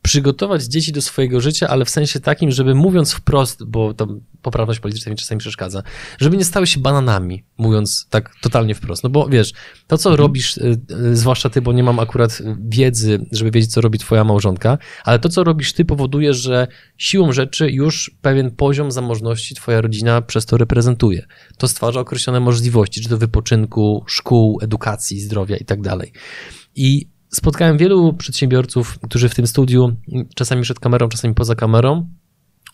[0.07, 4.81] przygotować dzieci do swojego życia, ale w sensie takim, żeby mówiąc wprost, bo tam poprawność
[4.81, 5.83] polityczna mi czasami przeszkadza,
[6.19, 9.03] żeby nie stały się bananami, mówiąc tak totalnie wprost.
[9.05, 9.53] No bo wiesz,
[9.87, 13.81] to co robisz, y, y, zwłaszcza ty, bo nie mam akurat wiedzy, żeby wiedzieć, co
[13.81, 18.93] robi twoja małżonka, ale to co robisz ty powoduje, że siłą rzeczy już pewien poziom
[18.93, 21.27] zamożności twoja rodzina przez to reprezentuje.
[21.59, 26.13] To stwarza określone możliwości, czy to wypoczynku, szkół, edukacji, zdrowia i tak dalej.
[26.75, 29.97] I spotkałem wielu przedsiębiorców, którzy w tym studiu,
[30.35, 32.09] czasami przed kamerą, czasami poza kamerą,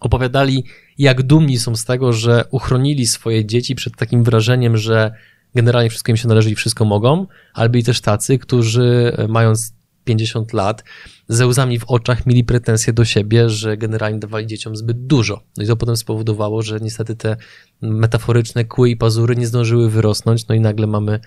[0.00, 0.64] opowiadali,
[0.98, 5.12] jak dumni są z tego, że uchronili swoje dzieci przed takim wrażeniem, że
[5.54, 9.74] generalnie wszystko im się należy i wszystko mogą, ale byli też tacy, którzy e, mając
[10.04, 10.84] 50 lat,
[11.28, 15.42] ze łzami w oczach mieli pretensje do siebie, że generalnie dawali dzieciom zbyt dużo.
[15.56, 17.36] No i to potem spowodowało, że niestety te
[17.80, 21.20] metaforyczne kły i pazury nie zdążyły wyrosnąć, no i nagle mamy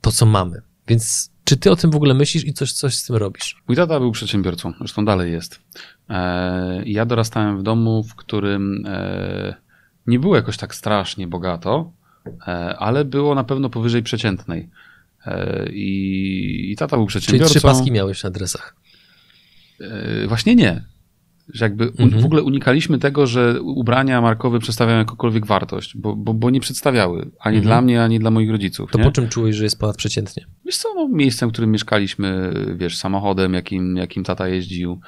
[0.00, 0.62] to, co mamy.
[0.88, 3.62] Więc czy ty o tym w ogóle myślisz i coś, coś z tym robisz?
[3.68, 5.60] Mój tata był przedsiębiorcą, zresztą dalej jest.
[6.10, 9.54] E, Ja dorastałem w domu, w którym e,
[10.06, 11.92] nie było jakoś tak strasznie bogato,
[12.46, 14.68] e, ale było na pewno powyżej przeciętnej.
[15.72, 17.50] I, i tata był Czyli przedsiębiorcą.
[17.54, 18.76] trzy paski miałeś na dresach.
[20.28, 20.84] Właśnie nie.
[21.48, 22.22] Że jakby Mhm.
[22.22, 27.30] w ogóle unikaliśmy tego, że ubrania markowe przedstawiają jakąkolwiek wartość, bo, bo, bo nie przedstawiały
[27.40, 27.62] ani Mhm.
[27.62, 28.90] dla mnie, ani dla moich rodziców.
[28.90, 29.04] To nie?
[29.04, 30.44] po czym czułeś, że jest ponadprzeciętnie?
[30.64, 35.00] Wiesz co, no, miejscem, w którym mieszkaliśmy, wiesz, samochodem, jakim, jakim tata jeździł.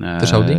[0.00, 0.52] E, Też Audi?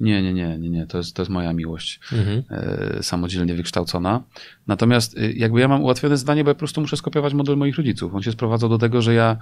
[0.00, 0.86] Nie, nie, nie, nie, nie.
[0.86, 2.00] To jest, to jest moja miłość.
[2.12, 2.42] Mhm.
[2.50, 4.22] E, samodzielnie wykształcona.
[4.66, 7.76] Natomiast y, jakby ja mam ułatwione zdanie, bo ja po prostu muszę skopiować model moich
[7.76, 8.14] rodziców.
[8.14, 9.36] On się sprowadzał do tego, że ja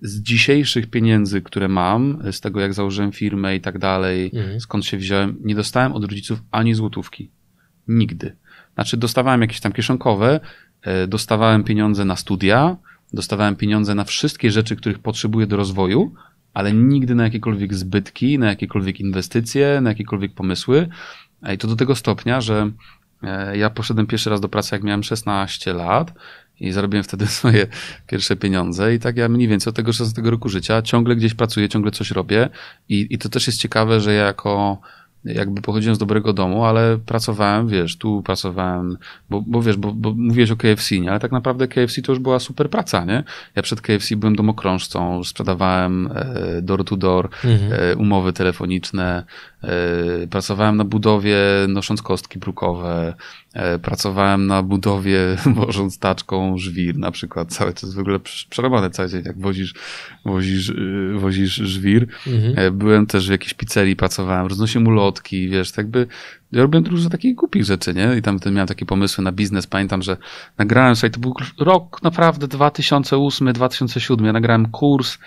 [0.00, 4.60] z dzisiejszych pieniędzy, które mam, z tego jak założyłem firmę i tak dalej, Mhm.
[4.60, 7.30] skąd się wziąłem, nie dostałem od rodziców ani złotówki.
[7.88, 8.36] Nigdy.
[8.74, 10.40] Znaczy dostawałem jakieś tam kieszonkowe,
[10.82, 12.76] e, dostawałem pieniądze na studia,
[13.12, 16.14] dostawałem pieniądze na wszystkie rzeczy, których potrzebuję do rozwoju,
[16.54, 20.88] ale nigdy na jakiekolwiek zbytki, na jakiekolwiek inwestycje, na jakiekolwiek pomysły.
[21.42, 22.70] E, I to do tego stopnia, że
[23.22, 26.12] e, ja poszedłem pierwszy raz do pracy, jak miałem 16 lat
[26.60, 27.66] i zarobiłem wtedy swoje
[28.06, 31.68] pierwsze pieniądze i tak ja mniej więcej od tego 16 roku życia ciągle gdzieś pracuję,
[31.68, 32.48] ciągle coś robię
[32.88, 34.80] i, i to też jest ciekawe, że ja jako
[35.34, 38.98] jakby pochodziłem z dobrego domu, ale pracowałem, wiesz, tu pracowałem,
[39.30, 41.10] bo, bo wiesz, bo, bo mówiłeś o KFC, nie?
[41.10, 43.24] Ale tak naprawdę KFC to już była super praca, nie?
[43.56, 47.72] Ja przed KFC byłem domokrążcą, sprzedawałem e, door to door, Mhm.
[47.72, 49.24] e, umowy telefoniczne,
[50.30, 51.36] pracowałem na budowie
[51.68, 53.14] nosząc kostki brukowe,
[53.52, 55.20] e, pracowałem na budowie
[55.54, 59.40] wożąc taczką żwir na przykład, całe to jest w ogóle prze- przerobane cały dzień, jak
[59.40, 59.74] wozisz,
[60.24, 62.08] wozisz, y, wozisz żwir.
[62.26, 62.54] Mhm.
[62.56, 66.06] E, Byłem też w jakiejś pizzerii, pracowałem, roznosiłem ulotki, wiesz, tak by
[66.52, 68.16] ja robiłem dużo takich głupich rzeczy, nie?
[68.18, 69.66] I tam miałem takie pomysły na biznes.
[69.66, 70.16] Pamiętam, że
[70.58, 74.26] nagrałem sobie, to był rok naprawdę 2008, 2007.
[74.26, 75.18] Ja nagrałem kurs,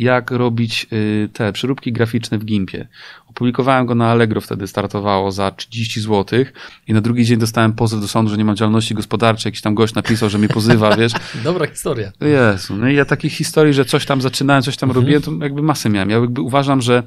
[0.00, 2.88] jak robić y, te przeróbki graficzne w Gimpie.
[3.26, 6.44] Opublikowałem go na Allegro, wtedy startowało za 30 zł
[6.88, 9.50] i na drugi dzień dostałem pozew do sądu, że nie mam działalności gospodarczej.
[9.50, 11.12] Jakiś tam gość napisał, że mnie pozywa, wiesz.
[11.44, 12.12] Dobra historia.
[12.20, 15.04] Jezu, no i ja takich historii, że coś tam zaczynałem, coś tam Mhm.
[15.04, 16.10] robiłem, to jakby masę miałem.
[16.10, 17.02] Ja jakby uważam, że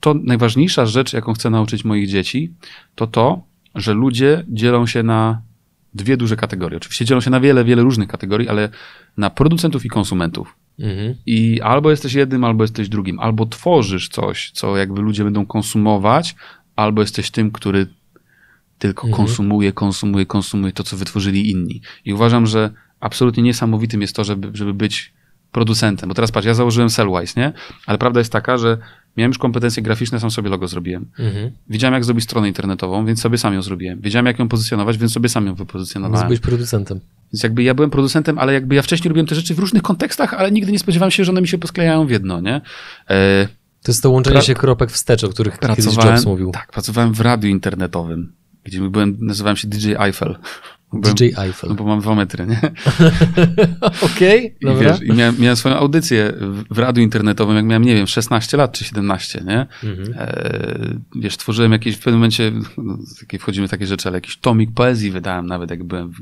[0.00, 2.52] to najważniejsza rzecz, jaką chcę nauczyć moich dzieci,
[2.94, 3.42] to to,
[3.74, 5.42] że ludzie dzielą się na
[5.94, 6.76] dwie duże kategorie.
[6.76, 8.68] Oczywiście dzielą się na wiele, wiele różnych kategorii, ale
[9.16, 10.54] na producentów i konsumentów.
[10.80, 11.14] Mhm.
[11.26, 13.20] I albo jesteś jednym, albo jesteś drugim.
[13.20, 16.34] Albo tworzysz coś, co jakby ludzie będą konsumować,
[16.76, 17.86] albo jesteś tym, który
[18.78, 19.26] tylko Mhm.
[19.26, 21.80] konsumuje, konsumuje, konsumuje to, co wytworzyli inni.
[22.04, 22.70] I uważam, że
[23.00, 25.12] absolutnie niesamowitym jest to, żeby, żeby być
[25.52, 26.08] producentem.
[26.08, 27.52] Bo teraz patrz, ja założyłem Sellwise, nie?
[27.86, 28.78] Ale prawda jest taka, że
[29.16, 31.06] miałem już kompetencje graficzne, sam sobie logo zrobiłem.
[31.18, 31.50] Mhm.
[31.68, 34.00] Wiedziałem, jak zrobić stronę internetową, więc sobie sam ją zrobiłem.
[34.00, 36.26] Wiedziałem, jak ją pozycjonować, więc sobie sam ją Więc wypozycjonowałem.
[36.26, 37.00] byłeś producentem.
[37.32, 40.34] Więc jakby ja byłem producentem, ale jakby ja wcześniej robiłem te rzeczy w różnych kontekstach,
[40.34, 42.60] ale nigdy nie spodziewałem się, że one mi się posklejają w jedno, nie?
[43.10, 43.48] E,
[43.82, 46.50] To jest to łączenie Pra- się kropek wstecz, o których kiedyś Jobs mówił.
[46.50, 48.32] tak, pracowałem w radiu internetowym,
[48.64, 50.36] gdzie byłem, nazywałem się DJ Eiffel.
[50.92, 51.70] DJ Eiffel.
[51.70, 52.60] No bo mam dwa metry, nie?
[54.14, 54.90] Okej, I, dobra.
[54.90, 58.56] wiesz, I miałem, miałem swoją audycję w, w radiu internetowym, jak miałem, nie wiem, 16
[58.56, 59.66] lat czy 17, nie?
[59.84, 60.14] Mhm.
[60.18, 62.98] E, wiesz, tworzyłem jakieś, w pewnym momencie, no,
[63.38, 66.16] wchodzimy w takie rzeczy, ale jakiś tomik poezji wydałem nawet, jak byłem w,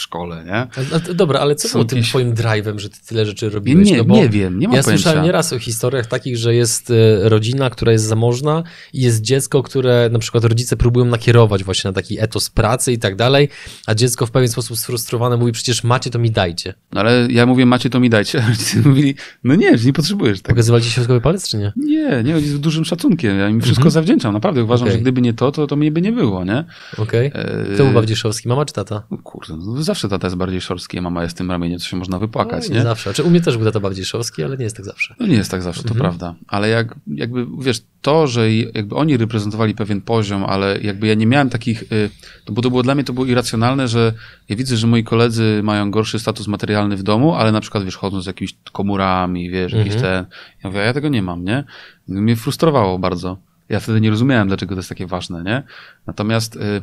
[0.00, 0.54] w szkole, nie?
[0.94, 3.90] A, dobra, ale co Są było tym jakieś- twoim drive'em, że ty tyle rzeczy robiłeś?
[3.90, 5.02] Nie, no nie wiem, nie mam ja pojęcia.
[5.02, 9.62] słyszałem nieraz o historiach takich, że jest e, rodzina, która jest zamożna i jest dziecko,
[9.62, 13.48] które na przykład rodzice próbują nakierować właśnie na taki etos pracy i tak dalej,
[13.86, 16.74] a dziecko w pewien sposób sfrustrowane mówi, przecież macie, to mi dajcie.
[16.92, 18.42] No ale ja mówię, macie to mi dajcie.
[18.44, 20.48] A rodzice mówili, no nie, że nie potrzebujesz tego.
[20.54, 21.72] Pokazywali ci środkowy palec, czy nie?
[21.76, 23.38] Nie, nie, z dużym szacunkiem.
[23.38, 23.90] Ja im wszystko Mhm.
[23.92, 24.64] zawdzięczam, naprawdę.
[24.64, 24.96] Uważam, Okej.
[24.98, 26.64] że gdyby nie to, to, to mnie by nie było, nie?
[26.98, 27.26] Okej.
[27.34, 29.02] E, Kto był bardziej szorstki, mama czy tata?
[29.10, 31.86] No kurde, no zawsze tata jest bardziej szorstki, a mama jest w tym ramieniu, co
[31.88, 32.82] się można wypłakać, No, nie?
[32.82, 33.10] Zawsze.
[33.10, 35.14] Znaczy, u mnie też był tata bardziej szorstki, ale nie jest tak zawsze.
[35.20, 36.00] No nie jest tak zawsze, to Mhm.
[36.00, 36.34] prawda.
[36.48, 41.26] Ale jak, jakby, wiesz, to, że jakby oni reprezentowali pewien poziom, ale jakby ja nie
[41.26, 42.10] miałem takich, y,
[42.44, 44.12] to, bo to było dla mnie to było irracjonalne, że
[44.48, 47.96] ja widzę, że moi koledzy mają gorszy status materialny w domu, ale na przykład, wiesz,
[47.96, 50.02] chodzą z jakimiś komórami, wiesz, jakieś Mhm.
[50.24, 50.32] ten,
[50.64, 51.64] ja mówię, a ja tego nie mam, nie?
[52.08, 53.36] I Mnie frustrowało bardzo.
[53.68, 55.62] Ja wtedy nie rozumiałem, dlaczego to jest takie ważne, nie?
[56.06, 56.82] Natomiast, y,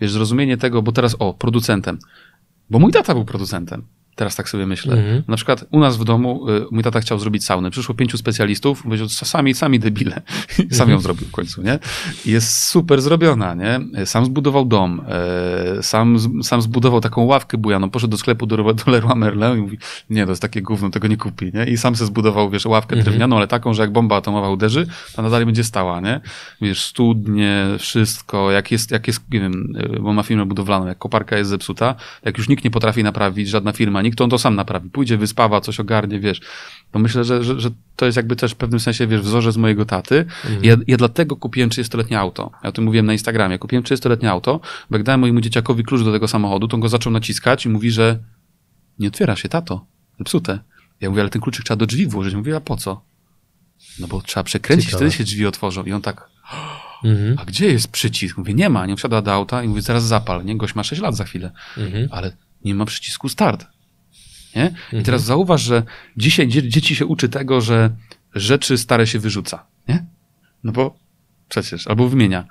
[0.00, 1.98] wiesz, zrozumienie tego, bo teraz, o, producentem.
[2.74, 3.86] Bo mój tata był producentem.
[4.14, 4.94] Teraz tak sobie myślę.
[4.96, 5.22] Mhm.
[5.28, 7.70] Na przykład u nas w domu y, mój tata chciał zrobić saunę.
[7.70, 10.22] Przyszło pięciu specjalistów, powiedział, sami, sami debile.
[10.70, 11.78] Sam ją zrobił w końcu, nie?
[12.26, 13.80] Jest super zrobiona, nie?
[14.06, 15.02] Sam zbudował dom,
[15.78, 19.60] e, sam, sam zbudował taką ławkę bujaną, poszedł do sklepu do, do Leroy Merlin i
[19.60, 19.78] mówi,
[20.10, 21.64] nie, to jest takie gówno, tego nie kupi, nie?
[21.64, 23.04] I sam se zbudował, wiesz, ławkę Mhm.
[23.04, 26.20] drewnianą, ale taką, że jak bomba atomowa uderzy, to ona dalej będzie stała, nie?
[26.60, 30.98] Wiesz, studnie, wszystko, jak jest, jak jest, nie wiem, y, bo ma firmę budowlaną, jak
[30.98, 31.94] koparka jest zepsuta,
[32.24, 34.90] jak już nikt nie potrafi naprawić, żadna firma, nikt to on to sam naprawi.
[34.90, 36.40] Pójdzie, wyspawa, coś ogarnie, wiesz.
[36.90, 39.84] To myślę, że, że, że to jest jakby też w pewnym sensie, wiesz, wzorzec mojego
[39.84, 40.18] taty.
[40.44, 40.64] Mhm.
[40.64, 42.50] Ja, ja dlatego kupiłem 30-letnie auto.
[42.62, 43.58] Ja o tym mówiłem na Instagramie.
[43.58, 46.88] Kupiłem 30-letnie auto, bo jak dałem mojemu dzieciakowi klucz do tego samochodu, to on go
[46.88, 48.18] zaczął naciskać i mówi, że
[48.98, 49.86] nie otwiera się, tato.
[50.18, 50.58] Zepsute.
[51.00, 52.34] Ja mówię, ale ten kluczyk trzeba do drzwi włożyć.
[52.34, 53.04] Mówię, a po co?
[54.00, 55.04] No bo trzeba przekręcić, Ciekawe.
[55.04, 55.84] wtedy się drzwi otworzą.
[55.84, 56.28] I on tak,
[57.04, 57.36] Mhm.
[57.38, 58.38] a gdzie jest przycisk?
[58.38, 58.86] Mówię, nie ma.
[58.86, 60.44] Nie wsiada do auta i mówię, zaraz zapal.
[60.44, 62.08] Nie, gość ma 6 lat za chwilę Mhm.
[62.10, 63.66] ale nie ma przycisku start.
[64.56, 64.74] Nie?
[65.00, 65.82] I teraz zauważ, że
[66.16, 67.90] dzisiaj dzie- dzieci się uczy tego, że
[68.34, 69.66] rzeczy stare się wyrzuca.
[69.88, 70.04] Nie?
[70.64, 70.96] No bo
[71.48, 72.44] przecież, albo wymienia.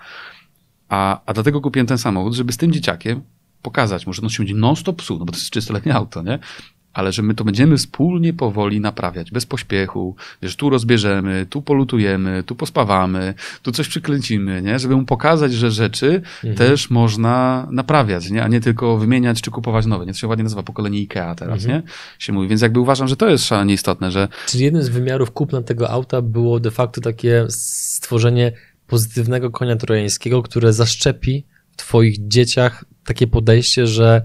[0.89, 3.21] A, a dlatego kupiłem ten samochód, żeby z tym dzieciakiem
[3.61, 6.39] pokazać mu, że on się będzie non-stop psuł, no bo to jest 30-letnie auto, nie?
[6.93, 12.43] Ale że my to będziemy wspólnie powoli naprawiać, bez pośpiechu, wiesz, tu rozbierzemy, tu polutujemy,
[12.43, 14.79] tu pospawamy, tu coś przykręcimy, nie?
[14.79, 16.21] Żeby mu pokazać, że rzeczy
[16.55, 18.43] też można naprawiać, nie?
[18.43, 20.05] A nie tylko wymieniać czy kupować nowe.
[20.05, 20.13] Nie?
[20.13, 21.81] To się ładnie nazywa pokolenie IKEA teraz, nie?
[22.19, 22.47] Się mówi.
[22.47, 25.89] Więc jakby uważam, że to jest szalenie istotne, że Czyli jednym z wymiarów kupna tego
[25.89, 28.51] auta było de facto takie stworzenie
[28.87, 34.21] pozytywnego konia trojańskiego, które zaszczepi w twoich dzieciach takie podejście, że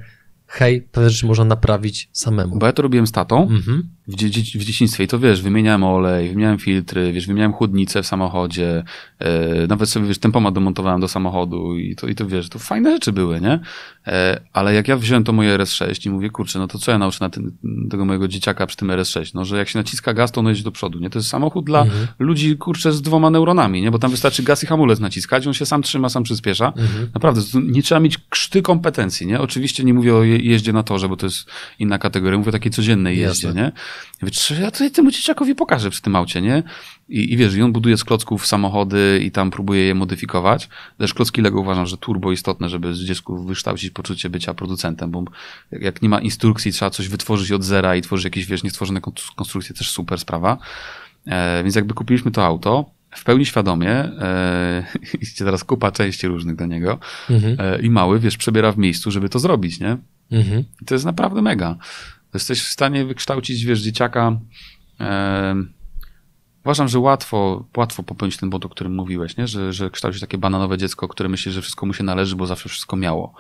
[0.49, 2.59] hej, pewne rzeczy można naprawić samemu.
[2.59, 3.89] bo ja to robiłem z tatą, Mhm.
[4.09, 4.29] W, dzie-
[4.59, 8.85] w dzieciństwie i to wiesz, wymieniałem olej, wymieniałem filtry, wiesz, wymieniałem chłodnicę w samochodzie,
[9.19, 12.91] e, nawet sobie, wiesz, tempomat domontowałem do samochodu i to, i to wiesz, to fajne
[12.93, 13.61] rzeczy były, nie?
[14.07, 16.99] E, ale jak ja wziąłem to moje RS6 i mówię, kurczę, no to co ja
[16.99, 17.53] nauczę na tym,
[17.91, 19.31] tego mojego dzieciaka przy tym RS6?
[19.35, 21.11] No, że jak się naciska gaz, to on jedzie do przodu, nie?
[21.11, 22.07] To jest samochód dla Mhm.
[22.19, 23.91] ludzi, kurczę, z dwoma neuronami, nie?
[23.91, 26.67] Bo tam wystarczy gaz i hamulec naciskać, on się sam trzyma, sam przyspiesza.
[26.77, 27.09] Mhm.
[27.15, 29.41] Naprawdę, nie trzeba mieć krzty kompetencji, nie?
[29.41, 32.53] Oczywiście nie mówię o je- jeździe na torze, bo to jest inna kategoria, mówię o
[32.53, 33.63] takiej codziennej jeździe, Jasne.
[33.63, 33.73] nie?
[34.33, 36.63] Czy ja to temu dzieciakowi pokażę przy tym aucie, nie?
[37.09, 40.69] I, I wiesz, i on buduje z klocków samochody i tam próbuje je modyfikować.
[40.99, 45.25] Też klocki Lego uważam, że turbo istotne, żeby z dziecku wykształcić poczucie bycia producentem, bo
[45.73, 49.35] jak- nie ma instrukcji, trzeba coś wytworzyć od zera i tworzyć jakieś, wiesz, niestworzone konstru-
[49.37, 50.59] konstrukcje, też super sprawa.
[51.27, 54.85] E, więc jakby kupiliśmy to auto, w pełni świadomie, e,
[55.23, 56.99] idzie teraz kupa części różnych do niego
[57.31, 57.57] Mhm.
[57.61, 59.97] e, i mały, wiesz, przebiera w miejscu, żeby to zrobić, nie?
[60.33, 60.65] Mhm.
[60.83, 61.77] I to jest naprawdę mega.
[62.39, 64.41] Jesteś w stanie wykształcić, wiesz, dzieciaka.
[65.01, 65.55] E,
[66.65, 69.47] uważam, że łatwo, łatwo popełnić ten błąd, o którym mówiłeś, nie?
[69.47, 72.69] Że, że kształcić takie bananowe dziecko, które myśli, że wszystko mu się należy, bo zawsze
[72.69, 73.35] wszystko miało.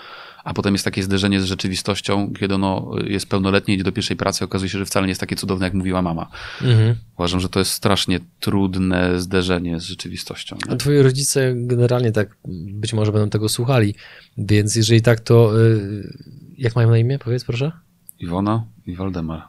[0.44, 4.44] A potem jest takie zderzenie z rzeczywistością, kiedy ono jest pełnoletnie, idzie do pierwszej pracy,
[4.44, 6.30] okazuje się, że wcale nie jest takie cudowne, jak mówiła mama.
[6.62, 6.94] Mhm.
[7.14, 10.56] Uważam, że to jest strasznie trudne zderzenie z rzeczywistością.
[10.68, 10.76] A Nie?
[10.76, 12.36] twoi rodzice generalnie tak
[12.72, 13.94] być może będą tego słuchali,
[14.38, 16.14] więc jeżeli tak, to y,
[16.58, 17.18] jak mają na imię?
[17.18, 17.72] Powiedz proszę.
[18.20, 19.42] Iwona i Waldemar.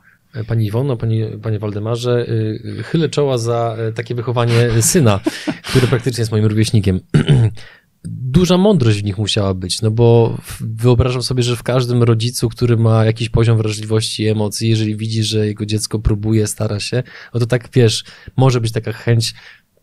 [0.47, 5.19] Pani Iwono, pani, panie Waldemarze, y, chylę czoła za y, takie wychowanie syna,
[5.63, 6.99] który praktycznie jest moim rówieśnikiem.
[8.05, 12.77] Duża mądrość w nich musiała być, no bo wyobrażam sobie, że w każdym rodzicu, który
[12.77, 17.39] ma jakiś poziom wrażliwości i emocji, jeżeli widzi, że jego dziecko próbuje, stara się, no
[17.39, 18.03] to tak wiesz,
[18.37, 19.33] może być taka chęć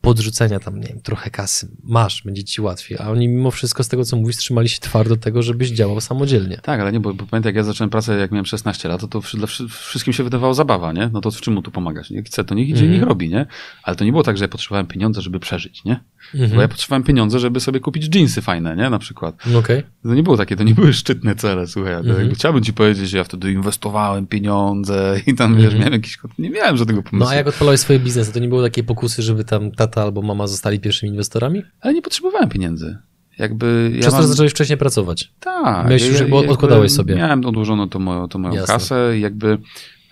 [0.06, 1.68] podrzucenia tam, nie wiem, trochę kasy.
[1.82, 2.98] Masz, będzie ci łatwiej.
[2.98, 6.58] A oni mimo wszystko z tego, co mówisz, trzymali się twardo tego, żebyś działał samodzielnie.
[6.62, 9.08] Tak, ale nie, bo, bo pamiętaj, jak ja zacząłem pracę, jak miałem 16 lat, to
[9.08, 11.10] to dla wszystkim się wydawało zabawa, nie?
[11.12, 12.10] No to w czym mu tu pomagać?
[12.10, 12.92] Jak chce, to niech idzie, mm.
[12.92, 13.46] niech robi, nie?
[13.82, 16.00] Ale to nie było tak, że ja potrzebowałem pieniądze, żeby przeżyć, nie?
[16.34, 16.54] Mm -hmm.
[16.54, 18.90] Bo ja potrzebowałem pieniądze, żeby sobie kupić jeansy fajne, nie?
[18.90, 19.34] Na przykład.
[19.42, 19.56] Okej.
[19.56, 19.82] Okay.
[20.02, 21.94] To nie było takie, to nie były szczytne cele, słuchaj.
[21.94, 22.34] Mm -hmm.
[22.34, 25.78] Chciałbym ci powiedzieć, że ja wtedy inwestowałem pieniądze i tam, wiesz, mm -hmm.
[25.78, 26.18] miałem jakiś...
[26.38, 27.18] Nie miałem żadnego pomysłu.
[27.18, 30.22] No a jak odpalałeś swoje biznesy, to nie było takiej pokusy, żeby tam tata albo
[30.22, 31.62] mama zostali pierwszymi inwestorami?
[31.80, 32.98] Ale nie potrzebowałem pieniędzy.
[33.38, 34.26] Jakby ja Przez mam...
[34.26, 35.32] zacząłeś wcześniej pracować.
[35.40, 35.86] Tak.
[35.86, 37.14] Miałeś już, jakby odkładałeś sobie.
[37.14, 39.58] Miałem odłożoną to moją, to moją kasę i jakby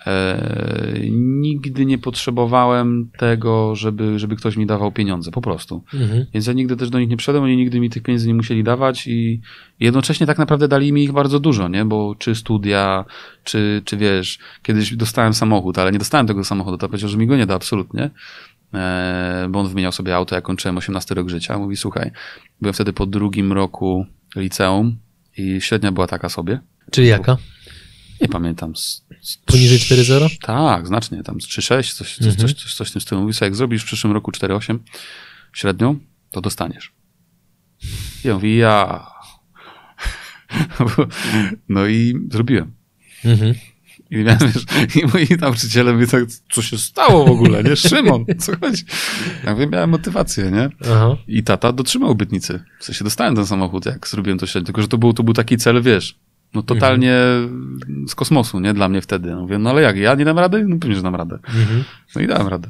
[0.07, 5.83] e, nigdy nie potrzebowałem tego, żeby, żeby ktoś mi dawał pieniądze, po prostu.
[5.93, 6.25] Mhm.
[6.33, 8.63] Więc ja nigdy też do nich nie przyszedłem, oni nigdy mi tych pieniędzy nie musieli
[8.63, 9.41] dawać i
[9.79, 11.85] jednocześnie tak naprawdę dali mi ich bardzo dużo, nie?
[11.85, 13.05] Bo czy studia,
[13.43, 17.27] czy, czy wiesz, kiedyś dostałem samochód, ale nie dostałem tego samochodu, to powiedział, że mi
[17.27, 18.09] go nie da absolutnie.
[18.73, 21.57] E, bo on wymieniał sobie auto, jak kończyłem 18 rok życia.
[21.57, 22.11] Mówi, słuchaj,
[22.61, 24.05] byłem wtedy po drugim roku
[24.35, 24.97] liceum
[25.37, 26.59] i średnia była taka sobie.
[26.91, 27.37] Czyli jaka?
[28.21, 28.75] Nie pamiętam.
[28.75, 30.37] Z, z Poniżej 4,0?
[30.41, 32.35] Tak, znacznie, tam z 3,6, coś, coś, mhm.
[32.35, 33.21] coś, coś, coś w tym stylu.
[33.21, 34.79] Mówi jak zrobisz w przyszłym roku 4,8
[35.53, 35.99] średnią,
[36.31, 36.93] to dostaniesz.
[38.23, 39.05] I ja mówię, ja...
[41.69, 42.73] No i zrobiłem.
[43.25, 43.53] Mhm.
[44.11, 44.65] I, miałem, wiesz,
[44.95, 47.75] I moi nauczyciele mówią tak, co się stało w ogóle, nie?
[47.75, 48.83] Szymon, co chodzi?
[49.45, 50.69] Ja mówię, miałem motywację, nie?
[50.81, 51.17] Aha.
[51.27, 52.63] I tata dotrzymał obietnicy.
[52.79, 54.65] W sensie dostałem ten samochód, jak zrobiłem to średnio.
[54.65, 56.15] Tylko, że to był, to był taki cel, wiesz,
[56.55, 58.05] no totalnie mhm.
[58.07, 58.73] z kosmosu, nie?
[58.73, 59.29] Dla mnie wtedy.
[59.31, 60.65] No mówię, no ale jak, ja nie dam rady?
[60.67, 61.35] No pewnie, że dam radę.
[61.35, 61.83] Mhm.
[62.15, 62.69] No i dałem radę.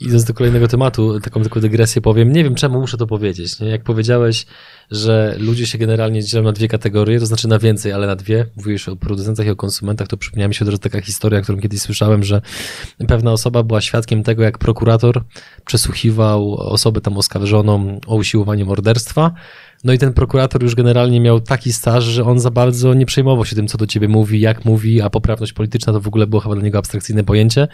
[0.00, 2.32] Idąc do kolejnego tematu, taką tylko dygresję powiem.
[2.32, 3.60] Nie wiem, czemu muszę to powiedzieć.
[3.60, 3.68] Nie?
[3.68, 4.46] Jak powiedziałeś,
[4.90, 8.46] że ludzie się generalnie dzielą na dwie kategorie, to znaczy na więcej, ale na dwie.
[8.56, 11.80] Mówisz o producentach i o konsumentach, to przypomniała mi się od taka historia, którą kiedyś
[11.80, 12.42] słyszałem, że
[13.08, 15.24] pewna osoba była świadkiem tego, jak prokurator
[15.64, 19.30] przesłuchiwał osobę tam oskarżoną o usiłowanie morderstwa
[19.84, 23.44] no i ten prokurator już generalnie miał taki staż, że on za bardzo nie przejmował
[23.44, 26.40] się tym, co do ciebie mówi, jak mówi, a poprawność polityczna to w ogóle było
[26.40, 27.68] chyba dla niego abstrakcyjne pojęcie.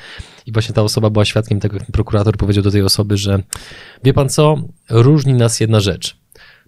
[0.47, 3.43] I właśnie ta osoba była świadkiem tego, jak prokurator powiedział do tej osoby, że
[4.05, 4.57] wie pan co,
[4.91, 6.17] różni nas jedna rzecz.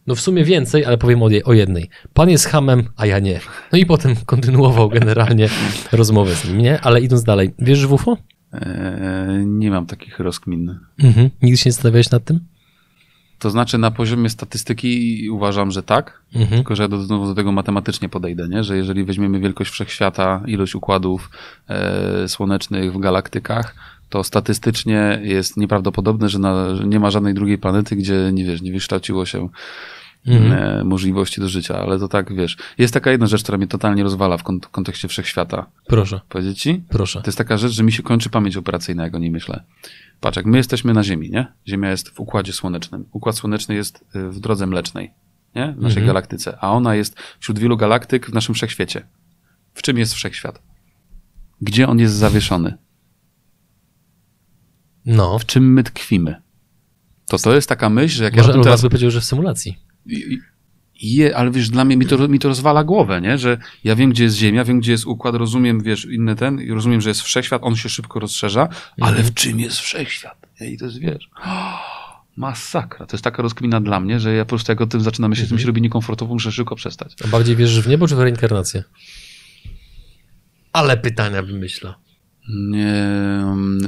[0.06, 1.90] No w sumie więcej, ale powiem o, jednej.
[2.14, 3.40] Pan jest hamem, a ja nie.
[3.72, 5.48] No i potem kontynuował generalnie
[5.92, 6.80] rozmowę z nim, nie?
[6.80, 8.16] Ale idąc dalej, wiesz w UFO?
[8.52, 10.78] Eee, nie mam takich rozkmin.
[10.98, 11.30] Mhm.
[11.42, 12.40] Nigdy się nie zastanawiałeś nad tym?
[13.40, 16.50] To znaczy na poziomie statystyki uważam, że tak, mhm.
[16.50, 18.64] tylko że do, znowu do tego matematycznie podejdę, nie?
[18.64, 21.30] że jeżeli weźmiemy wielkość wszechświata, ilość układów
[21.68, 23.74] e, słonecznych w galaktykach,
[24.08, 28.62] to statystycznie jest nieprawdopodobne, że, na, że, nie ma żadnej drugiej planety, gdzie nie wiesz,
[28.62, 29.48] nie wykształciło się
[30.26, 30.52] mhm.
[30.52, 32.56] e, możliwości do życia, ale to tak, wiesz.
[32.78, 35.66] Jest taka jedna rzecz, która mnie totalnie rozwala w kont kontekście wszechświata.
[35.86, 36.20] Proszę.
[36.28, 36.84] Powiedzieć ci?
[36.88, 37.20] Proszę.
[37.20, 39.64] To jest taka rzecz, że mi się kończy pamięć operacyjna, jak o niej myślę.
[40.20, 41.52] Patrz, jak my jesteśmy na Ziemi, nie?
[41.68, 43.04] Ziemia jest w układzie słonecznym.
[43.12, 45.10] Układ słoneczny jest y, w drodze mlecznej,
[45.54, 45.72] nie?
[45.72, 46.06] W naszej mhm.
[46.06, 46.58] galaktyce.
[46.60, 49.06] A ona jest wśród wielu galaktyk w naszym wszechświecie.
[49.74, 50.62] W czym jest wszechświat?
[51.60, 52.78] Gdzie on jest zawieszony?
[55.06, 55.38] No.
[55.38, 56.42] W czym my tkwimy?
[57.26, 58.82] To to jest taka myśl, że jak Może ja teraz...
[58.82, 59.89] by powiedział, że w symulacji.
[61.02, 63.38] Je, ale wiesz, dla mnie mi to, mi to rozwala głowę, nie?
[63.38, 66.70] Że ja wiem, gdzie jest Ziemia, wiem, gdzie jest układ, rozumiem, wiesz, inny ten, i
[66.70, 68.68] rozumiem, że jest wszechświat, on się szybko rozszerza,
[69.00, 70.46] ale w czym jest wszechświat?
[70.60, 71.30] I to jest, wiesz,
[72.36, 73.06] masakra.
[73.06, 75.44] To jest taka rozkmina dla mnie, że ja po prostu jak o tym zaczynam myśleć,
[75.44, 75.50] mhm.
[75.50, 77.14] to mi się robi niekomfortowo, muszę szybko przestać.
[77.24, 78.84] A bardziej wierzysz w niebo czy w reinkarnację?
[80.72, 81.98] Ale pytania wymyśla.
[82.48, 83.04] Nie,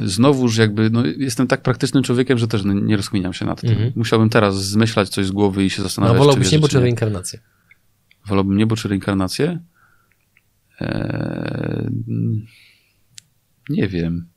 [0.04, 3.70] znowuż jakby, no, jestem tak praktycznym człowiekiem, że też nie rozkminiam się nad tym.
[3.70, 3.92] Mhm.
[3.96, 6.14] Musiałbym teraz zmyślać coś z głowy i się zastanawiać.
[6.14, 7.38] No wolałbyś niebo czy reinkarnację?
[8.26, 9.60] Wolałbym niebo czy reinkarnację?
[10.80, 11.90] Eee,
[13.68, 14.28] nie wiem.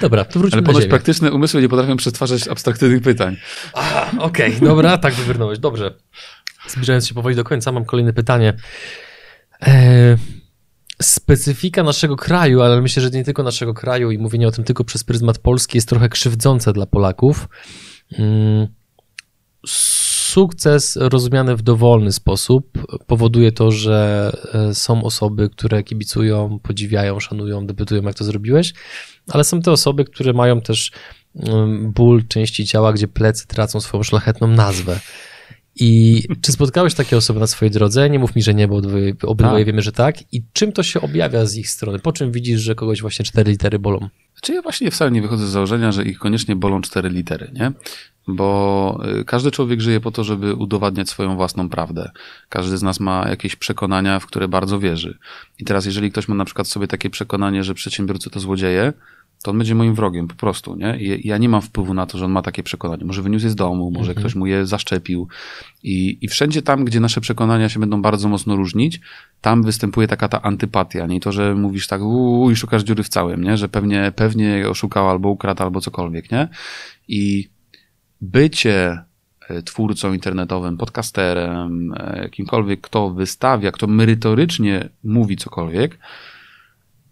[0.00, 3.36] Dobra, to wróćmy Ale ponoć praktyczne umysły nie potrafią przetwarzać abstrakcyjnych pytań.
[4.18, 5.58] Okej, okay, dobra, tak wybrnąłeś.
[5.58, 5.94] Dobrze.
[6.68, 8.54] Zbliżając się powoli do końca, mam kolejne pytanie.
[9.60, 10.16] Eee,
[11.02, 14.84] specyfika naszego kraju, ale myślę, że nie tylko naszego kraju i mówienie o tym tylko
[14.84, 17.48] przez pryzmat Polski jest trochę krzywdzące dla Polaków.
[18.18, 18.66] Mm,
[20.36, 27.66] sukces rozumiany w dowolny sposób powoduje to, że e, są osoby, które kibicują, podziwiają, szanują,
[27.66, 28.74] debatują, jak to zrobiłeś,
[29.28, 30.92] ale są te osoby, które mają też
[31.34, 35.00] mm, ból części ciała, gdzie plecy tracą swoją szlachetną nazwę.
[35.80, 38.10] I czy spotkałeś takie osoby na swojej drodze?
[38.10, 38.76] Nie mów mi, że nie, bo
[39.22, 39.66] obydwoje tak.
[39.66, 40.32] wiemy, że tak.
[40.32, 41.98] I czym to się objawia z ich strony?
[41.98, 44.08] Po czym widzisz, że kogoś właśnie cztery litery bolą?
[44.40, 47.72] Czy ja właśnie wcale nie wychodzę z założenia, że ich koniecznie bolą cztery litery, nie?
[48.28, 52.10] Bo y, każdy człowiek żyje po to, żeby udowadniać swoją własną prawdę.
[52.48, 55.18] Każdy z nas ma jakieś przekonania, w które bardzo wierzy.
[55.58, 58.92] I teraz, jeżeli ktoś ma na przykład sobie takie przekonanie, że przedsiębiorcy to złodzieje,
[59.42, 60.98] to on będzie moim wrogiem po prostu, nie?
[60.98, 63.04] I ja nie mam wpływu na to, że on ma takie przekonanie.
[63.04, 64.16] Może wyniósł je z domu, może mhm.
[64.16, 65.28] ktoś mu je zaszczepił.
[65.82, 69.00] I, I wszędzie tam, gdzie nasze przekonania się będą bardzo mocno różnić,
[69.40, 73.08] tam występuje taka ta antypatia, nie to, że mówisz tak, uuu, i szukasz dziury w
[73.08, 73.56] całym, nie?
[73.56, 76.48] Że pewnie, pewnie oszukał albo ukradł, albo cokolwiek, nie?
[77.08, 77.48] I
[78.20, 79.04] bycie
[79.48, 85.98] e, twórcą internetowym, podcasterem, e, kimkolwiek, kto wystawia, kto merytorycznie mówi cokolwiek,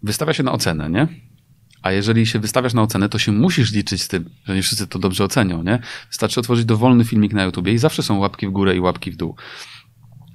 [0.03, 1.07] wystawia się na ocenę, nie?
[1.85, 4.87] A jeżeli się wystawiasz na ocenę, to się musisz liczyć z tym, że nie wszyscy
[4.87, 5.79] to dobrze ocenią, nie?
[6.09, 9.15] Wystarczy otworzyć dowolny filmik na YouTubie i zawsze są łapki w górę i łapki w
[9.15, 9.35] dół.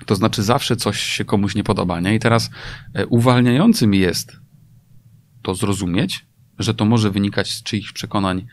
[0.07, 2.15] To znaczy zawsze coś się komuś nie podoba, nie?
[2.15, 2.51] I teraz
[2.95, 4.37] e, uwalniającym jest
[5.43, 6.27] to zrozumieć,
[6.59, 8.47] że to może wynikać z czyichś przekonań,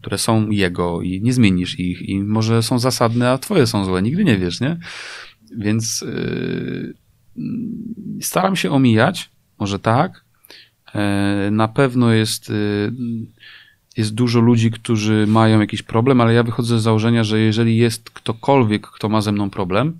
[0.00, 4.02] które są jego i nie zmienisz ich i może są zasadne, a twoje są złe,
[4.02, 4.78] nigdy nie wiesz, nie?
[5.56, 6.94] Więc yy,
[8.20, 10.29] staram się omijać, może tak,
[11.50, 12.92] na pewno jest, y,
[13.96, 18.10] jest dużo ludzi, którzy mają jakiś problem, ale ja wychodzę z założenia, że jeżeli jest
[18.10, 19.98] ktokolwiek, kto ma ze mną problem,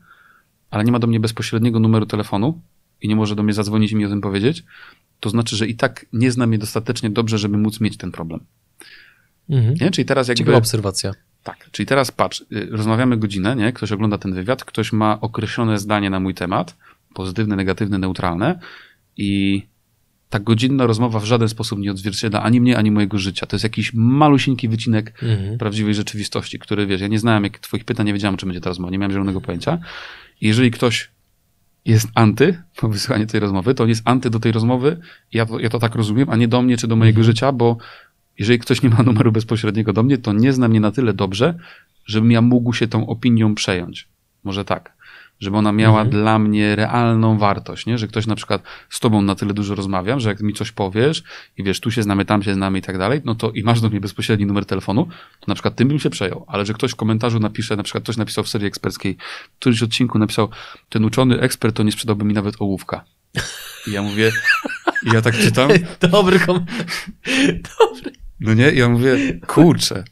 [0.71, 2.61] ale nie ma do mnie bezpośredniego numeru telefonu
[3.03, 4.65] i nie może do mnie zadzwonić i mi o tym powiedzieć,
[5.21, 8.41] to znaczy, że i tak nie zna mnie dostatecznie dobrze, żeby móc mieć ten problem.
[9.51, 9.75] Mhm.
[9.81, 9.91] Nie?
[9.91, 10.39] Czyli teraz jakby...
[10.39, 11.13] Ciekawa obserwacja.
[11.43, 13.73] Tak, czyli teraz patrz, y, rozmawiamy godzinę, nie?
[13.73, 16.77] Ktoś ogląda ten wywiad, ktoś ma określone zdanie na mój temat,
[17.15, 18.59] pozytywne, negatywne, neutralne
[19.17, 19.63] i
[20.31, 23.47] ta godzinna rozmowa w żaden sposób nie odzwierciedla ani mnie, ani mojego życia.
[23.47, 25.59] To jest jakiś malusieńki wycinek mhm.
[25.59, 28.71] prawdziwej rzeczywistości, który wiesz, ja nie znałem jak twoich pytań, nie wiedziałem, czy będzie ta
[28.71, 29.79] rozmowa, nie miałem zielonego pojęcia.
[30.41, 31.11] I jeżeli ktoś
[31.85, 35.01] jest anty po wysłuchaniu tej rozmowy, to on jest anty do tej rozmowy,
[35.33, 37.25] ja to, ja to tak rozumiem, a nie do mnie czy do mojego mhm.
[37.25, 37.77] życia, bo
[38.39, 41.55] jeżeli ktoś nie ma numeru bezpośredniego do mnie, to nie zna mnie na tyle dobrze,
[42.07, 44.09] żebym ja mógł się tą opinią przejąć.
[44.45, 45.00] Może tak
[45.41, 46.23] żeby ona miała mhm.
[46.23, 47.99] dla mnie realną wartość, nie?
[47.99, 51.23] Że ktoś na przykład z tobą na tyle dużo rozmawiam, że jak mi coś powiesz
[51.57, 53.81] i wiesz, tu się znamy, tam się znamy i tak dalej, no to i masz
[53.81, 55.07] do mnie bezpośredni numer telefonu,
[55.41, 56.45] to na przykład tym bym się przejął.
[56.49, 59.17] Ale że ktoś w komentarzu napisze, na przykład ktoś napisał w serii eksperckiej,
[59.53, 60.49] w którymś odcinku napisał,
[60.89, 63.05] ten uczony ekspert to nie sprzedałby mi nawet ołówka.
[63.87, 64.31] I ja mówię,
[65.07, 65.71] i ja tak czytam.
[66.11, 67.07] Dobry komentarz.
[67.79, 68.13] Dobry.
[68.41, 70.05] No nie, I ja mówię, kurczę.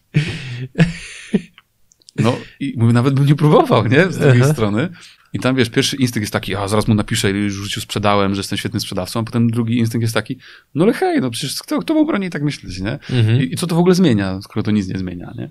[2.17, 4.13] No i mówię, nawet bym nie próbował, nie?
[4.13, 4.53] Z drugiej Aha.
[4.53, 4.89] strony.
[5.33, 8.35] I tam wiesz, pierwszy instynkt jest taki, a zaraz mu napiszę, już w życiu sprzedałem,
[8.35, 10.39] że jestem świetnym sprzedawcą, a potem drugi instynkt jest taki,
[10.75, 12.99] no ale hej, no przecież kto, kto w obronie tak myśleć, nie?
[13.11, 13.43] Mhm.
[13.43, 15.51] I, I, co to w ogóle zmienia, skoro to nic nie zmienia, nie?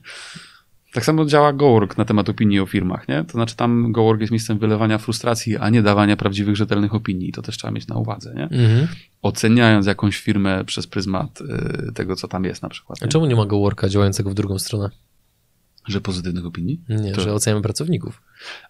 [0.93, 3.23] Tak samo działa GoWork na temat opinii o firmach, nie?
[3.23, 7.29] To znaczy tam GoWork jest miejscem wylewania frustracji, a nie dawania prawdziwych, rzetelnych opinii.
[7.29, 8.43] I to też trzeba mieć na uwadze, nie?
[8.43, 8.87] Mhm.
[9.21, 13.01] Oceniając jakąś firmę przez pryzmat y, tego, co tam jest na przykład.
[13.01, 13.07] Nie?
[13.07, 14.89] A czemu nie ma GoWorka działającego w drugą stronę?
[15.87, 16.81] Że pozytywnych opinii?
[16.89, 17.21] Nie, to...
[17.21, 18.21] że oceniamy pracowników.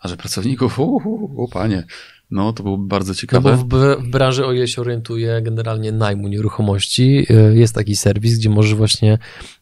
[0.01, 0.79] A że pracowników,
[1.37, 1.83] o panie,
[2.31, 3.51] no to byłoby bardzo ciekawe.
[3.51, 7.95] No bo w, w branży, o ile się orientuję, generalnie najmu nieruchomości, y, jest taki
[7.95, 9.17] serwis, gdzie możesz właśnie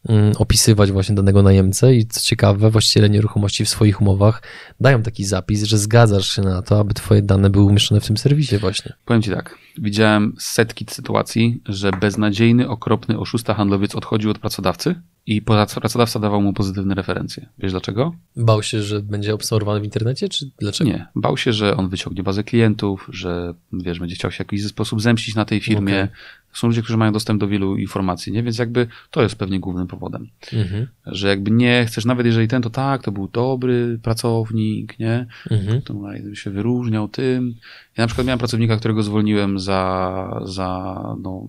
[0.08, 4.42] um, opisywać właśnie danego najemcę i co ciekawe, właściciele nieruchomości w swoich umowach
[4.80, 8.16] dają taki zapis, że zgadzasz się na to, aby twoje dane były umieszczone w tym
[8.16, 8.92] serwisie właśnie.
[9.04, 14.94] Powiem ci tak, widziałem setki sytuacji, że beznadziejny, okropny oszusta handlowiec odchodził od pracodawcy,
[15.26, 17.46] i pracodawca dawał mu pozytywne referencje.
[17.58, 18.14] Wiesz dlaczego?
[18.36, 20.90] Bał się, że będzie obserwowany w internecie, czy dlaczego?
[20.90, 21.06] Nie.
[21.14, 25.02] Bał się, że on wyciągnie bazę klientów, że wiesz, będzie chciał się w jakiś sposób
[25.02, 25.94] zemścić na tej firmie.
[25.94, 26.08] Okay.
[26.52, 28.42] Są ludzie, którzy mają dostęp do wielu informacji, nie?
[28.42, 30.28] Więc jakby to jest pewnie głównym powodem.
[30.52, 30.86] Mhm.
[31.06, 35.26] Że jakby nie chcesz, nawet jeżeli ten, to tak, to był dobry pracownik, nie?
[35.50, 35.82] Mhm.
[35.82, 35.94] To
[36.34, 37.54] się wyróżniał tym.
[37.96, 41.46] Ja na przykład miałem pracownika, którego zwolniłem za, za no,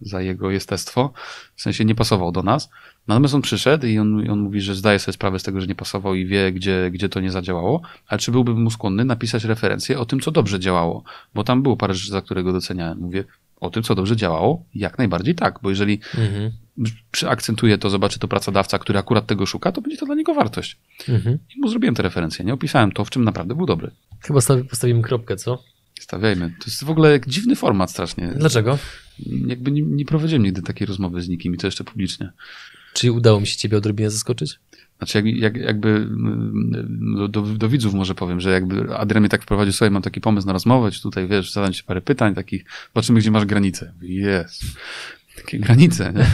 [0.00, 1.12] za jego jestestwo,
[1.54, 2.70] w sensie nie pasował do nas.
[3.06, 5.74] Natomiast on przyszedł i on, on mówi, że zdaje sobie sprawę z tego, że nie
[5.74, 9.98] pasował i wie, gdzie, gdzie to nie zadziałało, ale czy byłby mu skłonny napisać referencję
[9.98, 11.04] o tym, co dobrze działało?
[11.34, 12.98] Bo tam było parę rzeczy, za które go doceniałem.
[12.98, 13.24] Mówię,
[13.60, 14.64] o tym, co dobrze działało?
[14.74, 16.52] Jak najbardziej tak, bo jeżeli mhm.
[17.80, 20.76] to, zobaczy to pracodawca, który akurat tego szuka, to będzie to dla niego wartość.
[21.08, 21.38] Mhm.
[21.56, 23.90] I mu zrobiłem te referencje, nie opisałem to, w czym naprawdę był dobry.
[24.20, 24.40] Chyba
[24.70, 25.62] postawimy kropkę, co?
[26.00, 26.48] Stawiajmy.
[26.48, 28.32] To jest w ogóle dziwny format strasznie.
[28.36, 28.78] Dlaczego?
[29.46, 32.32] Jakby nie, nie prowadziłem nigdy takiej rozmowy z nikim i to jeszcze publicznie.
[32.94, 34.58] Czy udało mi się ciebie odrobinę zaskoczyć?
[34.98, 39.28] Znaczy, jak, jak, jakby mm, do, do, do, widzów może powiem, że jakby Adrian mnie
[39.28, 42.34] tak wprowadził, sobie mam taki pomysł na rozmowę, czy tutaj, wiesz, zadam ci parę pytań
[42.34, 43.92] takich, zobaczymy, gdzie masz granice.
[44.02, 44.62] Jest
[45.36, 46.26] takie granice, nie?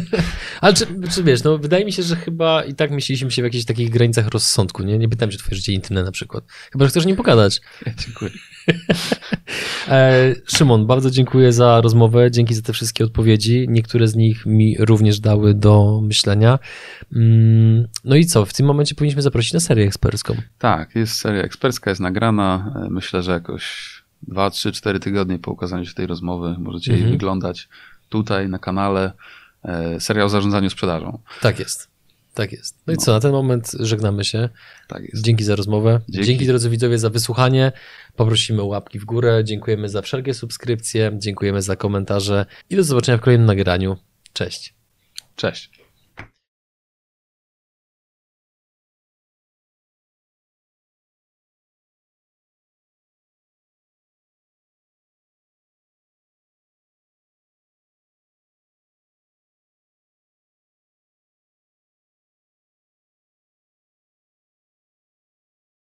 [0.60, 3.44] Ale czy, czy, wiesz, no wydaje mi się, że chyba i tak myśleliśmy się w
[3.44, 4.98] jakichś takich granicach rozsądku, nie?
[4.98, 6.44] Nie pytam, czy twoje życie intymne na przykład.
[6.72, 7.60] Chyba, że chcesz nie pogadać.
[8.06, 8.30] Dziękuję.
[9.88, 13.66] e, Szymon, bardzo dziękuję za rozmowę, dzięki za te wszystkie odpowiedzi.
[13.68, 16.58] Niektóre z nich mi również dały do myślenia.
[17.16, 20.34] Mm, no i co, w tym momencie powinniśmy zaprosić na serię ekspercką.
[20.58, 22.74] Tak, jest seria ekspercka, jest nagrana.
[22.86, 23.92] E, myślę, że jakoś
[24.22, 27.08] 2, 3, 4 tygodnie po ukazaniu się tej rozmowy możecie mhm.
[27.08, 27.68] jej wyglądać
[28.12, 29.12] tutaj na kanale
[29.64, 31.18] e, serial o zarządzaniu sprzedażą.
[31.40, 31.88] Tak jest.
[32.34, 32.78] Tak jest.
[32.86, 34.48] No i co, na ten moment żegnamy się.
[34.88, 35.24] Tak jest.
[35.24, 36.00] Dzięki za rozmowę.
[36.08, 36.26] Dzięki.
[36.26, 37.72] Dzięki drodzy widzowie za wysłuchanie.
[38.16, 39.44] Poprosimy o łapki w górę.
[39.44, 41.12] Dziękujemy za wszelkie subskrypcje.
[41.18, 43.96] Dziękujemy za komentarze i do zobaczenia w kolejnym nagraniu.
[44.32, 44.74] Cześć.
[45.36, 45.81] Cześć.